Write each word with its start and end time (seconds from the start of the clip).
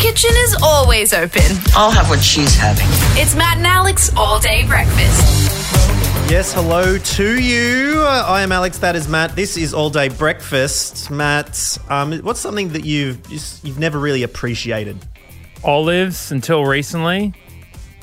kitchen 0.00 0.30
is 0.34 0.56
always 0.62 1.12
open. 1.12 1.42
I'll 1.74 1.90
have 1.90 2.08
what 2.08 2.20
she's 2.20 2.56
having. 2.56 2.86
It's 3.20 3.34
Matt 3.36 3.58
and 3.58 3.66
Alex 3.66 4.10
all 4.16 4.40
day 4.40 4.66
breakfast. 4.66 5.50
Yes, 6.30 6.54
hello 6.54 6.96
to 6.96 7.40
you. 7.40 8.00
Uh, 8.00 8.24
I 8.26 8.40
am 8.40 8.50
Alex. 8.50 8.78
That 8.78 8.96
is 8.96 9.08
Matt. 9.08 9.36
This 9.36 9.58
is 9.58 9.74
all 9.74 9.90
day 9.90 10.08
breakfast. 10.08 11.10
Matt, 11.10 11.76
um, 11.90 12.18
what's 12.20 12.40
something 12.40 12.70
that 12.70 12.84
you've 12.84 13.22
just, 13.28 13.62
you've 13.62 13.78
never 13.78 13.98
really 13.98 14.22
appreciated? 14.22 14.96
Olives 15.64 16.32
until 16.32 16.64
recently. 16.64 17.34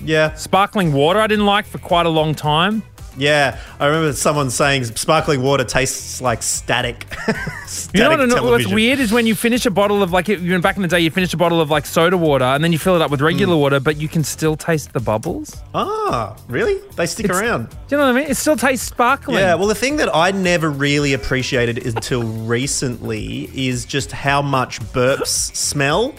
Yeah, 0.04 0.36
Sparkling 0.36 0.94
water 0.94 1.20
I 1.20 1.26
didn't 1.26 1.48
like 1.48 1.66
for 1.66 1.80
quite 1.80 2.06
a 2.06 2.10
long 2.10 2.36
time. 2.36 2.84
Yeah. 3.18 3.60
I 3.80 3.88
remember 3.88 4.14
someone 4.14 4.50
saying 4.50 4.86
sparkling 4.86 5.42
water 5.42 5.64
tastes 5.64 6.22
like 6.22 6.42
static. 6.44 7.06
static 7.66 7.94
You 7.94 8.28
know 8.28 8.42
what, 8.44 8.44
what's 8.44 8.68
weird 8.68 9.00
is 9.00 9.12
when 9.12 9.26
you 9.28 9.36
finish 9.36 9.66
a 9.66 9.72
bottle 9.72 10.02
of 10.04 10.12
like 10.12 10.30
even 10.30 10.62
back 10.62 10.76
in 10.76 10.82
the 10.82 10.88
day 10.88 11.00
you 11.00 11.12
finish 11.12 11.34
a 11.34 11.38
bottle 11.38 11.60
of 11.62 11.70
like 11.70 11.86
soda 11.86 12.18
water 12.18 12.46
and 12.46 12.64
then 12.64 12.72
you 12.72 12.78
fill 12.80 12.96
it 12.96 13.02
up 13.02 13.12
with 13.12 13.22
regular 13.22 13.56
Hmm. 13.56 13.62
water 13.62 13.80
but 13.80 13.98
you 13.98 14.08
can 14.08 14.24
still 14.24 14.56
taste 14.56 14.94
the 14.94 15.00
bubbles. 15.00 15.56
Ah, 15.74 16.36
really? 16.48 16.80
They 16.96 17.06
stick 17.06 17.26
It's- 17.26 17.40
around. 17.42 17.70
Do 17.70 17.76
you 17.92 17.98
know 17.98 18.06
what 18.06 18.16
I 18.16 18.20
mean? 18.22 18.30
It 18.30 18.38
still 18.38 18.56
tastes 18.58 18.86
sparkling. 18.88 19.38
Yeah, 19.38 19.56
well, 19.56 19.68
the 19.68 19.76
thing 19.76 19.98
that 19.98 20.14
I 20.16 20.32
never 20.32 20.70
really 20.70 21.14
appreciated 21.14 21.86
until 21.86 22.24
recently 22.24 23.50
is 23.54 23.86
just 23.86 24.12
how 24.12 24.42
much 24.42 24.80
burps 24.94 25.56
smell. 25.56 26.14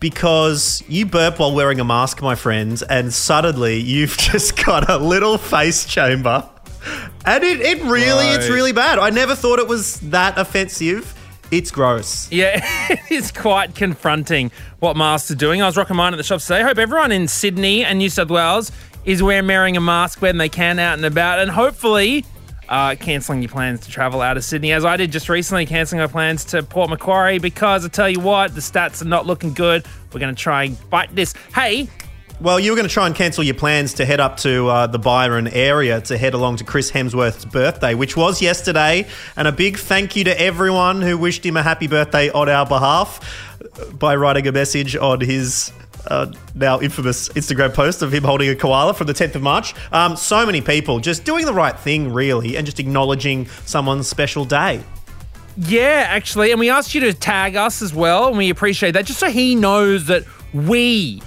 Because 0.00 0.82
you 0.88 1.06
burp 1.06 1.38
while 1.38 1.54
wearing 1.54 1.78
a 1.78 1.84
mask, 1.84 2.22
my 2.22 2.34
friends, 2.34 2.82
and 2.82 3.12
suddenly 3.12 3.78
you've 3.78 4.16
just 4.18 4.64
got 4.64 4.88
a 4.90 4.96
little 4.96 5.38
face 5.38 5.84
chamber. 5.84 6.48
And 7.26 7.44
it, 7.44 7.60
it 7.60 7.82
really, 7.82 8.26
it's 8.28 8.48
really 8.48 8.72
bad. 8.72 8.98
I 8.98 9.10
never 9.10 9.34
thought 9.34 9.58
it 9.58 9.68
was 9.68 10.00
that 10.00 10.38
offensive. 10.38 11.14
It's 11.50 11.70
gross. 11.70 12.30
Yeah, 12.32 12.60
it 12.90 13.00
is 13.10 13.30
quite 13.30 13.74
confronting 13.74 14.50
what 14.78 14.96
masks 14.96 15.30
are 15.30 15.36
doing. 15.36 15.60
I 15.62 15.66
was 15.66 15.76
rocking 15.76 15.96
mine 15.96 16.14
at 16.14 16.16
the 16.16 16.22
shop 16.22 16.40
today. 16.40 16.60
I 16.60 16.62
hope 16.62 16.78
everyone 16.78 17.12
in 17.12 17.28
Sydney 17.28 17.84
and 17.84 17.98
New 17.98 18.08
South 18.08 18.30
Wales 18.30 18.72
is 19.04 19.22
wearing 19.22 19.76
a 19.76 19.80
mask 19.80 20.22
when 20.22 20.38
they 20.38 20.48
can 20.48 20.78
out 20.78 20.94
and 20.94 21.04
about, 21.04 21.40
and 21.40 21.50
hopefully 21.50 22.24
uh, 22.70 22.94
cancelling 22.94 23.42
your 23.42 23.48
plans 23.48 23.80
to 23.80 23.90
travel 23.90 24.22
out 24.22 24.36
of 24.36 24.44
Sydney, 24.44 24.72
as 24.72 24.84
I 24.84 24.96
did 24.96 25.10
just 25.12 25.28
recently, 25.28 25.66
cancelling 25.66 26.00
my 26.00 26.06
plans 26.06 26.44
to 26.46 26.62
Port 26.62 26.88
Macquarie 26.88 27.38
because 27.38 27.84
I 27.84 27.88
tell 27.88 28.08
you 28.08 28.20
what, 28.20 28.54
the 28.54 28.60
stats 28.60 29.02
are 29.02 29.06
not 29.06 29.26
looking 29.26 29.52
good. 29.52 29.84
We're 30.12 30.20
going 30.20 30.34
to 30.34 30.40
try 30.40 30.64
and 30.64 30.78
fight 30.78 31.14
this. 31.14 31.34
Hey, 31.54 31.88
Well, 32.40 32.58
you 32.58 32.70
were 32.70 32.76
going 32.76 32.88
to 32.88 32.94
try 32.94 33.06
and 33.06 33.14
cancel 33.14 33.44
your 33.44 33.54
plans 33.56 33.94
to 33.94 34.06
head 34.06 34.20
up 34.20 34.38
to 34.38 34.68
uh, 34.68 34.86
the 34.86 34.98
Byron 34.98 35.48
area 35.48 36.00
to 36.02 36.16
head 36.16 36.32
along 36.32 36.56
to 36.56 36.64
Chris 36.64 36.90
Hemsworth's 36.90 37.44
birthday, 37.44 37.94
which 37.94 38.16
was 38.16 38.40
yesterday. 38.40 39.06
And 39.36 39.46
a 39.46 39.52
big 39.52 39.76
thank 39.76 40.16
you 40.16 40.24
to 40.24 40.40
everyone 40.40 41.02
who 41.02 41.18
wished 41.18 41.44
him 41.44 41.56
a 41.56 41.62
happy 41.62 41.86
birthday 41.86 42.30
on 42.30 42.48
our 42.48 42.64
behalf 42.64 43.20
by 43.92 44.16
writing 44.16 44.46
a 44.46 44.52
message 44.52 44.96
on 44.96 45.20
his. 45.20 45.72
Uh, 46.06 46.32
now 46.54 46.80
infamous 46.80 47.28
Instagram 47.30 47.72
post 47.74 48.02
of 48.02 48.12
him 48.14 48.24
holding 48.24 48.48
a 48.48 48.54
koala 48.56 48.94
from 48.94 49.06
the 49.06 49.12
10th 49.14 49.34
of 49.34 49.42
March. 49.42 49.74
Um, 49.92 50.16
so 50.16 50.44
many 50.46 50.60
people 50.60 50.98
just 51.00 51.24
doing 51.24 51.44
the 51.46 51.52
right 51.54 51.78
thing, 51.78 52.12
really, 52.12 52.56
and 52.56 52.64
just 52.66 52.78
acknowledging 52.80 53.46
someone's 53.66 54.08
special 54.08 54.44
day. 54.44 54.82
Yeah, 55.56 56.06
actually, 56.08 56.52
and 56.52 56.60
we 56.60 56.70
asked 56.70 56.94
you 56.94 57.00
to 57.02 57.12
tag 57.12 57.56
us 57.56 57.82
as 57.82 57.92
well, 57.92 58.28
and 58.28 58.38
we 58.38 58.48
appreciate 58.50 58.92
that, 58.92 59.04
just 59.04 59.18
so 59.18 59.28
he 59.28 59.54
knows 59.54 60.06
that 60.06 60.24
we 60.54 61.20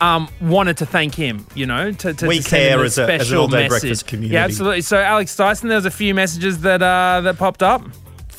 um, 0.00 0.28
wanted 0.40 0.78
to 0.78 0.86
thank 0.86 1.14
him. 1.14 1.46
You 1.54 1.66
know, 1.66 1.92
to, 1.92 2.14
to 2.14 2.26
We 2.26 2.38
to 2.38 2.42
send 2.42 2.62
him 2.62 2.68
care 2.70 2.80
a 2.82 2.84
as 2.86 2.98
a- 2.98 3.02
as 3.02 3.08
an 3.08 3.18
special 3.20 3.40
all-day 3.42 3.56
message. 3.68 3.80
breakfast 3.82 4.06
community. 4.06 4.34
Yeah, 4.34 4.44
absolutely. 4.44 4.80
So, 4.80 4.98
Alex 4.98 5.36
Dyson, 5.36 5.68
there 5.68 5.76
was 5.76 5.86
a 5.86 5.90
few 5.90 6.14
messages 6.14 6.60
that 6.62 6.82
uh, 6.82 7.20
that 7.22 7.36
popped 7.38 7.62
up. 7.62 7.82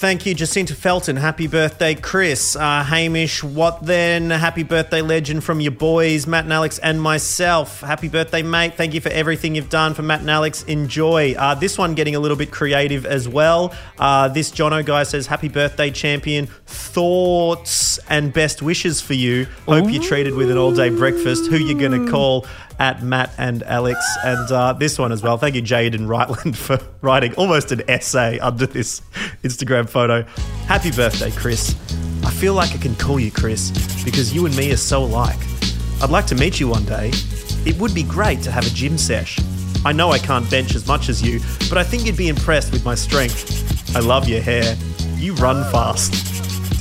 Thank 0.01 0.25
you, 0.25 0.33
Jacinta 0.33 0.73
Felton. 0.73 1.15
Happy 1.15 1.45
birthday, 1.45 1.93
Chris. 1.93 2.55
Uh, 2.55 2.83
Hamish, 2.83 3.43
what 3.43 3.85
then? 3.85 4.31
Happy 4.31 4.63
birthday, 4.63 5.03
legend 5.03 5.43
from 5.43 5.61
your 5.61 5.73
boys, 5.73 6.25
Matt 6.25 6.45
and 6.45 6.53
Alex, 6.53 6.79
and 6.79 6.99
myself. 6.99 7.81
Happy 7.81 8.09
birthday, 8.09 8.41
mate. 8.41 8.73
Thank 8.73 8.95
you 8.95 8.99
for 8.99 9.09
everything 9.09 9.53
you've 9.53 9.69
done 9.69 9.93
for 9.93 10.01
Matt 10.01 10.21
and 10.21 10.31
Alex. 10.31 10.63
Enjoy. 10.63 11.35
Uh, 11.37 11.53
this 11.53 11.77
one 11.77 11.93
getting 11.93 12.15
a 12.15 12.19
little 12.19 12.35
bit 12.35 12.49
creative 12.49 13.05
as 13.05 13.29
well. 13.29 13.75
Uh, 13.99 14.27
this 14.27 14.49
Jono 14.49 14.83
guy 14.83 15.03
says, 15.03 15.27
Happy 15.27 15.49
birthday, 15.49 15.91
champion. 15.91 16.47
Thoughts 16.65 17.90
and 18.09 18.33
best 18.33 18.61
wishes 18.61 19.01
for 19.01 19.13
you. 19.13 19.45
Hope 19.67 19.91
you're 19.91 20.01
treated 20.01 20.33
with 20.35 20.51
an 20.51 20.57
all 20.57 20.73
day 20.73 20.89
breakfast. 20.89 21.49
Who 21.49 21.57
you're 21.57 21.79
going 21.79 22.05
to 22.05 22.11
call? 22.11 22.45
At 22.79 23.03
Matt 23.03 23.31
and 23.37 23.61
Alex, 23.61 23.99
and 24.25 24.51
uh, 24.51 24.73
this 24.73 24.97
one 24.97 25.11
as 25.11 25.21
well. 25.21 25.37
Thank 25.37 25.53
you, 25.53 25.61
Jade 25.61 25.93
Jaden 25.93 26.07
Rightland, 26.07 26.55
for 26.55 26.79
writing 27.01 27.35
almost 27.35 27.71
an 27.71 27.83
essay 27.87 28.39
under 28.39 28.65
this 28.65 29.03
Instagram 29.43 29.87
photo. 29.87 30.23
Happy 30.65 30.89
birthday, 30.89 31.29
Chris. 31.29 31.75
I 32.23 32.31
feel 32.31 32.55
like 32.55 32.73
I 32.73 32.77
can 32.77 32.95
call 32.95 33.19
you 33.19 33.31
Chris 33.31 33.69
because 34.03 34.33
you 34.33 34.47
and 34.47 34.55
me 34.57 34.71
are 34.71 34.77
so 34.77 35.03
alike. 35.03 35.37
I'd 36.01 36.09
like 36.09 36.25
to 36.27 36.35
meet 36.35 36.59
you 36.59 36.69
one 36.69 36.83
day. 36.85 37.11
It 37.65 37.77
would 37.79 37.93
be 37.93 38.01
great 38.01 38.41
to 38.43 38.51
have 38.51 38.65
a 38.65 38.69
gym 38.71 38.97
sesh. 38.97 39.37
I 39.85 39.91
know 39.91 40.11
I 40.11 40.17
can't 40.17 40.49
bench 40.49 40.73
as 40.73 40.87
much 40.87 41.09
as 41.09 41.21
you, 41.21 41.39
but 41.69 41.77
I 41.77 41.83
think 41.83 42.05
you'd 42.05 42.17
be 42.17 42.29
impressed 42.29 42.71
with 42.71 42.83
my 42.83 42.95
strength. 42.95 43.95
I 43.95 43.99
love 43.99 44.27
your 44.27 44.41
hair. 44.41 44.75
You 45.17 45.35
run 45.35 45.63
fast. 45.71 46.30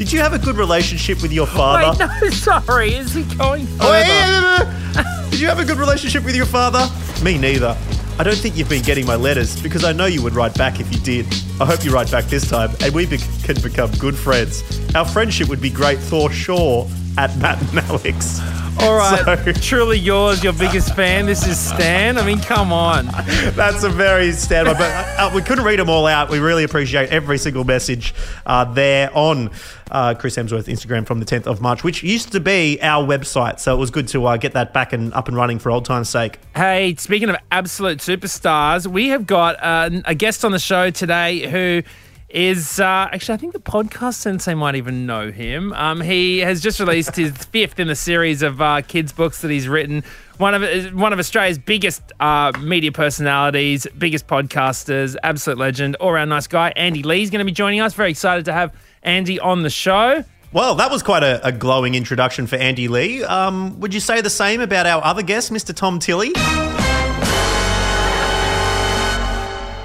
Did 0.00 0.10
you 0.12 0.20
have 0.20 0.32
a 0.32 0.38
good 0.38 0.56
relationship 0.56 1.20
with 1.20 1.30
your 1.30 1.46
father? 1.46 1.90
Wait, 1.90 2.22
no, 2.22 2.30
sorry. 2.30 2.94
Is 2.94 3.12
he 3.12 3.22
going 3.36 3.66
oh, 3.80 3.84
further? 3.84 3.86
Oh, 3.86 3.92
yeah, 3.92 4.06
yeah, 4.06 5.02
yeah, 5.02 5.02
yeah. 5.02 5.26
Did 5.30 5.40
you 5.40 5.46
have 5.46 5.58
a 5.58 5.64
good 5.66 5.76
relationship 5.76 6.24
with 6.24 6.34
your 6.34 6.46
father? 6.46 6.88
Me 7.22 7.36
neither. 7.36 7.76
I 8.18 8.22
don't 8.22 8.38
think 8.38 8.56
you've 8.56 8.70
been 8.70 8.82
getting 8.82 9.04
my 9.04 9.16
letters 9.16 9.62
because 9.62 9.84
I 9.84 9.92
know 9.92 10.06
you 10.06 10.22
would 10.22 10.34
write 10.34 10.54
back 10.54 10.80
if 10.80 10.90
you 10.90 11.00
did. 11.00 11.26
I 11.60 11.66
hope 11.66 11.84
you 11.84 11.92
write 11.92 12.10
back 12.10 12.24
this 12.24 12.48
time 12.48 12.70
and 12.80 12.94
we 12.94 13.04
be- 13.04 13.18
can 13.42 13.60
become 13.60 13.90
good 13.98 14.16
friends. 14.16 14.62
Our 14.94 15.04
friendship 15.04 15.48
would 15.48 15.60
be 15.60 15.68
great, 15.68 15.98
Thor 15.98 16.30
Shaw 16.30 16.88
at 17.18 17.36
Matt 17.38 17.60
and 17.70 17.78
Alex. 17.80 18.40
All 18.80 18.94
right, 18.96 19.38
So- 19.44 19.52
truly 19.52 19.98
yours, 19.98 20.42
your 20.42 20.54
biggest 20.54 20.94
fan. 20.94 21.26
This 21.26 21.46
is 21.46 21.58
Stan. 21.58 22.16
I 22.16 22.24
mean, 22.24 22.40
come 22.40 22.72
on. 22.72 23.06
That's 23.54 23.82
a 23.82 23.90
very 23.90 24.32
standby, 24.32 24.72
but 24.74 24.90
uh, 25.18 25.30
we 25.34 25.42
couldn't 25.42 25.64
read 25.64 25.78
them 25.78 25.90
all 25.90 26.06
out. 26.06 26.30
We 26.30 26.38
really 26.38 26.64
appreciate 26.64 27.10
every 27.10 27.36
single 27.36 27.64
message 27.64 28.14
uh, 28.46 28.64
there 28.64 29.10
on 29.14 29.50
uh, 29.90 30.14
Chris 30.18 30.36
Hemsworth 30.36 30.64
Instagram 30.66 31.06
from 31.06 31.18
the 31.20 31.26
10th 31.26 31.46
of 31.46 31.60
March, 31.60 31.84
which 31.84 32.02
used 32.02 32.32
to 32.32 32.40
be 32.40 32.80
our 32.80 33.04
website. 33.06 33.60
So 33.60 33.74
it 33.74 33.78
was 33.78 33.90
good 33.90 34.08
to 34.08 34.24
uh, 34.26 34.36
get 34.38 34.52
that 34.54 34.72
back 34.72 34.92
and 34.94 35.12
up 35.12 35.28
and 35.28 35.36
running 35.36 35.58
for 35.58 35.70
old 35.70 35.84
time's 35.84 36.08
sake. 36.08 36.38
Hey, 36.56 36.94
speaking 36.96 37.28
of 37.28 37.36
absolute 37.50 37.98
superstars, 37.98 38.86
we 38.86 39.08
have 39.08 39.26
got 39.26 39.62
uh, 39.62 39.90
a 40.06 40.14
guest 40.14 40.42
on 40.44 40.52
the 40.52 40.58
show 40.58 40.88
today 40.90 41.50
who 41.50 41.82
is 42.30 42.78
uh, 42.80 43.08
actually, 43.12 43.34
I 43.34 43.36
think 43.38 43.52
the 43.52 43.60
podcast 43.60 44.14
sensei 44.14 44.54
might 44.54 44.76
even 44.76 45.06
know 45.06 45.30
him. 45.30 45.72
Um, 45.72 46.00
he 46.00 46.38
has 46.38 46.60
just 46.60 46.80
released 46.80 47.16
his 47.16 47.32
fifth 47.52 47.78
in 47.80 47.88
the 47.88 47.96
series 47.96 48.42
of 48.42 48.60
uh, 48.60 48.82
kids' 48.82 49.12
books 49.12 49.40
that 49.42 49.50
he's 49.50 49.68
written. 49.68 50.04
One 50.38 50.54
of 50.54 50.94
one 50.94 51.12
of 51.12 51.18
Australia's 51.18 51.58
biggest 51.58 52.02
uh, 52.20 52.52
media 52.60 52.92
personalities, 52.92 53.86
biggest 53.98 54.26
podcasters, 54.26 55.16
absolute 55.22 55.58
legend, 55.58 55.96
all 55.96 56.10
around 56.10 56.30
nice 56.30 56.46
guy. 56.46 56.72
Andy 56.76 57.02
Lee's 57.02 57.30
going 57.30 57.40
to 57.40 57.44
be 57.44 57.52
joining 57.52 57.80
us. 57.80 57.94
Very 57.94 58.10
excited 58.10 58.44
to 58.46 58.52
have 58.52 58.74
Andy 59.02 59.38
on 59.38 59.62
the 59.62 59.70
show. 59.70 60.24
Well, 60.52 60.74
that 60.76 60.90
was 60.90 61.02
quite 61.02 61.22
a, 61.22 61.46
a 61.46 61.52
glowing 61.52 61.94
introduction 61.94 62.46
for 62.46 62.56
Andy 62.56 62.88
Lee. 62.88 63.22
Um, 63.22 63.78
would 63.80 63.94
you 63.94 64.00
say 64.00 64.20
the 64.20 64.30
same 64.30 64.60
about 64.60 64.86
our 64.86 65.04
other 65.04 65.22
guest, 65.22 65.52
Mr. 65.52 65.74
Tom 65.74 65.98
Tilley? 66.00 66.32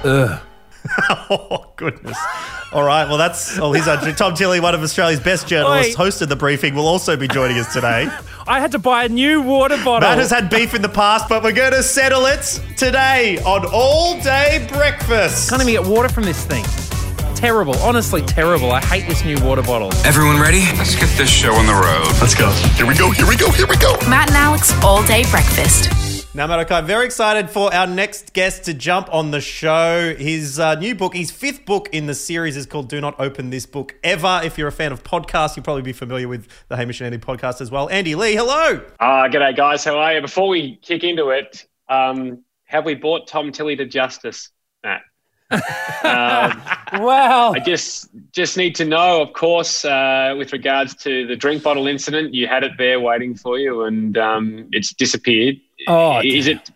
Ugh. 0.04 0.40
oh, 1.30 1.72
goodness. 1.76 2.18
All 2.72 2.82
right, 2.82 3.06
well, 3.08 3.18
that's 3.18 3.58
all 3.58 3.72
he's 3.72 3.88
on. 3.88 3.98
Tom 4.14 4.34
Tilley, 4.34 4.60
one 4.60 4.74
of 4.74 4.82
Australia's 4.82 5.20
best 5.20 5.46
journalists, 5.46 5.96
Wait. 5.96 6.06
hosted 6.06 6.28
the 6.28 6.36
briefing, 6.36 6.74
will 6.74 6.86
also 6.86 7.16
be 7.16 7.28
joining 7.28 7.58
us 7.58 7.72
today. 7.72 8.08
I 8.46 8.60
had 8.60 8.72
to 8.72 8.78
buy 8.78 9.04
a 9.04 9.08
new 9.08 9.42
water 9.42 9.76
bottle. 9.78 10.08
Matt 10.08 10.18
has 10.18 10.30
had 10.30 10.50
beef 10.50 10.74
in 10.74 10.82
the 10.82 10.88
past, 10.88 11.28
but 11.28 11.42
we're 11.42 11.52
going 11.52 11.72
to 11.72 11.82
settle 11.82 12.26
it 12.26 12.42
today 12.76 13.38
on 13.38 13.66
All 13.72 14.20
Day 14.20 14.66
Breakfast. 14.70 15.50
Can't 15.50 15.62
even 15.62 15.82
get 15.82 15.90
water 15.90 16.08
from 16.08 16.24
this 16.24 16.44
thing. 16.44 16.64
Terrible. 17.34 17.76
Honestly, 17.78 18.22
terrible. 18.22 18.72
I 18.72 18.80
hate 18.80 19.06
this 19.08 19.24
new 19.24 19.38
water 19.44 19.62
bottle. 19.62 19.92
Everyone 20.06 20.40
ready? 20.40 20.60
Let's 20.76 20.94
get 20.94 21.08
this 21.18 21.30
show 21.30 21.52
on 21.54 21.66
the 21.66 21.74
road. 21.74 22.06
Let's 22.20 22.34
go. 22.34 22.50
Here 22.76 22.86
we 22.86 22.96
go. 22.96 23.10
Here 23.10 23.28
we 23.28 23.36
go. 23.36 23.50
Here 23.50 23.66
we 23.66 23.76
go. 23.76 23.96
Matt 24.08 24.28
and 24.28 24.36
Alex 24.36 24.72
all 24.82 25.06
day 25.06 25.24
breakfast. 25.30 26.05
Now, 26.36 26.46
Matt, 26.46 26.70
okay, 26.70 26.86
very 26.86 27.06
excited 27.06 27.48
for 27.48 27.72
our 27.72 27.86
next 27.86 28.34
guest 28.34 28.64
to 28.64 28.74
jump 28.74 29.08
on 29.10 29.30
the 29.30 29.40
show. 29.40 30.14
His 30.18 30.58
uh, 30.60 30.74
new 30.74 30.94
book, 30.94 31.16
his 31.16 31.30
fifth 31.30 31.64
book 31.64 31.88
in 31.92 32.04
the 32.04 32.14
series, 32.14 32.58
is 32.58 32.66
called 32.66 32.90
Do 32.90 33.00
Not 33.00 33.18
Open 33.18 33.48
This 33.48 33.64
Book 33.64 33.94
Ever. 34.04 34.42
If 34.44 34.58
you're 34.58 34.68
a 34.68 34.72
fan 34.72 34.92
of 34.92 35.02
podcasts, 35.02 35.56
you'll 35.56 35.64
probably 35.64 35.80
be 35.80 35.94
familiar 35.94 36.28
with 36.28 36.46
the 36.68 36.76
Hamish 36.76 37.00
and 37.00 37.06
Andy 37.06 37.16
podcast 37.16 37.62
as 37.62 37.70
well. 37.70 37.88
Andy 37.88 38.14
Lee, 38.14 38.34
hello. 38.34 38.84
Ah, 39.00 39.28
g'day 39.28 39.56
guys. 39.56 39.82
How 39.82 39.96
are 39.96 40.12
you? 40.12 40.20
Before 40.20 40.48
we 40.48 40.76
kick 40.82 41.04
into 41.04 41.30
it, 41.30 41.66
um, 41.88 42.44
have 42.64 42.84
we 42.84 42.94
brought 42.94 43.26
Tom 43.26 43.50
Tilley 43.50 43.74
to 43.76 43.86
justice, 43.86 44.50
Matt? 44.84 45.00
um, 45.50 46.60
Wow. 46.92 47.52
I 47.52 47.60
just 47.60 48.10
just 48.32 48.56
need 48.56 48.74
to 48.76 48.84
know, 48.84 49.22
of 49.22 49.32
course, 49.32 49.84
uh, 49.84 50.34
with 50.36 50.52
regards 50.52 50.94
to 50.96 51.26
the 51.26 51.34
drink 51.34 51.62
bottle 51.62 51.86
incident, 51.86 52.34
you 52.34 52.46
had 52.46 52.62
it 52.62 52.72
there 52.78 53.00
waiting 53.00 53.34
for 53.34 53.58
you, 53.58 53.84
and 53.84 54.16
um, 54.18 54.68
it's 54.72 54.92
disappeared. 54.92 55.56
Oh, 55.88 56.20
is 56.24 56.46
it 56.46 56.70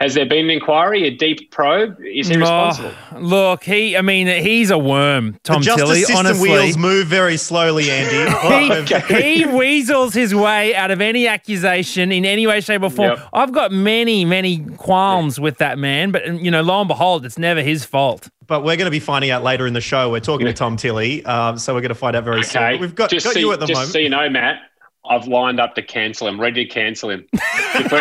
Has 0.00 0.14
there 0.14 0.26
been 0.26 0.44
an 0.44 0.50
inquiry, 0.50 1.08
a 1.08 1.10
deep 1.10 1.50
probe? 1.50 1.96
Is 2.00 2.28
he 2.28 2.36
responsible? 2.36 2.92
Oh, 3.12 3.18
look, 3.18 3.64
he. 3.64 3.96
I 3.96 4.00
mean, 4.00 4.28
he's 4.28 4.70
a 4.70 4.78
worm. 4.78 5.38
Tom 5.42 5.60
the 5.60 5.66
justice 5.66 5.88
Tilley. 5.88 6.00
system 6.00 6.16
honestly, 6.18 6.50
wheels 6.50 6.76
move 6.78 7.08
very 7.08 7.36
slowly, 7.36 7.90
Andy. 7.90 8.86
he, 9.08 9.22
he 9.40 9.46
weasels 9.46 10.14
his 10.14 10.32
way 10.34 10.74
out 10.76 10.92
of 10.92 11.00
any 11.00 11.26
accusation 11.26 12.12
in 12.12 12.24
any 12.24 12.46
way, 12.46 12.60
shape, 12.60 12.82
or 12.82 12.90
form. 12.90 13.16
Yep. 13.18 13.28
I've 13.32 13.52
got 13.52 13.72
many, 13.72 14.24
many 14.24 14.64
qualms 14.76 15.40
with 15.40 15.58
that 15.58 15.78
man, 15.78 16.12
but 16.12 16.42
you 16.42 16.50
know, 16.52 16.62
lo 16.62 16.80
and 16.80 16.86
behold, 16.88 17.26
it's 17.26 17.38
never 17.38 17.60
his 17.60 17.84
fault. 17.84 18.28
but 18.46 18.62
we're 18.62 18.76
going 18.76 18.86
to 18.86 18.90
be 18.92 19.00
finding 19.00 19.30
out 19.30 19.42
later 19.42 19.66
in 19.66 19.74
the 19.74 19.80
show. 19.80 20.10
We're 20.10 20.20
talking 20.20 20.46
to 20.46 20.52
Tom 20.52 20.76
Tilley, 20.76 21.24
um, 21.24 21.58
so 21.58 21.74
we're 21.74 21.80
going 21.80 21.88
to 21.88 21.94
find 21.96 22.14
out 22.14 22.22
very 22.24 22.44
soon. 22.44 22.62
Okay. 22.62 22.74
But 22.74 22.80
we've 22.80 22.94
got, 22.94 23.10
just 23.10 23.26
got 23.26 23.34
so, 23.34 23.40
you 23.40 23.52
at 23.52 23.58
the 23.58 23.66
just 23.66 23.76
moment. 23.76 23.92
so 23.92 23.98
you 23.98 24.08
know, 24.08 24.30
Matt, 24.30 24.60
I've 25.08 25.26
lined 25.26 25.58
up 25.58 25.74
to 25.76 25.82
cancel 25.82 26.28
him, 26.28 26.40
ready 26.40 26.64
to 26.64 26.70
cancel 26.70 27.10
him. 27.10 27.26
Yes. 27.32 27.92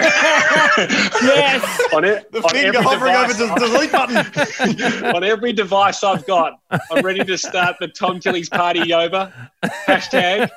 on 1.94 2.04
it, 2.04 2.32
the 2.32 2.44
on 2.44 2.50
finger 2.50 2.80
every 2.80 2.84
hovering 2.84 3.16
over 3.16 3.34
the 3.34 3.48
delete 3.56 3.92
button. 3.92 5.06
on 5.16 5.24
every 5.24 5.54
device 5.54 6.04
I've 6.04 6.28
got, 6.28 6.60
I'm 6.70 7.04
ready 7.04 7.24
to 7.24 7.38
start 7.38 7.78
the 7.80 7.88
Tom 7.88 8.20
Tilley's 8.20 8.50
party 8.50 8.94
over 8.94 9.32
hashtag 9.88 10.50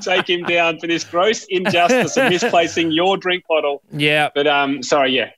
take 0.00 0.28
him 0.28 0.44
down 0.44 0.78
for 0.78 0.86
this 0.86 1.04
gross 1.04 1.44
injustice 1.48 2.16
of 2.16 2.30
misplacing 2.30 2.92
your 2.92 3.16
drink 3.16 3.44
bottle. 3.48 3.82
yeah. 3.92 4.30
But 4.34 4.46
um, 4.46 4.82
sorry, 4.82 5.12
yeah. 5.12 5.30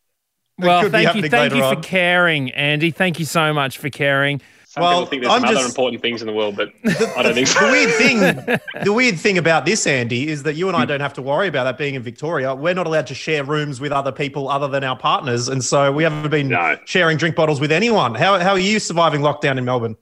Well, 0.59 0.91
thank 0.91 1.15
you, 1.15 1.29
thank 1.29 1.55
you 1.55 1.63
later 1.63 1.77
for 1.77 1.83
caring, 1.83 2.51
Andy. 2.51 2.91
Thank 2.91 3.19
you 3.19 3.25
so 3.25 3.55
much 3.55 3.79
for 3.79 3.89
caring. 3.89 4.43
Some 4.71 4.85
Well, 4.85 4.93
people 5.01 5.07
think 5.11 5.23
there's 5.23 5.35
I'm 5.35 5.41
some 5.41 5.49
other 5.49 5.57
just- 5.59 5.69
important 5.71 6.01
things 6.01 6.23
in 6.23 6.29
the 6.29 6.33
world, 6.33 6.55
but 6.55 6.69
I 7.17 7.25
don't 7.25 7.35
think 7.35 7.49
the 7.49 7.55
so. 7.55 7.71
weird 7.73 7.93
thing, 7.95 8.21
the 8.85 8.93
weird 8.93 9.19
thing 9.19 9.37
about 9.37 9.65
this, 9.65 9.85
Andy, 9.85 10.29
is 10.29 10.45
that 10.45 10.55
you 10.55 10.69
and 10.69 10.77
I 10.77 10.85
don't 10.85 11.01
have 11.01 11.13
to 11.15 11.23
worry 11.23 11.49
about 11.49 11.65
that 11.65 11.77
being 11.77 11.97
in 11.97 12.03
Victoria. 12.03 12.55
We're 12.55 12.75
not 12.75 12.87
allowed 12.87 13.09
to 13.09 13.15
share 13.15 13.43
rooms 13.43 13.81
with 13.81 13.91
other 13.91 14.13
people 14.13 14.49
other 14.49 14.69
than 14.69 14.85
our 14.85 14.97
partners, 14.97 15.49
and 15.49 15.65
so 15.65 15.91
we 15.91 16.05
haven't 16.05 16.31
been 16.31 16.51
No. 16.51 16.77
sharing 16.85 17.17
drink 17.17 17.35
bottles 17.35 17.61
with 17.61 17.73
anyone. 17.73 18.15
How 18.15 18.39
how 18.39 18.51
are 18.53 18.61
you 18.61 18.79
surviving 18.79 19.23
lockdown 19.23 19.59
in 19.59 19.65
Melbourne? 19.65 19.97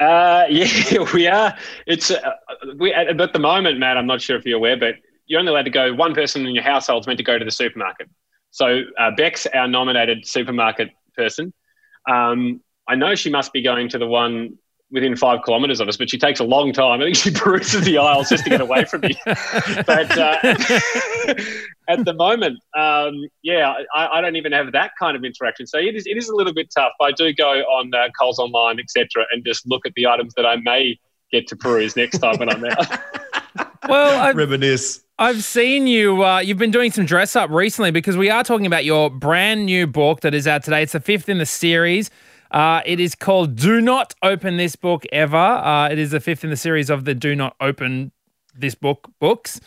Uh, 0.00 0.46
yeah, 0.50 1.04
we 1.12 1.26
are. 1.26 1.54
It's 1.86 2.10
uh, 2.10 2.20
we 2.78 2.94
at, 2.94 3.20
at 3.20 3.34
the 3.34 3.38
moment, 3.38 3.78
Matt. 3.78 3.98
I'm 3.98 4.06
not 4.06 4.22
sure 4.22 4.34
if 4.38 4.46
you're 4.46 4.56
aware, 4.56 4.78
but 4.78 4.94
you're 5.26 5.40
only 5.40 5.50
allowed 5.52 5.64
to 5.64 5.70
go. 5.70 5.92
One 5.92 6.14
person 6.14 6.46
in 6.46 6.54
your 6.54 6.64
household's 6.64 7.06
meant 7.06 7.18
to 7.18 7.22
go 7.22 7.38
to 7.38 7.44
the 7.44 7.50
supermarket. 7.50 8.08
So 8.50 8.84
uh, 8.98 9.10
Beck's 9.14 9.44
our 9.52 9.68
nominated 9.68 10.26
supermarket 10.26 10.88
person. 11.14 11.52
Um, 12.10 12.62
I 12.90 12.96
know 12.96 13.14
she 13.14 13.30
must 13.30 13.52
be 13.52 13.62
going 13.62 13.88
to 13.90 13.98
the 13.98 14.06
one 14.08 14.58
within 14.90 15.14
five 15.14 15.38
kilometres 15.44 15.78
of 15.78 15.86
us, 15.86 15.96
but 15.96 16.10
she 16.10 16.18
takes 16.18 16.40
a 16.40 16.44
long 16.44 16.72
time. 16.72 17.00
I 17.00 17.04
think 17.04 17.14
she 17.14 17.30
peruses 17.34 17.84
the 17.84 17.98
aisles 17.98 18.28
just 18.28 18.42
to 18.42 18.50
get 18.50 18.60
away 18.60 18.84
from 18.84 19.02
me. 19.02 19.14
but 19.24 20.18
uh, 20.18 20.36
at 21.88 22.04
the 22.04 22.14
moment, 22.14 22.58
um, 22.76 23.14
yeah, 23.44 23.72
I, 23.94 24.18
I 24.18 24.20
don't 24.20 24.34
even 24.34 24.50
have 24.50 24.72
that 24.72 24.90
kind 24.98 25.16
of 25.16 25.24
interaction. 25.24 25.68
So 25.68 25.78
it 25.78 25.94
is, 25.94 26.04
it 26.08 26.16
is 26.16 26.28
a 26.28 26.34
little 26.34 26.52
bit 26.52 26.68
tough. 26.76 26.90
But 26.98 27.04
I 27.04 27.12
do 27.12 27.32
go 27.32 27.60
on 27.60 27.94
uh, 27.94 28.08
Coles 28.18 28.40
Online, 28.40 28.80
etc., 28.80 29.24
and 29.30 29.44
just 29.44 29.68
look 29.68 29.86
at 29.86 29.94
the 29.94 30.08
items 30.08 30.34
that 30.34 30.44
I 30.44 30.56
may 30.56 30.98
get 31.30 31.46
to 31.46 31.56
peruse 31.56 31.94
next 31.94 32.18
time 32.18 32.38
when 32.38 32.48
I'm 32.48 32.64
out. 32.64 32.98
Well, 33.88 34.20
I've, 34.20 34.36
Reminisce. 34.36 35.04
I've 35.16 35.44
seen 35.44 35.86
you. 35.86 36.24
Uh, 36.24 36.40
you've 36.40 36.58
been 36.58 36.72
doing 36.72 36.90
some 36.90 37.06
dress 37.06 37.36
up 37.36 37.50
recently 37.50 37.92
because 37.92 38.16
we 38.16 38.28
are 38.30 38.42
talking 38.42 38.66
about 38.66 38.84
your 38.84 39.08
brand 39.08 39.66
new 39.66 39.86
book 39.86 40.22
that 40.22 40.34
is 40.34 40.48
out 40.48 40.64
today. 40.64 40.82
It's 40.82 40.92
the 40.92 41.00
fifth 41.00 41.28
in 41.28 41.38
the 41.38 41.46
series. 41.46 42.10
Uh, 42.50 42.80
it 42.84 43.00
is 43.00 43.14
called 43.14 43.56
"Do 43.56 43.80
Not 43.80 44.14
Open 44.22 44.56
This 44.56 44.76
Book 44.76 45.04
Ever." 45.12 45.36
Uh, 45.36 45.88
it 45.88 45.98
is 45.98 46.10
the 46.10 46.20
fifth 46.20 46.44
in 46.44 46.50
the 46.50 46.56
series 46.56 46.90
of 46.90 47.04
the 47.04 47.14
"Do 47.14 47.34
Not 47.36 47.54
Open 47.60 48.12
This 48.54 48.74
Book" 48.74 49.08
books. 49.20 49.60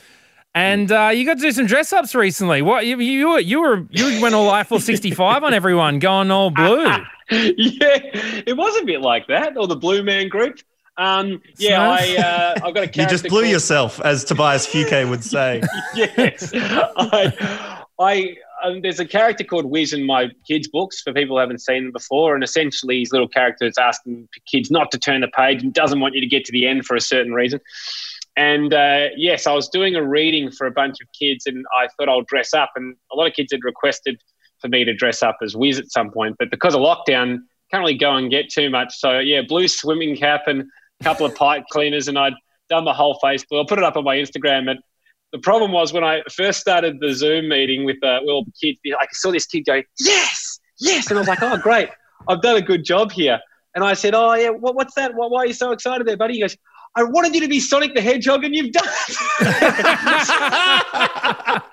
And 0.56 0.92
uh, 0.92 1.10
you 1.14 1.26
got 1.26 1.38
to 1.38 1.42
do 1.42 1.52
some 1.52 1.66
dress 1.66 1.92
ups 1.94 2.14
recently. 2.14 2.62
What 2.62 2.86
you 2.86 3.00
you 3.00 3.30
were 3.30 3.40
you 3.40 3.62
were 3.62 3.88
you 3.90 4.22
went 4.22 4.36
all 4.36 4.50
Eiffel 4.50 4.80
sixty 4.80 5.12
five 5.12 5.44
on 5.44 5.54
everyone, 5.54 6.00
going 6.00 6.30
all 6.30 6.52
blue. 6.52 6.84
yeah, 7.32 8.00
it 8.46 8.56
was 8.56 8.80
a 8.82 8.86
bit 8.86 9.02
like 9.02 9.26
that, 9.28 9.58
or 9.58 9.66
the 9.68 9.76
Blue 9.76 10.04
Man 10.04 10.28
Group. 10.30 10.60
Um, 10.96 11.42
yeah, 11.58 11.82
I, 11.90 12.18
uh, 12.18 12.54
I've 12.68 12.74
got 12.76 12.84
a 12.84 12.88
character 12.88 13.02
You 13.02 13.08
just 13.08 13.24
blew 13.24 13.42
called- 13.42 13.52
yourself, 13.52 14.00
as 14.02 14.24
Tobias 14.24 14.68
Funke 14.68 15.10
would 15.10 15.24
say. 15.24 15.64
yes. 15.96 16.52
I, 16.54 17.34
I, 17.98 18.36
um, 18.64 18.82
there's 18.82 19.00
a 19.00 19.06
character 19.06 19.44
called 19.44 19.66
Wiz 19.66 19.94
in 19.94 20.06
my 20.06 20.30
kids' 20.48 20.68
books 20.68 21.02
for 21.02 21.14
people 21.14 21.36
who 21.36 21.40
haven't 21.40 21.62
seen 21.62 21.84
them 21.84 21.92
before, 21.92 22.34
and 22.34 22.44
essentially 22.44 23.00
his 23.00 23.12
little 23.12 23.28
character 23.28 23.66
is 23.66 23.78
asking 23.78 24.28
kids 24.46 24.72
not 24.72 24.92
to 24.92 24.98
turn 24.98 25.22
the 25.22 25.28
page 25.28 25.62
and 25.62 25.74
doesn't 25.74 26.00
want 26.00 26.16
you 26.16 26.22
to 26.22 26.28
get 26.28 26.46
to 26.46 26.52
the 26.52 26.68
end 26.68 26.86
for 26.86 26.96
a 26.96 27.02
certain 27.02 27.34
reason. 27.34 27.60
And 28.36 28.74
uh, 28.74 29.08
yes, 29.16 29.46
I 29.46 29.54
was 29.54 29.70
doing 29.70 29.96
a 29.96 30.04
reading 30.04 30.52
for 30.52 30.66
a 30.66 30.72
bunch 30.72 30.98
of 31.02 31.08
kids, 31.18 31.46
and 31.46 31.66
I 31.78 31.88
thought 31.98 32.10
I'll 32.10 32.24
dress 32.24 32.54
up, 32.54 32.72
and 32.76 32.96
a 33.12 33.16
lot 33.16 33.28
of 33.28 33.34
kids 33.34 33.52
had 33.52 33.64
requested 33.64 34.20
for 34.60 34.70
me 34.70 34.84
to 34.86 34.94
dress 34.94 35.22
up 35.22 35.38
as 35.44 35.56
Wiz 35.56 35.78
at 35.78 35.92
some 35.92 36.10
point, 36.10 36.38
but 36.40 36.50
because 36.50 36.74
of 36.74 36.82
lockdown, 36.82 37.40
can't 37.74 37.82
really 37.82 37.98
go 37.98 38.16
and 38.16 38.30
get 38.30 38.50
too 38.50 38.70
much. 38.70 38.98
So 39.00 39.20
yeah, 39.20 39.42
blue 39.42 39.68
swimming 39.68 40.16
cap 40.16 40.44
and 40.48 40.64
a 41.02 41.04
couple 41.04 41.26
of 41.26 41.36
pipe 41.44 41.64
cleaners, 41.72 42.08
and 42.08 42.18
I'd 42.18 42.34
done 42.70 42.86
the 42.86 42.94
whole 42.94 43.20
face. 43.20 43.44
But 43.50 43.58
I'll 43.58 43.66
put 43.66 43.80
it 43.80 43.84
up 43.84 43.98
on 43.98 44.04
my 44.04 44.16
Instagram. 44.16 44.70
And 44.70 44.80
the 45.34 45.40
problem 45.40 45.72
was 45.74 45.92
when 45.92 46.04
I 46.04 46.22
first 46.32 46.62
started 46.62 47.00
the 47.02 47.14
Zoom 47.14 47.50
meeting 47.50 47.84
with 47.86 48.02
uh, 48.04 48.20
with 48.22 48.30
all 48.32 48.46
the 48.46 48.52
kids, 48.62 48.80
I 48.98 49.06
saw 49.12 49.32
this 49.32 49.46
kid 49.46 49.66
go, 49.66 49.82
"Yes, 50.00 50.60
yes," 50.80 51.10
and 51.10 51.18
I 51.18 51.22
was 51.22 51.28
like, 51.28 51.42
"Oh, 51.42 51.58
great, 51.58 51.90
I've 52.30 52.42
done 52.42 52.56
a 52.56 52.62
good 52.62 52.86
job 52.86 53.12
here." 53.12 53.40
And 53.76 53.84
I 53.84 53.94
said, 53.96 54.14
"Oh 54.16 54.34
yeah, 54.36 54.50
what, 54.50 54.76
what's 54.76 54.94
that? 54.94 55.14
Why, 55.16 55.26
why 55.28 55.40
are 55.40 55.48
you 55.48 55.54
so 55.54 55.72
excited 55.72 56.06
there, 56.08 56.16
buddy?" 56.16 56.36
He 56.36 56.42
goes, 56.42 56.56
"I 56.96 57.02
wanted 57.04 57.34
you 57.34 57.42
to 57.42 57.48
be 57.48 57.60
Sonic 57.60 57.96
the 57.96 58.02
Hedgehog, 58.02 58.44
and 58.46 58.54
you've 58.56 58.72
done 58.72 58.88
it." 58.88 59.18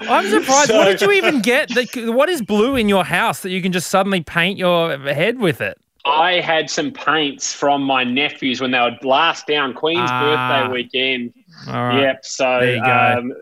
I'm 0.00 0.28
surprised. 0.28 0.68
So- 0.70 0.76
what 0.76 0.84
did 0.86 1.00
you 1.00 1.12
even 1.12 1.40
get? 1.40 1.70
What 1.96 2.28
is 2.28 2.42
blue 2.42 2.76
in 2.76 2.88
your 2.88 3.04
house 3.04 3.40
that 3.42 3.50
you 3.50 3.62
can 3.62 3.72
just 3.72 3.88
suddenly 3.88 4.20
paint 4.20 4.58
your 4.58 4.98
head 4.98 5.38
with 5.38 5.60
it? 5.60 5.78
I 6.04 6.40
had 6.40 6.68
some 6.68 6.90
paints 6.90 7.52
from 7.52 7.82
my 7.84 8.02
nephews 8.02 8.60
when 8.60 8.72
they 8.72 8.80
were 8.80 8.96
last 9.04 9.46
down 9.46 9.72
Queen's 9.72 10.10
Ah. 10.10 10.64
birthday 10.64 10.72
weekend. 10.72 11.32
All 11.68 11.74
right. 11.74 12.00
Yep. 12.02 12.24
So, 12.24 12.44
There 12.60 12.76
you 12.76 12.82
go. 12.84 12.92
um, 13.18 13.32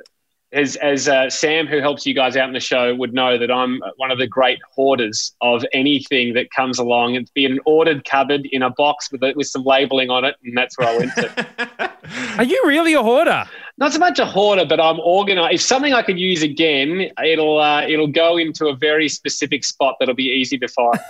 as 0.52 0.74
as 0.76 1.08
uh, 1.08 1.30
Sam, 1.30 1.68
who 1.68 1.78
helps 1.80 2.04
you 2.04 2.12
guys 2.12 2.36
out 2.36 2.48
in 2.48 2.54
the 2.54 2.58
show, 2.60 2.92
would 2.94 3.14
know 3.14 3.38
that 3.38 3.52
I'm 3.52 3.80
one 3.98 4.10
of 4.10 4.18
the 4.18 4.26
great 4.26 4.58
hoarders 4.74 5.32
of 5.40 5.64
anything 5.72 6.34
that 6.34 6.50
comes 6.50 6.80
along. 6.80 7.14
It'd 7.14 7.30
be 7.34 7.44
an 7.44 7.60
ordered 7.66 8.04
cupboard 8.04 8.48
in 8.50 8.62
a 8.62 8.70
box 8.70 9.12
with 9.12 9.22
a, 9.22 9.32
with 9.36 9.46
some 9.46 9.62
labeling 9.62 10.10
on 10.10 10.24
it, 10.24 10.34
and 10.44 10.56
that's 10.56 10.76
where 10.76 10.88
I 10.88 10.96
went 10.96 11.12
to. 11.14 11.92
Are 12.38 12.42
you 12.44 12.60
really 12.66 12.94
a 12.94 13.02
hoarder? 13.02 13.44
Not 13.78 13.92
so 13.92 14.00
much 14.00 14.18
a 14.18 14.26
hoarder, 14.26 14.64
but 14.66 14.80
I'm 14.80 14.98
organized. 14.98 15.54
If 15.54 15.60
something 15.62 15.94
I 15.94 16.02
could 16.02 16.18
use 16.18 16.42
again, 16.42 17.10
it'll 17.24 17.60
uh, 17.60 17.82
it'll 17.86 18.08
go 18.08 18.36
into 18.36 18.66
a 18.66 18.74
very 18.74 19.08
specific 19.08 19.64
spot 19.64 19.94
that'll 20.00 20.16
be 20.16 20.24
easy 20.32 20.58
to 20.58 20.68
find. 20.68 20.98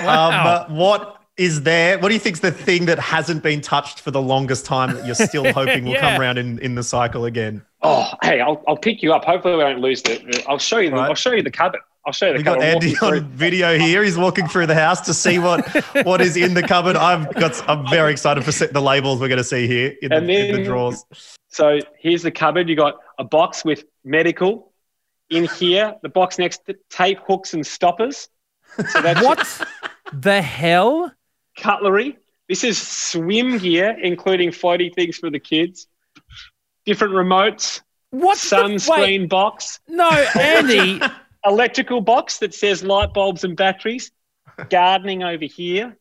Um, 0.00 0.06
Wow. 0.06 0.46
uh, 0.46 0.66
what 0.68 1.16
is 1.36 1.62
there? 1.62 1.98
What 1.98 2.08
do 2.08 2.14
you 2.14 2.20
think's 2.20 2.40
the 2.40 2.52
thing 2.52 2.86
that 2.86 2.98
hasn't 2.98 3.42
been 3.42 3.60
touched 3.60 4.00
for 4.00 4.10
the 4.10 4.22
longest 4.22 4.64
time 4.66 4.94
that 4.94 5.04
you're 5.06 5.14
still 5.14 5.52
hoping 5.52 5.84
will 5.84 5.92
Yeah. 5.92 6.12
come 6.12 6.20
around 6.20 6.38
in, 6.38 6.58
in 6.60 6.74
the 6.74 6.82
cycle 6.82 7.24
again? 7.24 7.62
Oh, 7.82 8.12
hey, 8.22 8.40
I'll, 8.40 8.62
I'll 8.68 8.76
pick 8.76 9.02
you 9.02 9.12
up. 9.12 9.24
Hopefully, 9.24 9.56
we 9.56 9.60
don't 9.62 9.80
lose 9.80 10.02
the. 10.02 10.18
the- 10.18 10.44
I'll 10.48 10.58
show 10.58 10.78
you. 10.78 10.90
The, 10.90 10.96
Right. 10.96 11.08
I'll 11.08 11.14
show 11.14 11.32
you 11.32 11.42
the 11.42 11.50
cupboard. 11.50 11.80
I'll 12.06 12.12
show 12.12 12.26
you 12.26 12.32
the 12.34 12.38
We 12.38 12.42
got 12.44 12.54
cupboard. 12.54 12.66
I'll 12.66 12.74
Andy 12.74 12.90
you 12.90 12.96
through. 12.96 13.18
on 13.18 13.28
video 13.30 13.78
here. 13.78 14.04
He's 14.04 14.16
walking 14.18 14.46
through 14.46 14.66
the 14.66 14.74
house 14.74 15.00
to 15.02 15.14
see 15.14 15.38
what 15.38 15.66
what 16.06 16.20
is 16.20 16.36
in 16.36 16.54
the 16.54 16.62
cupboard. 16.62 16.96
I've 16.96 17.32
got. 17.34 17.66
I'm 17.68 17.88
very 17.88 18.12
excited 18.12 18.44
for 18.44 18.52
the 18.66 18.80
labels 18.80 19.20
we're 19.20 19.28
going 19.28 19.38
to 19.38 19.44
see 19.44 19.66
here 19.66 19.94
in 20.02 20.10
the, 20.10 20.16
And 20.16 20.30
in 20.30 20.54
the 20.56 20.64
drawers. 20.64 21.04
So 21.48 21.78
here's 21.98 22.22
the 22.22 22.30
cupboard. 22.30 22.68
You 22.68 22.76
got 22.76 22.94
a 23.18 23.24
box 23.24 23.64
with 23.64 23.84
medical. 24.04 24.70
In 25.30 25.44
here, 25.46 25.94
the 26.02 26.08
box 26.10 26.38
next 26.38 26.66
to 26.66 26.76
tape, 26.90 27.18
hooks, 27.26 27.54
and 27.54 27.66
stoppers. 27.66 28.28
So 28.90 29.00
that's 29.00 29.20
your 29.20 29.28
What 29.30 29.68
the 30.12 30.42
hell? 30.42 31.10
Cutlery. 31.56 32.18
This 32.48 32.64
is 32.64 32.76
swim 32.80 33.58
gear, 33.58 33.96
including 34.02 34.50
floaty 34.50 34.94
things 34.94 35.16
for 35.16 35.30
the 35.30 35.38
kids. 35.38 35.86
Different 36.84 37.14
remotes, 37.14 37.80
What 38.10 38.36
sunscreen 38.38 39.20
wait, 39.22 39.28
box, 39.30 39.80
No, 39.88 40.10
Andy. 40.10 41.00
electrical 41.46 42.00
box 42.00 42.38
that 42.38 42.54
says 42.54 42.82
light 42.84 43.12
bulbs 43.14 43.44
and 43.44 43.56
batteries, 43.56 44.10
gardening 44.70 45.22
over 45.22 45.44
here. 45.44 45.96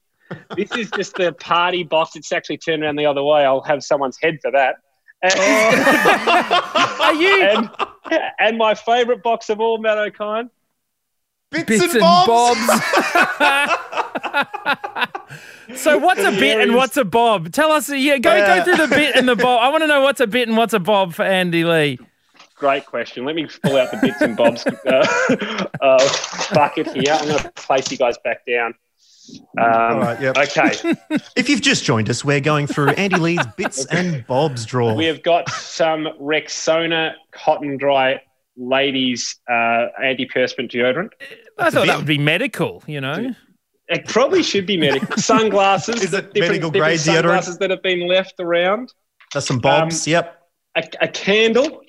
This 0.56 0.72
is 0.76 0.90
just 0.92 1.16
the 1.16 1.32
party 1.34 1.84
box. 1.84 2.16
It's 2.16 2.32
actually 2.32 2.58
turned 2.58 2.84
around 2.84 2.96
the 2.98 3.06
other 3.06 3.24
way. 3.24 3.46
I'll 3.46 3.62
have 3.62 3.84
someone's 3.84 4.18
head 4.22 4.40
for 4.42 4.52
that. 4.52 4.76
Oh. 5.24 5.30
And, 5.30 7.00
Are 7.02 7.14
you 7.14 7.44
and, 8.12 8.22
and 8.40 8.58
my 8.58 8.74
favourite 8.76 9.24
box 9.24 9.50
of 9.50 9.60
all, 9.60 9.78
Matt 9.78 9.98
O'Kine, 9.98 10.50
Bits, 11.52 11.66
bits 11.66 11.84
and 11.84 11.92
and 11.94 12.00
bobs. 12.02 12.68
bobs? 12.68 12.82
so 15.76 15.98
what's 15.98 16.22
a 16.24 16.32
bit 16.32 16.60
and 16.62 16.76
what's 16.76 16.98
a 16.98 17.06
bob? 17.06 17.52
Tell 17.52 17.72
us. 17.72 17.90
Yeah, 17.90 18.18
go 18.18 18.36
Yeah. 18.36 18.60
go 18.60 18.64
through 18.76 18.88
the 18.88 18.96
bit 18.96 19.16
and 19.16 19.28
the 19.28 19.36
bob. 19.36 19.62
I 19.62 19.70
want 19.70 19.84
to 19.84 19.88
know 19.88 20.02
what's 20.02 20.20
a 20.20 20.28
bit 20.28 20.48
and 20.48 20.58
what's 20.58 20.74
a 20.74 20.80
bob 20.80 21.14
for 21.14 21.24
Andy 21.24 21.64
Lee. 21.64 22.00
Great 22.56 22.86
question. 22.86 23.26
Let 23.26 23.36
me 23.36 23.48
pull 23.64 23.76
out 23.78 23.92
the 23.92 23.98
bits 23.98 24.22
and 24.22 24.38
bobs 24.38 24.66
uh, 24.66 25.68
uh, 25.82 26.54
bucket 26.54 26.88
here. 26.96 27.14
I'm 27.14 27.28
going 27.28 27.40
to 27.40 27.52
place 27.54 27.92
you 27.92 27.98
guys 27.98 28.18
back 28.24 28.46
down. 28.46 28.74
Um, 29.58 29.64
All 29.66 30.00
right, 30.00 30.22
yep. 30.22 30.38
Okay. 30.38 30.96
If 31.36 31.50
you've 31.50 31.62
just 31.62 31.84
joined 31.84 32.10
us, 32.10 32.24
we're 32.24 32.40
going 32.42 32.68
through 32.68 32.90
Andy 32.92 33.18
Lee's 33.18 33.46
bits 33.58 33.86
and 33.92 34.26
bobs 34.28 34.66
draw. 34.66 34.94
we 34.94 35.06
have 35.06 35.24
got 35.24 35.50
some 35.50 36.08
Rexona 36.22 37.14
cotton 37.32 37.78
dry 37.78 38.22
ladies' 38.56 39.38
uh, 39.50 39.88
antiperspirant 40.02 40.72
deodorant. 40.72 41.10
I 41.58 41.70
thought 41.70 41.88
that 41.88 41.98
would 41.98 42.06
be 42.06 42.18
medical, 42.18 42.84
you 42.86 43.02
know? 43.02 43.34
It 43.90 44.06
probably 44.08 44.44
should 44.44 44.66
be 44.66 44.78
medical. 44.78 45.18
Sunglasses. 45.18 46.02
Is 46.04 46.14
it 46.14 46.34
medical 46.36 46.72
different 46.72 46.74
grade 46.74 47.00
deodorant? 47.00 47.04
Sunglasses 47.16 47.58
that 47.60 47.70
have 47.70 47.84
been 47.84 48.08
left 48.08 48.36
around. 48.40 48.94
There's 49.34 49.46
some 49.46 49.60
bobs. 49.60 50.08
yep. 50.08 50.40
A, 50.76 50.84
a 51.02 51.08
candle. 51.08 51.82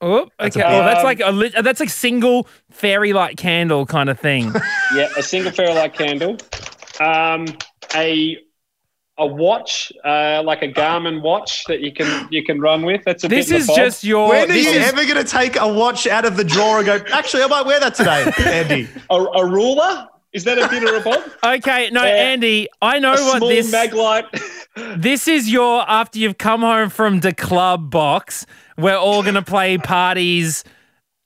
Oh, 0.00 0.28
That's 0.38 0.56
okay. 0.56 0.66
a 0.66 0.68
Oh, 0.68 0.84
that's 0.84 1.02
like 1.04 1.20
a 1.20 1.30
lit- 1.30 1.54
that's 1.62 1.80
like 1.80 1.88
single 1.88 2.46
fairy 2.70 3.12
light 3.14 3.36
candle 3.38 3.86
kind 3.86 4.08
of 4.10 4.18
thing. 4.20 4.52
Yeah, 4.94 5.08
a 5.16 5.22
single 5.22 5.50
fairy 5.50 5.72
light 5.74 5.94
candle. 5.94 6.36
Um, 7.00 7.46
a 7.94 8.38
a 9.18 9.26
watch, 9.26 9.92
uh, 10.04 10.42
like 10.44 10.62
a 10.62 10.68
Garmin 10.68 11.22
watch 11.22 11.64
that 11.66 11.80
you 11.80 11.92
can 11.92 12.28
you 12.30 12.44
can 12.44 12.60
run 12.60 12.82
with. 12.82 13.02
That's 13.04 13.24
a 13.24 13.28
this 13.28 13.48
bit 13.48 13.56
is 13.62 13.66
macabre. 13.66 13.84
just 13.86 14.04
your. 14.04 14.28
When 14.28 14.50
are 14.50 14.54
you 14.54 14.70
is, 14.70 14.86
ever 14.88 15.02
going 15.04 15.16
to 15.16 15.24
take 15.24 15.56
a 15.58 15.66
watch 15.72 16.06
out 16.06 16.24
of 16.24 16.36
the 16.36 16.44
drawer 16.44 16.78
and 16.78 16.86
go, 16.86 17.00
actually, 17.12 17.42
I 17.42 17.46
might 17.48 17.64
wear 17.66 17.80
that 17.80 17.94
today, 17.94 18.30
Andy? 18.44 18.88
a, 19.10 19.14
a 19.14 19.46
ruler. 19.48 20.06
Is 20.34 20.44
that 20.44 20.58
a 20.58 20.68
bit 20.68 20.82
or 20.84 20.96
a 20.96 21.00
bob? 21.00 21.22
okay, 21.58 21.88
no, 21.90 22.02
Uh, 22.02 22.06
Andy, 22.06 22.68
I 22.82 22.98
know 22.98 23.12
a 23.14 23.24
what 23.24 23.36
small 23.38 23.48
this. 23.48 23.72
maglite. 23.72 24.26
This 24.96 25.28
is 25.28 25.48
your 25.48 25.88
after 25.88 26.18
you've 26.18 26.36
come 26.38 26.62
home 26.62 26.90
from 26.90 27.20
the 27.20 27.32
club 27.32 27.90
box. 27.90 28.44
We're 28.76 28.96
all 28.96 29.22
gonna 29.22 29.40
play 29.42 29.78
parties. 29.78 30.64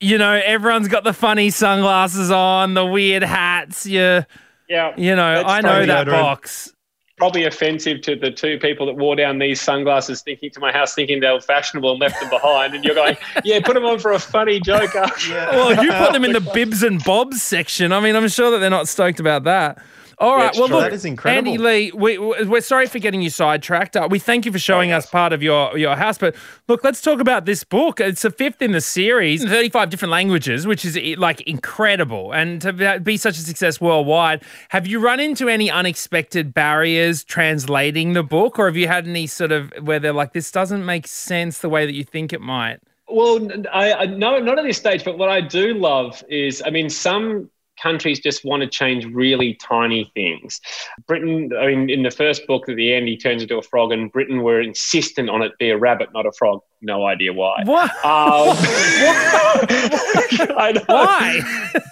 You 0.00 0.18
know, 0.18 0.32
everyone's 0.44 0.88
got 0.88 1.02
the 1.02 1.14
funny 1.14 1.48
sunglasses 1.48 2.30
on, 2.30 2.74
the 2.74 2.84
weird 2.84 3.22
hats. 3.22 3.86
You, 3.86 4.24
yeah, 4.68 4.92
you 4.98 5.16
know, 5.16 5.42
I 5.46 5.62
know 5.62 5.86
that 5.86 6.06
deodorant. 6.06 6.10
box. 6.10 6.74
Probably 7.18 7.44
offensive 7.44 8.00
to 8.02 8.16
the 8.16 8.30
two 8.30 8.58
people 8.58 8.86
that 8.86 8.96
wore 8.96 9.16
down 9.16 9.38
these 9.38 9.60
sunglasses, 9.60 10.22
thinking 10.22 10.50
to 10.52 10.60
my 10.60 10.72
house, 10.72 10.94
thinking 10.94 11.20
they 11.20 11.30
were 11.30 11.40
fashionable 11.40 11.90
and 11.90 12.00
left 12.00 12.20
them 12.20 12.30
behind. 12.30 12.74
And 12.74 12.84
you're 12.84 12.94
going, 12.94 13.16
yeah, 13.44 13.60
put 13.60 13.74
them 13.74 13.84
on 13.84 13.98
for 13.98 14.12
a 14.12 14.18
funny 14.18 14.60
joke. 14.60 14.94
Well, 14.94 15.84
you 15.84 15.92
put 15.92 16.12
them 16.12 16.24
in 16.24 16.32
the 16.32 16.40
bibs 16.54 16.82
and 16.82 17.02
bobs 17.04 17.42
section. 17.42 17.92
I 17.92 18.00
mean, 18.00 18.16
I'm 18.16 18.28
sure 18.28 18.50
that 18.52 18.58
they're 18.58 18.70
not 18.70 18.88
stoked 18.88 19.20
about 19.20 19.44
that. 19.44 19.82
All 20.20 20.36
right. 20.36 20.48
it's 20.48 20.58
well, 20.58 20.66
true. 20.66 20.76
look, 20.78 20.84
That 20.86 20.92
is 20.94 21.04
incredible. 21.04 21.52
Andy 21.52 21.58
Lee, 21.62 21.92
we, 21.92 22.18
we're 22.18 22.60
sorry 22.60 22.86
for 22.86 22.98
getting 22.98 23.22
you 23.22 23.30
sidetracked. 23.30 23.96
Uh, 23.96 24.08
we 24.10 24.18
thank 24.18 24.46
you 24.46 24.52
for 24.52 24.58
showing 24.58 24.90
us 24.90 25.06
part 25.06 25.32
of 25.32 25.42
your, 25.42 25.78
your 25.78 25.94
house. 25.94 26.18
But 26.18 26.34
look, 26.66 26.82
let's 26.82 27.00
talk 27.00 27.20
about 27.20 27.44
this 27.44 27.62
book. 27.62 28.00
It's 28.00 28.22
the 28.22 28.30
fifth 28.30 28.60
in 28.60 28.72
the 28.72 28.80
series, 28.80 29.44
35 29.44 29.90
different 29.90 30.10
languages, 30.10 30.66
which 30.66 30.84
is 30.84 30.98
like 31.18 31.40
incredible. 31.42 32.32
And 32.32 32.60
to 32.62 32.72
be- 32.72 32.98
be 32.98 33.16
such 33.16 33.38
a 33.38 33.42
success 33.42 33.80
worldwide, 33.80 34.42
have 34.70 34.86
you 34.88 34.98
run 34.98 35.20
into 35.20 35.48
any 35.48 35.70
unexpected 35.70 36.52
barriers 36.52 37.22
translating 37.22 38.14
the 38.14 38.24
book? 38.24 38.58
Or 38.58 38.66
have 38.66 38.76
you 38.76 38.88
had 38.88 39.06
any 39.06 39.28
sort 39.28 39.52
of 39.52 39.72
where 39.82 40.00
they're 40.00 40.12
like, 40.12 40.32
this 40.32 40.50
doesn't 40.50 40.84
make 40.84 41.06
sense 41.06 41.58
the 41.58 41.68
way 41.68 41.86
that 41.86 41.94
you 41.94 42.02
think 42.02 42.32
it 42.32 42.40
might? 42.40 42.80
Well, 43.10 43.48
I 43.72 44.04
no, 44.06 44.38
not 44.38 44.58
at 44.58 44.64
this 44.64 44.76
stage. 44.76 45.04
But 45.04 45.16
what 45.16 45.28
I 45.30 45.40
do 45.40 45.74
love 45.74 46.22
is, 46.28 46.62
I 46.66 46.70
mean, 46.70 46.90
some 46.90 47.50
countries 47.82 48.20
just 48.20 48.44
want 48.44 48.62
to 48.62 48.68
change 48.68 49.04
really 49.06 49.54
tiny 49.54 50.10
things. 50.14 50.60
Britain, 51.06 51.50
I 51.58 51.66
mean, 51.66 51.90
in 51.90 52.02
the 52.02 52.10
first 52.10 52.46
book, 52.46 52.68
at 52.68 52.76
the 52.76 52.92
end, 52.92 53.08
he 53.08 53.16
turns 53.16 53.42
into 53.42 53.58
a 53.58 53.62
frog, 53.62 53.92
and 53.92 54.10
Britain 54.12 54.42
were 54.42 54.60
insistent 54.60 55.30
on 55.30 55.42
it 55.42 55.52
be 55.58 55.70
a 55.70 55.78
rabbit, 55.78 56.08
not 56.12 56.26
a 56.26 56.32
frog. 56.32 56.60
No 56.80 57.06
idea 57.06 57.32
why. 57.32 57.62
What? 57.64 57.90
Um, 58.04 58.56
I 60.56 60.72
know. 60.74 60.84
Why? 60.86 61.40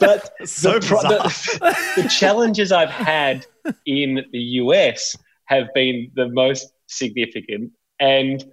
But 0.01 0.31
So 0.47 0.79
the, 0.79 0.87
pro- 0.87 1.03
the, 1.03 2.03
the 2.03 2.09
challenges 2.09 2.73
I've 2.73 2.91
had 2.91 3.47
in 3.85 4.25
the 4.33 4.39
US 4.39 5.17
have 5.47 5.67
been 5.75 6.11
the 6.15 6.29
most 6.29 6.73
significant. 6.87 7.73
And 7.99 8.45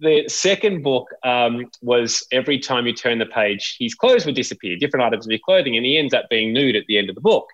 the 0.00 0.28
second 0.28 0.82
book 0.82 1.08
um, 1.24 1.66
was 1.82 2.26
every 2.32 2.58
time 2.58 2.86
you 2.86 2.92
turn 2.92 3.18
the 3.18 3.26
page, 3.26 3.76
his 3.78 3.94
clothes 3.94 4.26
would 4.26 4.34
disappear, 4.34 4.76
different 4.76 5.04
items 5.04 5.26
of 5.26 5.30
his 5.30 5.40
clothing, 5.44 5.76
and 5.76 5.86
he 5.86 5.98
ends 5.98 6.14
up 6.14 6.24
being 6.28 6.52
nude 6.52 6.76
at 6.76 6.84
the 6.86 6.98
end 6.98 7.08
of 7.08 7.14
the 7.14 7.20
book. 7.20 7.46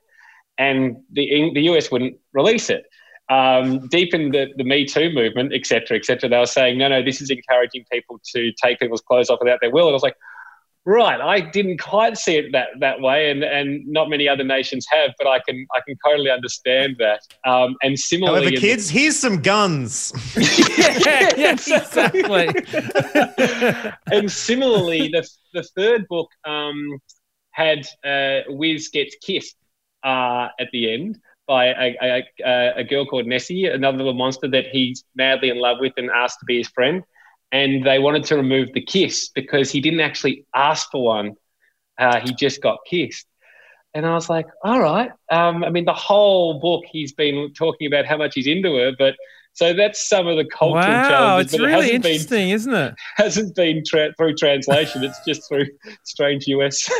And 0.59 0.97
the, 1.13 1.51
the 1.55 1.63
US 1.73 1.91
wouldn't 1.91 2.17
release 2.33 2.71
it. 2.71 2.85
Um, 3.29 3.89
deep 3.89 4.13
in 4.13 4.31
the, 4.31 4.49
the 4.57 4.65
Me 4.65 4.85
Too 4.85 5.11
movement, 5.11 5.53
et 5.55 5.65
cetera, 5.65 5.97
et 5.97 6.05
cetera, 6.05 6.29
they 6.29 6.39
were 6.39 6.47
saying, 6.47 6.79
no, 6.79 6.89
no, 6.89 7.03
this 7.03 7.21
is 7.21 7.31
encouraging 7.31 7.85
people 7.91 8.21
to 8.35 8.53
take 8.63 8.79
people's 8.79 9.01
clothes 9.01 9.31
off 9.31 9.39
without 9.41 9.61
their 9.61 9.71
will. 9.71 9.87
And 9.87 9.93
I 9.93 9.95
was 9.95 10.03
like, 10.03 10.17
Right, 10.85 11.21
I 11.21 11.39
didn't 11.39 11.79
quite 11.79 12.17
see 12.17 12.39
it 12.39 12.51
that, 12.53 12.71
that 12.81 13.01
way, 13.01 13.31
and, 13.31 13.45
and 13.45 13.87
not 13.87 14.11
many 14.11 14.29
other 14.29 14.43
nations 14.43 14.85
have, 14.91 15.13
but 15.17 15.29
I 15.29 15.39
can 15.49 15.65
I 15.77 15.81
can 15.87 15.97
totally 16.05 16.29
understand 16.29 16.97
that. 16.99 17.21
Um, 17.49 17.77
and 17.83 17.97
similarly, 17.97 18.41
However, 18.41 18.49
in 18.49 18.55
the- 18.57 18.61
kids, 18.61 18.91
here's 18.91 19.17
some 19.17 19.41
guns. 19.43 20.13
yeah, 20.37 21.31
yeah, 21.37 21.53
exactly. 21.53 22.49
and 24.11 24.31
similarly, 24.31 25.07
the 25.07 25.29
the 25.55 25.63
third 25.77 26.09
book 26.09 26.29
um, 26.45 26.99
had 27.53 27.87
uh, 28.05 28.41
Wiz 28.49 28.89
gets 28.89 29.15
kissed 29.25 29.55
uh, 30.03 30.49
at 30.59 30.69
the 30.73 30.93
end 30.93 31.21
by 31.47 31.67
a, 31.67 31.97
a, 32.03 32.25
a, 32.45 32.73
a 32.79 32.85
girl 32.85 33.07
called 33.07 33.27
Nessie, 33.27 33.67
another 33.67 33.99
little 33.99 34.15
monster 34.15 34.49
that 34.49 34.67
he's 34.73 35.05
madly 35.15 35.51
in 35.51 35.59
love 35.59 35.79
with 35.81 35.93
and 35.97 36.11
asked 36.11 36.41
to 36.41 36.45
be 36.47 36.59
his 36.59 36.69
friend. 36.69 37.05
And 37.53 37.85
they 37.85 37.99
wanted 37.99 38.25
to 38.25 38.37
remove 38.37 38.73
the 38.73 38.81
kiss 38.81 39.29
because 39.35 39.71
he 39.71 39.81
didn't 39.81 40.01
actually 40.01 40.47
ask 40.55 40.91
for 40.91 41.05
one; 41.05 41.35
uh, 41.99 42.19
he 42.21 42.35
just 42.35 42.63
got 42.63 42.79
kissed. 42.89 43.27
And 43.95 44.07
I 44.07 44.15
was 44.15 44.31
like, 44.31 44.47
all 44.65 44.81
right. 44.81 45.11
Um, 45.31 45.63
I 45.63 45.69
mean, 45.69 45.85
the 45.85 45.93
whole 45.93 46.59
book 46.61 46.83
he's 46.91 47.13
been 47.13 47.53
talking 47.53 47.87
about 47.87 48.07
how 48.07 48.17
much 48.17 48.33
he's 48.35 48.47
into 48.47 48.75
her, 48.77 48.93
but 48.99 49.15
so 49.53 49.75
that's 49.75 50.09
some 50.09 50.27
of 50.27 50.39
the 50.39 50.47
cultural 50.47 50.79
Wow, 50.97 51.09
challenges. 51.11 51.53
it's 51.53 51.53
but 51.53 51.61
it 51.61 51.67
really 51.67 51.83
hasn't 51.93 52.03
been 52.05 52.13
interesting, 52.13 52.51
isn't 52.51 52.75
it? 52.75 52.95
hasn't 53.17 53.55
been 53.55 53.83
tra- 53.87 54.15
through 54.17 54.35
translation. 54.37 55.05
It's 55.05 55.21
just 55.27 55.47
through 55.47 55.67
strange 56.05 56.47
US 56.47 56.91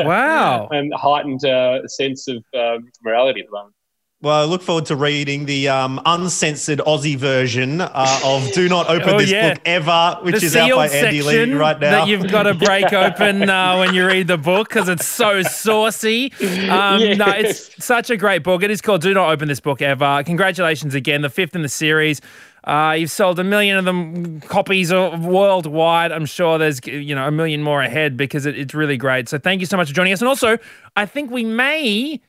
Wow. 0.00 0.66
and 0.72 0.92
heightened 0.92 1.44
uh, 1.44 1.86
sense 1.86 2.26
of 2.26 2.38
um, 2.52 2.90
morality 3.04 3.42
at 3.42 3.46
the 3.46 3.52
moment. 3.52 3.74
Well, 4.22 4.42
I 4.42 4.44
look 4.44 4.60
forward 4.60 4.84
to 4.86 4.96
reading 4.96 5.46
the 5.46 5.68
um, 5.70 5.98
uncensored 6.04 6.80
Aussie 6.80 7.16
version 7.16 7.80
uh, 7.80 8.20
of 8.22 8.52
"Do 8.52 8.68
Not 8.68 8.86
Open 8.90 9.08
Oh, 9.08 9.18
This 9.18 9.30
yeah. 9.30 9.54
Book 9.54 9.62
Ever," 9.64 10.18
which 10.20 10.40
the 10.40 10.44
is 10.46 10.56
out 10.56 10.74
by 10.76 10.88
Andy 10.88 11.22
Lee 11.22 11.54
right 11.54 11.80
now. 11.80 11.90
that 11.90 12.08
you've 12.08 12.30
got 12.30 12.42
to 12.42 12.52
break 12.66 12.92
open 12.92 13.48
uh, 13.48 13.78
when 13.78 13.94
you 13.94 14.06
read 14.06 14.26
the 14.26 14.36
book 14.36 14.68
because 14.68 14.90
it's 14.90 15.06
so 15.06 15.40
saucy. 15.42 16.32
Um, 16.68 17.16
No, 17.16 17.28
it's 17.28 17.82
such 17.82 18.10
a 18.10 18.16
great 18.18 18.42
book. 18.42 18.62
It 18.62 18.70
is 18.70 18.82
called 18.82 19.00
"Do 19.00 19.14
Not 19.14 19.30
Open 19.30 19.48
This 19.48 19.60
Book 19.60 19.80
Ever." 19.80 20.22
Congratulations 20.26 20.94
again, 20.94 21.22
the 21.22 21.30
fifth 21.30 21.56
in 21.56 21.62
the 21.62 21.68
series. 21.70 22.20
Uh, 22.64 22.94
you've 22.98 23.10
sold 23.10 23.38
a 23.38 23.44
million 23.44 23.78
of 23.78 23.86
them 23.86 24.42
copies 24.42 24.92
worldwide. 24.92 26.12
I'm 26.12 26.26
sure 26.26 26.58
there's 26.58 26.78
you 26.86 27.14
know 27.14 27.26
a 27.26 27.30
million 27.30 27.62
more 27.62 27.80
ahead 27.80 28.18
because 28.18 28.44
it, 28.44 28.58
it's 28.58 28.74
really 28.74 28.98
great. 28.98 29.30
So 29.30 29.38
thank 29.38 29.60
you 29.60 29.66
so 29.66 29.78
much 29.78 29.88
for 29.88 29.94
joining 29.94 30.12
us. 30.12 30.20
And 30.20 30.28
also, 30.28 30.58
I 30.94 31.06
think 31.06 31.30
we 31.30 31.42
may 31.42 32.20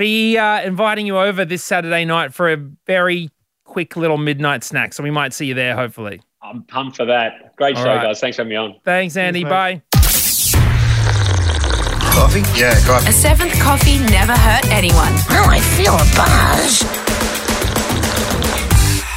be 0.00 0.38
uh, 0.38 0.62
inviting 0.62 1.06
you 1.06 1.18
over 1.18 1.44
this 1.44 1.62
Saturday 1.62 2.06
night 2.06 2.32
for 2.32 2.50
a 2.50 2.56
very 2.86 3.28
quick 3.64 3.96
little 3.96 4.16
midnight 4.16 4.64
snack. 4.64 4.94
So 4.94 5.02
we 5.02 5.10
might 5.10 5.34
see 5.34 5.44
you 5.44 5.52
there, 5.52 5.76
hopefully. 5.76 6.22
I'm 6.42 6.62
pumped 6.62 6.96
for 6.96 7.04
that. 7.04 7.54
Great 7.56 7.76
All 7.76 7.84
show, 7.84 7.90
right. 7.90 8.04
guys. 8.04 8.18
Thanks 8.18 8.36
for 8.36 8.42
having 8.42 8.50
me 8.50 8.56
on. 8.56 8.76
Thanks, 8.82 9.18
Andy. 9.18 9.44
mate. 9.44 9.50
Bye. 9.50 9.82
Coffee? 12.14 12.40
Yeah, 12.58 12.74
got 12.86 13.06
A 13.06 13.12
seventh 13.12 13.52
coffee 13.60 13.98
never 14.10 14.32
hurt 14.32 14.66
anyone. 14.72 15.12
Now 15.28 15.44
I 15.44 15.60
feel 15.60 15.92
a 15.92 16.06
buzz. 16.16 16.82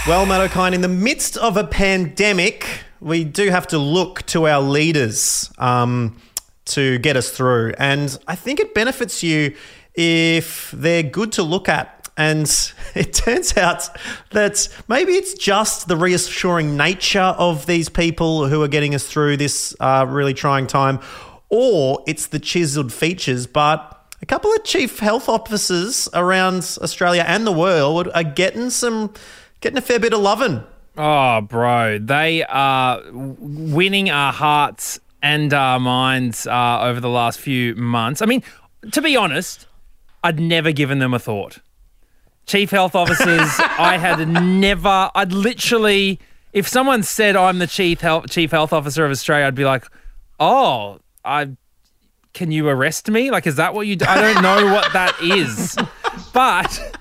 Well, 0.06 0.26
Matt 0.26 0.42
O'Kine, 0.42 0.74
in 0.74 0.82
the 0.82 0.90
midst 0.90 1.38
of 1.38 1.56
a 1.56 1.64
pandemic, 1.64 2.68
we 3.00 3.24
do 3.24 3.52
have 3.52 3.68
to 3.68 3.78
look 3.78 4.24
to 4.24 4.50
our 4.50 4.62
leaders 4.62 5.50
um, 5.58 6.18
to 6.66 6.98
get 7.00 7.16
us 7.16 7.30
through. 7.30 7.74
And 7.78 8.20
I 8.28 8.36
think 8.36 8.60
it 8.60 8.74
benefits 8.74 9.24
you 9.24 9.56
if 9.96 10.72
they're 10.72 11.04
good 11.04 11.32
to 11.34 11.44
look 11.44 11.70
at. 11.70 12.10
And 12.16 12.44
it 12.96 13.14
turns 13.14 13.58
out 13.58 13.90
that 14.32 14.68
maybe 14.88 15.14
it's 15.14 15.34
just 15.34 15.88
the 15.88 15.98
reassuring 15.98 16.78
nature 16.78 17.20
of 17.20 17.66
these 17.66 17.90
people 17.90 18.48
who 18.48 18.62
are 18.62 18.68
getting 18.68 18.94
us 18.96 19.08
through 19.08 19.38
this 19.38 19.76
uh, 19.80 20.06
really 20.08 20.34
trying 20.34 20.68
time, 20.68 21.00
or 21.50 22.04
it's 22.08 22.28
the 22.28 22.40
chiseled 22.40 22.94
features. 22.94 23.48
But 23.48 24.00
a 24.22 24.26
couple 24.26 24.54
of 24.54 24.64
chief 24.64 25.00
health 25.00 25.28
officers 25.28 26.08
around 26.14 26.78
Australia 26.82 27.26
and 27.28 27.46
the 27.46 27.52
world 27.52 28.10
are 28.16 28.24
getting 28.24 28.70
some 28.70 29.14
getting 29.60 29.78
a 29.78 29.82
fair 29.82 30.00
bit 30.00 30.14
of 30.14 30.20
loving. 30.20 30.64
Oh, 30.96 31.42
bro, 31.42 31.98
they 31.98 32.44
are 32.44 33.02
winning 33.12 34.12
our 34.12 34.32
hearts 34.32 35.00
and 35.22 35.54
our 35.54 35.80
minds 35.80 36.46
uh, 36.46 36.80
over 36.82 37.00
the 37.00 37.10
last 37.10 37.40
few 37.40 37.76
months. 37.76 38.22
I 38.22 38.26
mean, 38.28 38.44
to 38.92 39.02
be 39.02 39.18
honest, 39.18 39.68
I'd 40.24 40.40
never 40.40 40.72
given 40.72 41.00
them 41.00 41.14
a 41.14 41.20
thought. 41.20 41.60
Chief 42.46 42.72
health 42.72 42.96
officers, 42.96 43.28
I 43.60 43.98
had 43.98 44.28
never. 44.28 45.12
I'd 45.14 45.32
literally, 45.32 46.20
if 46.52 46.68
someone 46.68 47.04
said 47.04 47.36
I'm 47.36 47.60
the 47.60 47.68
chief 47.68 48.02
health 48.02 48.30
chief 48.30 48.52
health 48.52 48.74
officer 48.74 49.06
of 49.06 49.12
Australia, 49.12 49.46
I'd 49.46 49.56
be 49.56 49.66
like, 49.66 49.86
oh, 50.40 51.00
I. 51.24 51.50
Can 52.34 52.52
you 52.52 52.68
arrest 52.68 53.12
me? 53.12 53.30
Like, 53.30 53.46
is 53.46 53.58
that 53.58 53.76
what 53.76 53.86
you 53.86 53.96
do? 53.96 54.06
I 54.08 54.20
don't 54.20 54.42
know 54.42 54.74
what 54.74 54.92
that 54.94 55.16
is, 55.22 55.78
but 56.34 56.93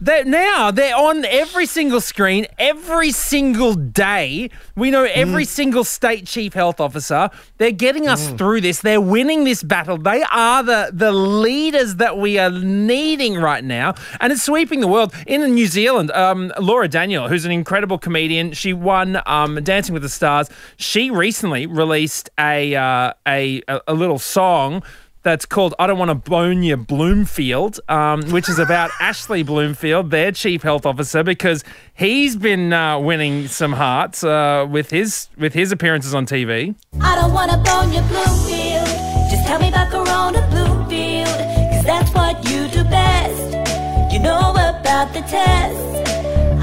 They're, 0.00 0.24
now 0.24 0.70
they're 0.70 0.96
on 0.96 1.24
every 1.24 1.66
single 1.66 2.00
screen, 2.00 2.46
every 2.58 3.10
single 3.10 3.74
day. 3.74 4.50
We 4.76 4.90
know 4.90 5.04
every 5.04 5.44
single 5.44 5.84
state 5.84 6.26
chief 6.26 6.54
health 6.54 6.80
officer. 6.80 7.30
They're 7.58 7.72
getting 7.72 8.08
us 8.08 8.30
through 8.30 8.60
this. 8.60 8.80
They're 8.80 9.00
winning 9.00 9.44
this 9.44 9.62
battle. 9.62 9.98
They 9.98 10.22
are 10.22 10.62
the, 10.62 10.90
the 10.92 11.12
leaders 11.12 11.96
that 11.96 12.18
we 12.18 12.38
are 12.38 12.50
needing 12.50 13.34
right 13.34 13.64
now. 13.64 13.94
And 14.20 14.32
it's 14.32 14.42
sweeping 14.42 14.80
the 14.80 14.88
world. 14.88 15.12
In 15.26 15.42
New 15.54 15.66
Zealand, 15.66 16.10
um, 16.12 16.52
Laura 16.60 16.88
Daniel, 16.88 17.28
who's 17.28 17.44
an 17.44 17.52
incredible 17.52 17.98
comedian, 17.98 18.52
she 18.52 18.72
won 18.72 19.20
um, 19.26 19.62
Dancing 19.64 19.92
with 19.92 20.02
the 20.02 20.08
Stars. 20.08 20.48
She 20.76 21.10
recently 21.10 21.66
released 21.66 22.30
a, 22.38 22.74
uh, 22.74 23.12
a, 23.26 23.62
a, 23.68 23.80
a 23.88 23.94
little 23.94 24.18
song 24.18 24.82
that's 25.22 25.46
called 25.46 25.74
I 25.78 25.86
Don't 25.86 25.98
Want 25.98 26.10
to 26.10 26.30
Bone 26.30 26.62
Your 26.62 26.76
Bloomfield, 26.76 27.80
um, 27.88 28.22
which 28.30 28.48
is 28.48 28.58
about 28.58 28.90
Ashley 29.00 29.42
Bloomfield, 29.42 30.10
their 30.10 30.32
chief 30.32 30.62
health 30.62 30.86
officer, 30.86 31.22
because 31.22 31.64
he's 31.94 32.36
been 32.36 32.72
uh, 32.72 32.98
winning 32.98 33.46
some 33.48 33.72
hearts 33.72 34.22
uh, 34.24 34.66
with 34.68 34.90
his 34.90 35.28
with 35.36 35.54
his 35.54 35.72
appearances 35.72 36.14
on 36.14 36.26
TV. 36.26 36.74
I 37.00 37.14
don't 37.16 37.32
wanna 37.32 37.58
bone 37.58 37.92
your 37.92 38.02
Bloomfield. 38.04 38.86
Just 39.30 39.46
tell 39.46 39.60
me 39.60 39.68
about 39.68 39.90
Corona 39.90 40.46
Bloomfield. 40.50 41.26
Cause 41.72 41.84
that's 41.84 42.10
what 42.14 42.48
you 42.48 42.68
do 42.68 42.84
best. 42.84 44.12
You 44.12 44.20
know 44.20 44.50
about 44.50 45.12
the 45.12 45.20
test. 45.20 45.78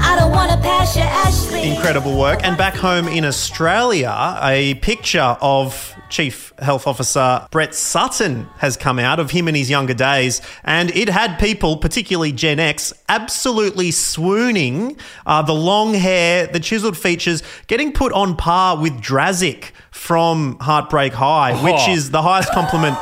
I 0.00 0.16
don't 0.18 0.30
wanna 0.32 0.56
pass 0.62 0.96
your 0.96 1.04
Ashley. 1.06 1.70
Incredible 1.70 2.18
work. 2.18 2.40
And 2.44 2.56
back 2.56 2.74
home 2.74 3.08
in 3.08 3.24
Australia, 3.24 4.38
a 4.42 4.74
picture 4.74 5.36
of 5.40 5.95
Chief 6.08 6.52
Health 6.58 6.86
Officer 6.86 7.46
Brett 7.50 7.74
Sutton 7.74 8.46
has 8.58 8.76
come 8.76 8.98
out 8.98 9.18
of 9.20 9.30
him 9.32 9.48
in 9.48 9.54
his 9.54 9.68
younger 9.70 9.94
days, 9.94 10.40
and 10.64 10.90
it 10.96 11.08
had 11.08 11.38
people, 11.38 11.76
particularly 11.76 12.32
Gen 12.32 12.58
X, 12.60 12.92
absolutely 13.08 13.90
swooning. 13.90 14.96
Uh, 15.26 15.42
the 15.42 15.54
long 15.54 15.94
hair, 15.94 16.46
the 16.46 16.60
chiseled 16.60 16.96
features, 16.96 17.42
getting 17.66 17.92
put 17.92 18.12
on 18.12 18.36
par 18.36 18.78
with 18.80 18.92
Drazic 19.00 19.70
from 19.90 20.58
Heartbreak 20.60 21.12
High, 21.12 21.52
which 21.62 21.74
Oh. 21.88 21.92
is 21.92 22.10
the 22.10 22.22
highest 22.22 22.50
compliment. 22.52 22.96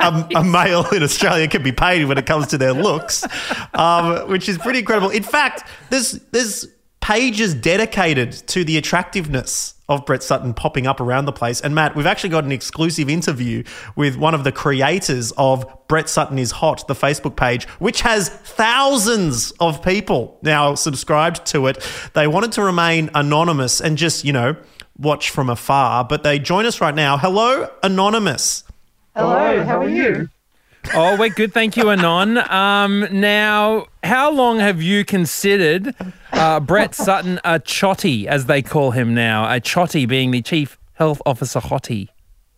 A, 0.00 0.26
a 0.36 0.44
male 0.44 0.86
in 0.90 1.02
Australia 1.02 1.48
can 1.48 1.62
be 1.62 1.72
paid 1.72 2.04
when 2.04 2.18
it 2.18 2.26
comes 2.26 2.48
to 2.48 2.58
their 2.58 2.72
looks, 2.72 3.24
um, 3.74 4.28
which 4.28 4.48
is 4.48 4.58
pretty 4.58 4.80
incredible. 4.80 5.10
In 5.10 5.22
fact, 5.22 5.64
there's 5.90 6.12
there's 6.32 6.66
pages 7.00 7.54
dedicated 7.54 8.32
to 8.48 8.62
the 8.62 8.76
attractiveness 8.76 9.74
of 9.90 10.06
Brett 10.06 10.22
Sutton 10.22 10.54
popping 10.54 10.86
up 10.86 11.00
around 11.00 11.26
the 11.26 11.32
place. 11.32 11.60
And 11.60 11.74
Matt, 11.74 11.94
we've 11.94 12.06
actually 12.06 12.30
got 12.30 12.44
an 12.44 12.52
exclusive 12.52 13.10
interview 13.10 13.64
with 13.96 14.16
one 14.16 14.34
of 14.34 14.44
the 14.44 14.52
creators 14.52 15.32
of 15.32 15.66
Brett 15.88 16.08
Sutton 16.08 16.38
is 16.38 16.52
Hot, 16.52 16.86
the 16.86 16.94
Facebook 16.94 17.36
page, 17.36 17.64
which 17.80 18.00
has 18.02 18.28
thousands 18.28 19.50
of 19.58 19.82
people 19.82 20.38
now 20.42 20.76
subscribed 20.76 21.44
to 21.46 21.66
it. 21.66 21.86
They 22.14 22.28
wanted 22.28 22.52
to 22.52 22.62
remain 22.62 23.10
anonymous 23.14 23.80
and 23.80 23.98
just, 23.98 24.24
you 24.24 24.32
know, 24.32 24.56
watch 24.96 25.30
from 25.30 25.50
afar, 25.50 26.04
but 26.04 26.22
they 26.22 26.38
join 26.38 26.66
us 26.66 26.80
right 26.80 26.94
now. 26.94 27.18
Hello, 27.18 27.68
Anonymous. 27.82 28.62
Hello, 29.16 29.64
how 29.64 29.80
are 29.80 29.88
you? 29.88 30.28
Oh, 30.94 31.16
we're 31.16 31.28
good, 31.28 31.52
thank 31.52 31.76
you, 31.76 31.90
Anon. 31.90 32.38
Um, 32.50 33.06
now, 33.12 33.86
how 34.02 34.30
long 34.30 34.58
have 34.58 34.82
you 34.82 35.04
considered 35.04 35.94
uh, 36.32 36.58
Brett 36.60 36.94
Sutton 36.94 37.38
a 37.44 37.58
chotty, 37.60 38.26
as 38.26 38.46
they 38.46 38.62
call 38.62 38.90
him 38.90 39.14
now? 39.14 39.52
A 39.52 39.60
chotty 39.60 40.06
being 40.06 40.30
the 40.30 40.42
chief 40.42 40.78
health 40.94 41.22
officer 41.24 41.60
hottie. 41.60 42.08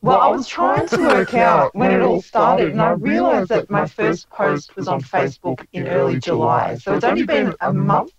Well, 0.01 0.21
I 0.21 0.29
was 0.29 0.49
trying 0.49 0.89
to 0.89 0.99
work 0.99 1.35
out 1.35 1.75
when 1.75 1.93
it 1.93 2.01
all 2.01 2.23
started, 2.23 2.71
and 2.73 2.83
I 2.83 2.91
realised 2.91 3.51
that 3.51 3.71
my 3.71 3.87
first 3.87 4.29
post 4.31 4.75
was 4.77 4.89
on 4.89 5.01
Facebook 5.01 5.65
in 5.73 5.87
early 5.87 6.19
July. 6.19 6.77
So 6.77 6.95
it's 6.95 7.05
only 7.05 7.25
been 7.25 7.55
a 7.61 7.73
month. 7.73 8.13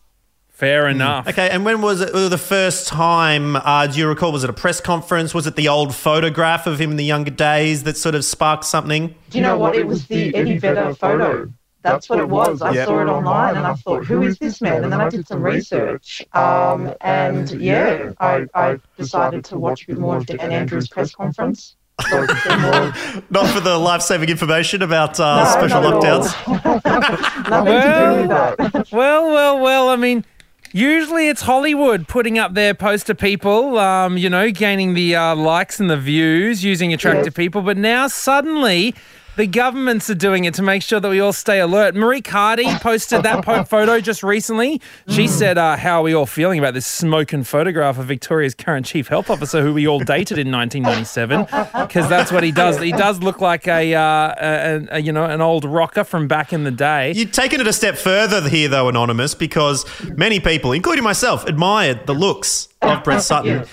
Fair 0.64 0.88
enough. 0.88 1.28
Okay, 1.28 1.50
and 1.50 1.66
when 1.66 1.82
was 1.82 2.00
it 2.02 2.14
the 2.14 2.38
first 2.38 2.88
time? 2.88 3.56
Uh, 3.58 3.86
do 3.88 4.00
you 4.00 4.08
recall? 4.08 4.32
Was 4.32 4.44
it 4.46 4.50
a 4.50 4.54
press 4.54 4.80
conference? 4.80 5.34
Was 5.34 5.46
it 5.46 5.56
the 5.58 5.68
old 5.68 5.94
photograph 5.94 6.68
of 6.68 6.80
him 6.80 6.92
in 6.92 6.98
the 6.98 7.04
younger 7.04 7.32
days 7.32 7.84
that 7.84 7.98
sort 7.98 8.16
of 8.16 8.24
sparked 8.24 8.64
something? 8.66 9.14
Do 9.30 9.38
you 9.38 9.44
know 9.44 9.58
what? 9.58 9.76
It 9.76 9.86
was 9.86 10.08
the 10.08 10.34
Eddie 10.34 10.58
Vedder 10.58 10.94
photo. 10.96 11.52
That's 11.82 12.08
what 12.08 12.20
it 12.20 12.30
was. 12.30 12.62
I 12.62 12.72
Yeah. 12.72 12.86
saw 12.86 13.02
it 13.02 13.10
online 13.10 13.58
and 13.58 13.68
I 13.68 13.74
thought, 13.74 14.06
who 14.06 14.24
is 14.24 14.38
this 14.40 14.62
man? 14.62 14.86
And 14.86 14.94
then 14.94 15.02
I 15.02 15.10
did 15.10 15.28
some 15.28 15.44
research. 15.44 16.24
Um, 16.32 16.94
and 17.02 17.52
yeah, 17.52 18.14
I, 18.22 18.46
I 18.56 18.80
decided 18.98 19.44
to 19.46 19.58
watch 19.58 19.84
a 19.84 19.88
bit 19.88 19.98
more 19.98 20.16
of 20.16 20.26
Dan 20.26 20.50
Andrews' 20.50 20.88
press 20.88 21.14
conference. 21.14 21.76
So 22.10 22.24
I 22.24 22.26
could 22.26 22.38
see 22.40 22.58
more. 22.58 23.22
Not 23.30 23.48
for 23.54 23.60
the 23.60 23.78
life-saving 23.78 24.28
information 24.28 24.82
about 24.82 25.20
uh, 25.20 25.44
No, 25.44 25.50
special 25.52 25.82
not 25.82 26.02
lockdowns. 26.02 26.34
Nothing 27.50 27.82
to 27.82 28.16
do 28.16 28.22
with 28.22 28.30
that. 28.74 28.92
Well, 28.92 29.26
well, 29.28 29.60
well, 29.60 29.90
I 29.90 29.96
mean, 29.96 30.26
usually 30.74 31.30
it's 31.30 31.44
Hollywood 31.44 32.08
putting 32.08 32.38
up 32.38 32.54
their 32.54 32.74
poster 32.74 33.14
people, 33.14 33.78
um, 33.80 34.18
you 34.18 34.30
know, 34.30 34.52
gaining 34.52 34.94
the 34.96 35.16
uh, 35.16 35.36
likes 35.36 35.80
and 35.80 35.90
the 35.90 35.96
views 35.98 36.64
using 36.64 36.92
attractive 36.92 37.28
Yes. 37.28 37.34
people. 37.36 37.62
But 37.62 37.78
now 37.78 38.08
suddenly 38.08 38.94
the 39.36 39.48
governments 39.48 40.10
are 40.10 40.16
doing 40.16 40.46
it 40.46 40.54
to 40.56 40.62
make 40.62 40.84
sure 40.84 41.00
that 41.00 41.10
we 41.10 41.20
all 41.20 41.34
stay 41.34 41.60
alert. 41.60 41.96
Marie 41.96 42.22
Cardi 42.22 42.66
posted 42.80 43.24
that 43.24 43.44
po- 43.44 43.64
photo 43.66 44.00
just 44.00 44.24
recently. 44.24 44.80
She 45.08 45.28
said, 45.28 45.58
uh, 45.58 45.76
How 45.76 46.00
are 46.00 46.04
we 46.04 46.14
all 46.14 46.26
feeling 46.26 46.60
about 46.60 46.74
this 46.74 46.86
smoking 46.86 47.44
photograph 47.44 47.98
of 47.98 48.06
Victoria's 48.06 48.54
current 48.54 48.86
chief 48.86 49.08
health 49.08 49.30
officer 49.30 49.62
who 49.62 49.74
we 49.74 49.88
all 49.88 50.00
dated 50.00 50.38
in 50.38 50.52
1997? 50.52 51.46
Because 51.86 52.08
that's 52.10 52.32
what 52.32 52.44
he 52.44 52.52
does. 52.52 52.80
He 52.80 52.92
does 52.92 53.20
look 53.20 53.42
like 53.42 53.68
a, 53.68 53.96
uh, 53.96 54.02
a, 54.02 54.88
a, 54.92 55.00
you 55.00 55.12
know, 55.12 55.26
an 55.26 55.42
old 55.42 55.66
rocker 55.66 56.04
from 56.04 56.28
back 56.28 56.54
in 56.54 56.64
the 56.64 56.72
day. 56.72 57.14
You've 57.14 57.32
taken 57.32 57.60
it 57.60 57.68
a 57.68 57.74
step 57.74 57.98
further 57.98 58.48
here, 58.48 58.68
though, 58.70 58.90
Anonymous, 58.90 59.34
because 59.34 59.86
many 60.16 60.40
people, 60.40 60.72
including 60.72 61.04
myself, 61.04 61.46
admired 61.46 62.06
the 62.06 62.14
looks 62.14 62.68
of 62.82 63.04
Brett 63.04 63.22
Sutton. 63.24 63.52
Yeah. 63.62 63.66